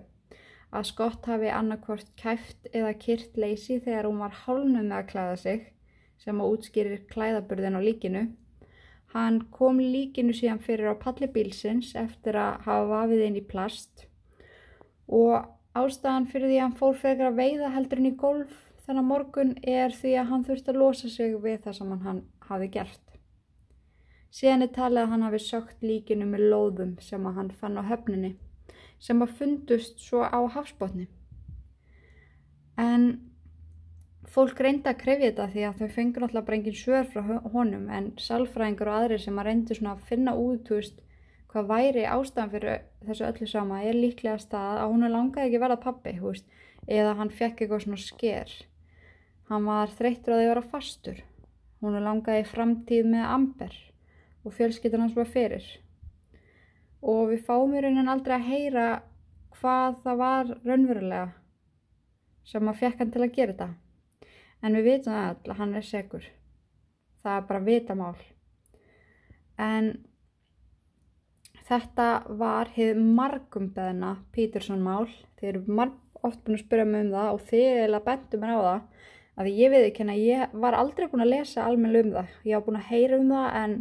að 0.69 0.89
Scott 0.91 1.25
hafi 1.29 1.49
annarkvort 1.53 2.11
kæft 2.21 2.69
eða 2.73 2.93
kyrt 3.05 3.37
Lacey 3.37 3.79
þegar 3.79 4.09
hún 4.09 4.21
var 4.25 4.37
hálnum 4.43 4.85
með 4.85 4.99
að 4.99 5.09
klæða 5.13 5.39
sig 5.45 5.65
sem 6.19 6.41
að 6.41 6.53
útskýrir 6.57 7.07
klæðaburðin 7.09 7.79
á 7.79 7.81
líkinu 7.81 8.27
Hann 9.13 9.39
kom 9.49 9.79
líkinu 9.81 10.35
síðan 10.37 10.59
fyrir 10.61 10.91
á 10.93 11.01
palli 11.01 11.29
bílsins 11.33 11.95
eftir 11.97 12.37
að 12.37 12.59
hafa 12.67 12.89
vafið 12.91 13.23
inn 13.25 13.39
í 13.39 13.47
plast 13.53 14.03
og 15.19 15.47
ástæðan 15.77 16.27
fyrir 16.31 16.49
því 16.49 16.57
að 16.57 16.65
hann 16.65 16.79
fór 16.79 16.97
fyrir 16.97 17.27
að 17.29 17.39
veiða 17.39 17.69
heldur 17.75 18.01
inn 18.01 18.09
í 18.09 18.15
golf 18.17 18.57
þennan 18.85 19.05
morgun 19.05 19.53
er 19.61 19.93
því 19.93 20.15
að 20.17 20.29
hann 20.31 20.43
þurfti 20.47 20.73
að 20.73 20.81
losa 20.81 21.09
sig 21.13 21.35
við 21.43 21.59
það 21.65 21.77
sem 21.77 21.95
hann 22.05 22.21
hafi 22.49 22.69
gert. 22.73 23.05
Síðan 24.33 24.65
er 24.65 24.71
talið 24.73 25.03
að 25.03 25.11
hann 25.13 25.25
hafi 25.25 25.39
sökt 25.45 25.85
líkinu 25.85 26.25
með 26.29 26.45
lóðum 26.53 26.95
sem 27.05 27.25
að 27.25 27.37
hann 27.37 27.51
fann 27.61 27.77
á 27.77 27.83
höfninni 27.85 28.35
sem 28.99 29.21
að 29.23 29.35
fundust 29.39 30.01
svo 30.03 30.25
á 30.25 30.39
hafsbótni. 30.55 31.07
En 32.79 33.05
fólk 34.29 34.59
reynda 34.61 34.93
að 34.93 35.01
krefja 35.03 35.29
þetta 35.29 35.47
því 35.53 35.63
að 35.67 35.79
þau 35.79 35.93
fengur 35.95 36.25
náttúrulega 36.25 36.47
bara 36.47 36.57
engin 36.59 36.79
svör 36.81 37.07
frá 37.13 37.21
honum 37.53 37.87
en 37.93 38.11
salfræðingur 38.21 38.91
og 38.91 38.97
aðrir 38.99 39.23
sem 39.23 39.39
að 39.39 39.49
reyndu 39.49 39.77
svona 39.77 39.95
að 39.95 40.05
finna 40.09 40.35
út 40.37 40.69
veist, 40.73 40.99
hvað 41.49 41.69
væri 41.69 42.05
ástæðan 42.05 42.51
fyrir 42.53 42.81
þessu 43.07 43.25
öllu 43.27 43.47
sama 43.49 43.81
er 43.83 43.97
líklega 43.97 44.37
stað 44.41 44.81
að 44.83 44.93
hún 44.93 45.07
langaði 45.09 45.47
ekki 45.47 45.61
verða 45.63 45.79
pappi 45.83 46.13
veist, 46.21 46.45
eða 46.87 47.15
hann 47.19 47.33
fekk 47.33 47.63
eitthvað 47.63 47.83
svona 47.85 48.01
sker. 48.03 48.53
Hann 49.49 49.65
var 49.65 49.93
þreyttur 49.97 50.35
að 50.35 50.41
þau 50.41 50.49
vera 50.51 50.65
fastur. 50.71 51.21
Hún 51.81 51.99
langaði 52.05 52.45
framtíð 52.45 53.09
með 53.09 53.27
amber 53.33 53.75
og 54.45 54.55
fjölskyttan 54.55 55.05
hans 55.05 55.17
var 55.17 55.29
fyrir. 55.29 55.65
Og 57.01 57.29
við 57.31 57.45
fáum 57.47 57.73
í 57.73 57.83
raunin 57.83 58.11
aldrei 58.11 58.35
að 58.37 58.49
heyra 58.49 58.87
hvað 59.59 60.01
það 60.03 60.19
var 60.23 60.51
raunverulega 60.63 61.27
sem 62.49 62.67
að 62.69 62.83
fekk 62.83 63.01
hann 63.01 63.13
til 63.13 63.23
að 63.23 63.33
gera 63.37 63.55
þetta. 63.55 63.71
En 64.61 64.75
við 64.75 64.91
vitum 64.91 65.15
það 65.15 65.29
all 65.29 65.53
að 65.53 65.63
hann 65.63 65.79
er 65.79 65.87
segur 65.87 66.29
það 67.23 67.37
er 67.37 67.47
bara 67.47 67.65
vitamál. 67.65 68.19
En 69.59 69.89
þetta 71.69 72.07
var 72.39 72.71
hefð 72.73 73.01
margum 73.19 73.69
beðna 73.75 74.15
Peterson 74.33 74.81
mál. 74.81 75.07
Þeir 75.39 75.51
eru 75.53 75.89
oft 76.19 76.41
búin 76.43 76.57
að 76.57 76.63
spyrja 76.63 76.87
mig 76.89 77.05
um 77.05 77.13
það 77.13 77.29
og 77.35 77.45
þeir 77.47 77.83
eða 77.85 78.01
bentu 78.07 78.39
mér 78.41 78.55
á 78.57 78.59
það 78.59 78.81
að 79.39 79.49
ég 79.55 79.71
veit 79.71 79.85
ekki 79.85 80.03
að 80.03 80.25
ég 80.25 80.57
var 80.65 80.75
aldrei 80.75 81.07
búin 81.07 81.23
að 81.23 81.31
lesa 81.31 81.63
almenna 81.63 82.01
um 82.03 82.11
það. 82.17 82.33
Ég 82.43 82.57
var 82.57 82.65
búin 82.65 82.79
að 82.79 82.89
heyra 82.89 83.19
um 83.19 83.31
það 83.31 83.47
en 83.61 83.75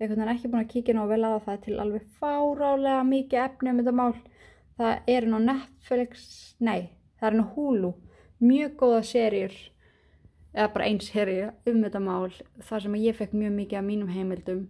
einhvern 0.00 0.20
veginn 0.20 0.32
ekki 0.34 0.50
búin 0.50 0.64
að 0.64 0.72
kíkja 0.74 0.96
ná 0.96 1.02
vel 1.08 1.22
að 1.24 1.38
það. 1.46 1.60
Til 1.64 1.78
alveg 1.84 2.08
fárálega 2.20 3.06
mikið 3.08 3.44
efni 3.46 3.72
um 3.72 3.80
þetta 3.80 3.96
mál. 4.00 4.14
Það 4.80 5.12
er 5.14 5.28
nú 5.28 5.40
Netflix 5.44 6.26
nei, 6.58 6.90
það 7.20 7.30
er 7.30 7.38
nú 7.38 7.46
Hulu. 7.54 7.92
Mjög 8.40 8.76
góða 8.80 9.00
serjur 9.04 9.56
eða 10.50 10.68
bara 10.74 10.90
eins 10.90 11.10
herri 11.14 11.40
um 11.48 11.80
þetta 11.84 12.04
mál. 12.04 12.28
Þar 12.66 12.84
sem 12.84 13.00
ég 13.00 13.16
fekk 13.16 13.36
mjög 13.36 13.56
mikið 13.56 13.80
af 13.80 13.88
mínum 13.88 14.12
heimildum 14.12 14.62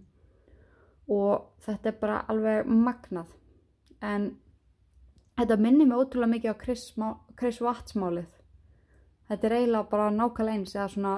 og 1.11 1.65
þetta 1.65 1.91
er 1.91 1.97
bara 2.01 2.21
alveg 2.31 2.69
magnað 2.69 3.33
en 4.11 4.29
þetta 5.39 5.57
minnir 5.57 5.89
mig 5.89 5.97
ótrúlega 5.97 6.33
mikið 6.35 6.53
á 6.53 6.61
Chris, 6.63 7.61
Watts 7.61 7.97
málið 7.97 8.29
þetta 9.29 9.47
er 9.47 9.57
eiginlega 9.57 9.91
bara 9.91 10.09
nákvæmlega 10.15 10.57
eins 10.57 10.75
eða 10.75 10.87
svona 10.95 11.13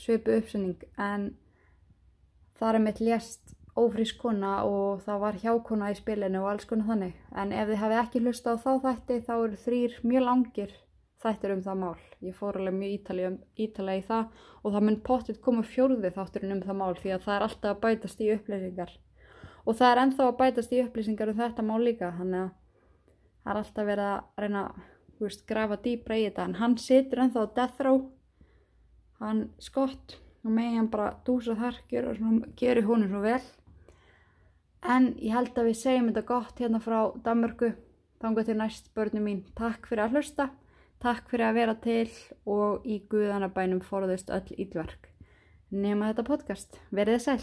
svipu 0.00 0.36
uppsynning 0.36 0.86
en 1.00 1.28
það 2.58 2.72
er 2.72 2.84
mitt 2.86 3.04
lést 3.04 3.54
ófrísk 3.76 4.18
kona 4.22 4.62
og 4.64 5.02
það 5.04 5.22
var 5.24 5.38
hjákona 5.42 5.92
í 5.92 5.98
spilinu 5.98 6.42
og 6.42 6.50
alls 6.52 6.68
konar 6.68 6.90
þannig 6.92 7.16
en 7.36 7.52
ef 7.52 7.70
þið 7.70 7.82
hefði 7.82 8.02
ekki 8.02 8.24
hlusta 8.24 8.56
á 8.56 8.62
þá 8.64 8.72
þætti 8.86 9.22
þá 9.28 9.32
eru 9.36 9.62
þrýr 9.66 9.96
mjög 10.02 10.28
langir 10.30 10.76
þættir 11.22 11.54
um 11.54 11.62
það 11.64 11.80
mál. 11.80 11.96
Ég 12.24 12.36
fór 12.36 12.58
alveg 12.60 12.76
mjög 12.76 12.94
ítalega, 12.96 13.32
um, 13.32 13.38
í 13.56 14.00
það 14.06 14.24
og 14.62 14.74
það 14.74 14.86
mun 14.86 14.98
pottitt 15.08 15.42
koma 15.44 15.64
fjórði 15.66 16.12
þátturinn 16.14 16.56
um 16.56 16.62
það 16.64 16.80
mál 16.80 16.94
því 17.00 17.14
að 17.14 17.26
það 17.26 17.36
er 17.36 17.46
alltaf 17.46 17.70
að 17.72 17.82
bætast 17.84 18.22
í 18.22 18.30
upplýsingar. 18.34 18.92
Og 19.66 19.74
það 19.74 19.92
er 19.92 20.00
enþá 20.02 20.26
að 20.28 20.36
bætast 20.40 20.74
í 20.74 20.82
upplýsingar 20.84 21.32
um 21.32 21.40
þetta 21.40 21.64
mál 21.66 21.80
líka, 21.82 22.12
þannig 22.14 22.44
að 22.44 22.52
það 23.42 23.50
er 23.52 23.60
alltaf 23.62 23.88
verið 23.88 24.10
að 24.12 24.44
reyna 24.44 24.62
að 24.66 25.40
grafa 25.48 25.78
dýbra 25.82 26.18
í 26.20 26.26
þetta. 26.28 26.44
En 26.46 26.58
hann 26.60 26.76
situr 26.78 27.22
enþá 27.24 27.42
á 27.42 27.54
death 27.56 27.82
row, 27.86 28.00
hann 29.18 29.46
skott 29.58 30.18
og 30.46 30.52
megin 30.54 30.78
hann 30.78 30.90
bara 30.92 31.16
dúsa 31.26 31.56
þar, 31.58 31.80
gerur 31.90 32.86
honum 32.86 33.10
svo 33.10 33.24
vel. 33.24 33.40
En 34.86 35.10
ég 35.18 35.34
held 35.34 35.56
að 35.58 35.72
við 35.72 35.80
segjum 35.80 36.12
þetta 36.12 36.28
gott 36.28 36.62
hérna 36.62 36.78
frá 36.84 37.00
Danmörku, 37.24 37.72
þángu 38.22 38.46
til 38.46 38.56
næst 38.60 38.92
börnum 38.94 39.26
mín. 39.26 39.42
Takk 39.58 39.88
fyrir 39.90 40.06
að 40.06 40.14
hlusta. 40.14 40.50
Takk 41.02 41.26
fyrir 41.28 41.48
að 41.48 41.58
vera 41.58 41.74
til 41.82 42.06
og 42.48 42.86
í 42.86 43.00
Guðanabænum 43.10 43.82
forðust 43.84 44.30
öll 44.32 44.54
ílverk. 44.54 45.10
Nefna 45.74 46.12
þetta 46.12 46.24
podcast. 46.30 46.78
Verðið 46.94 47.24
sæl. 47.26 47.34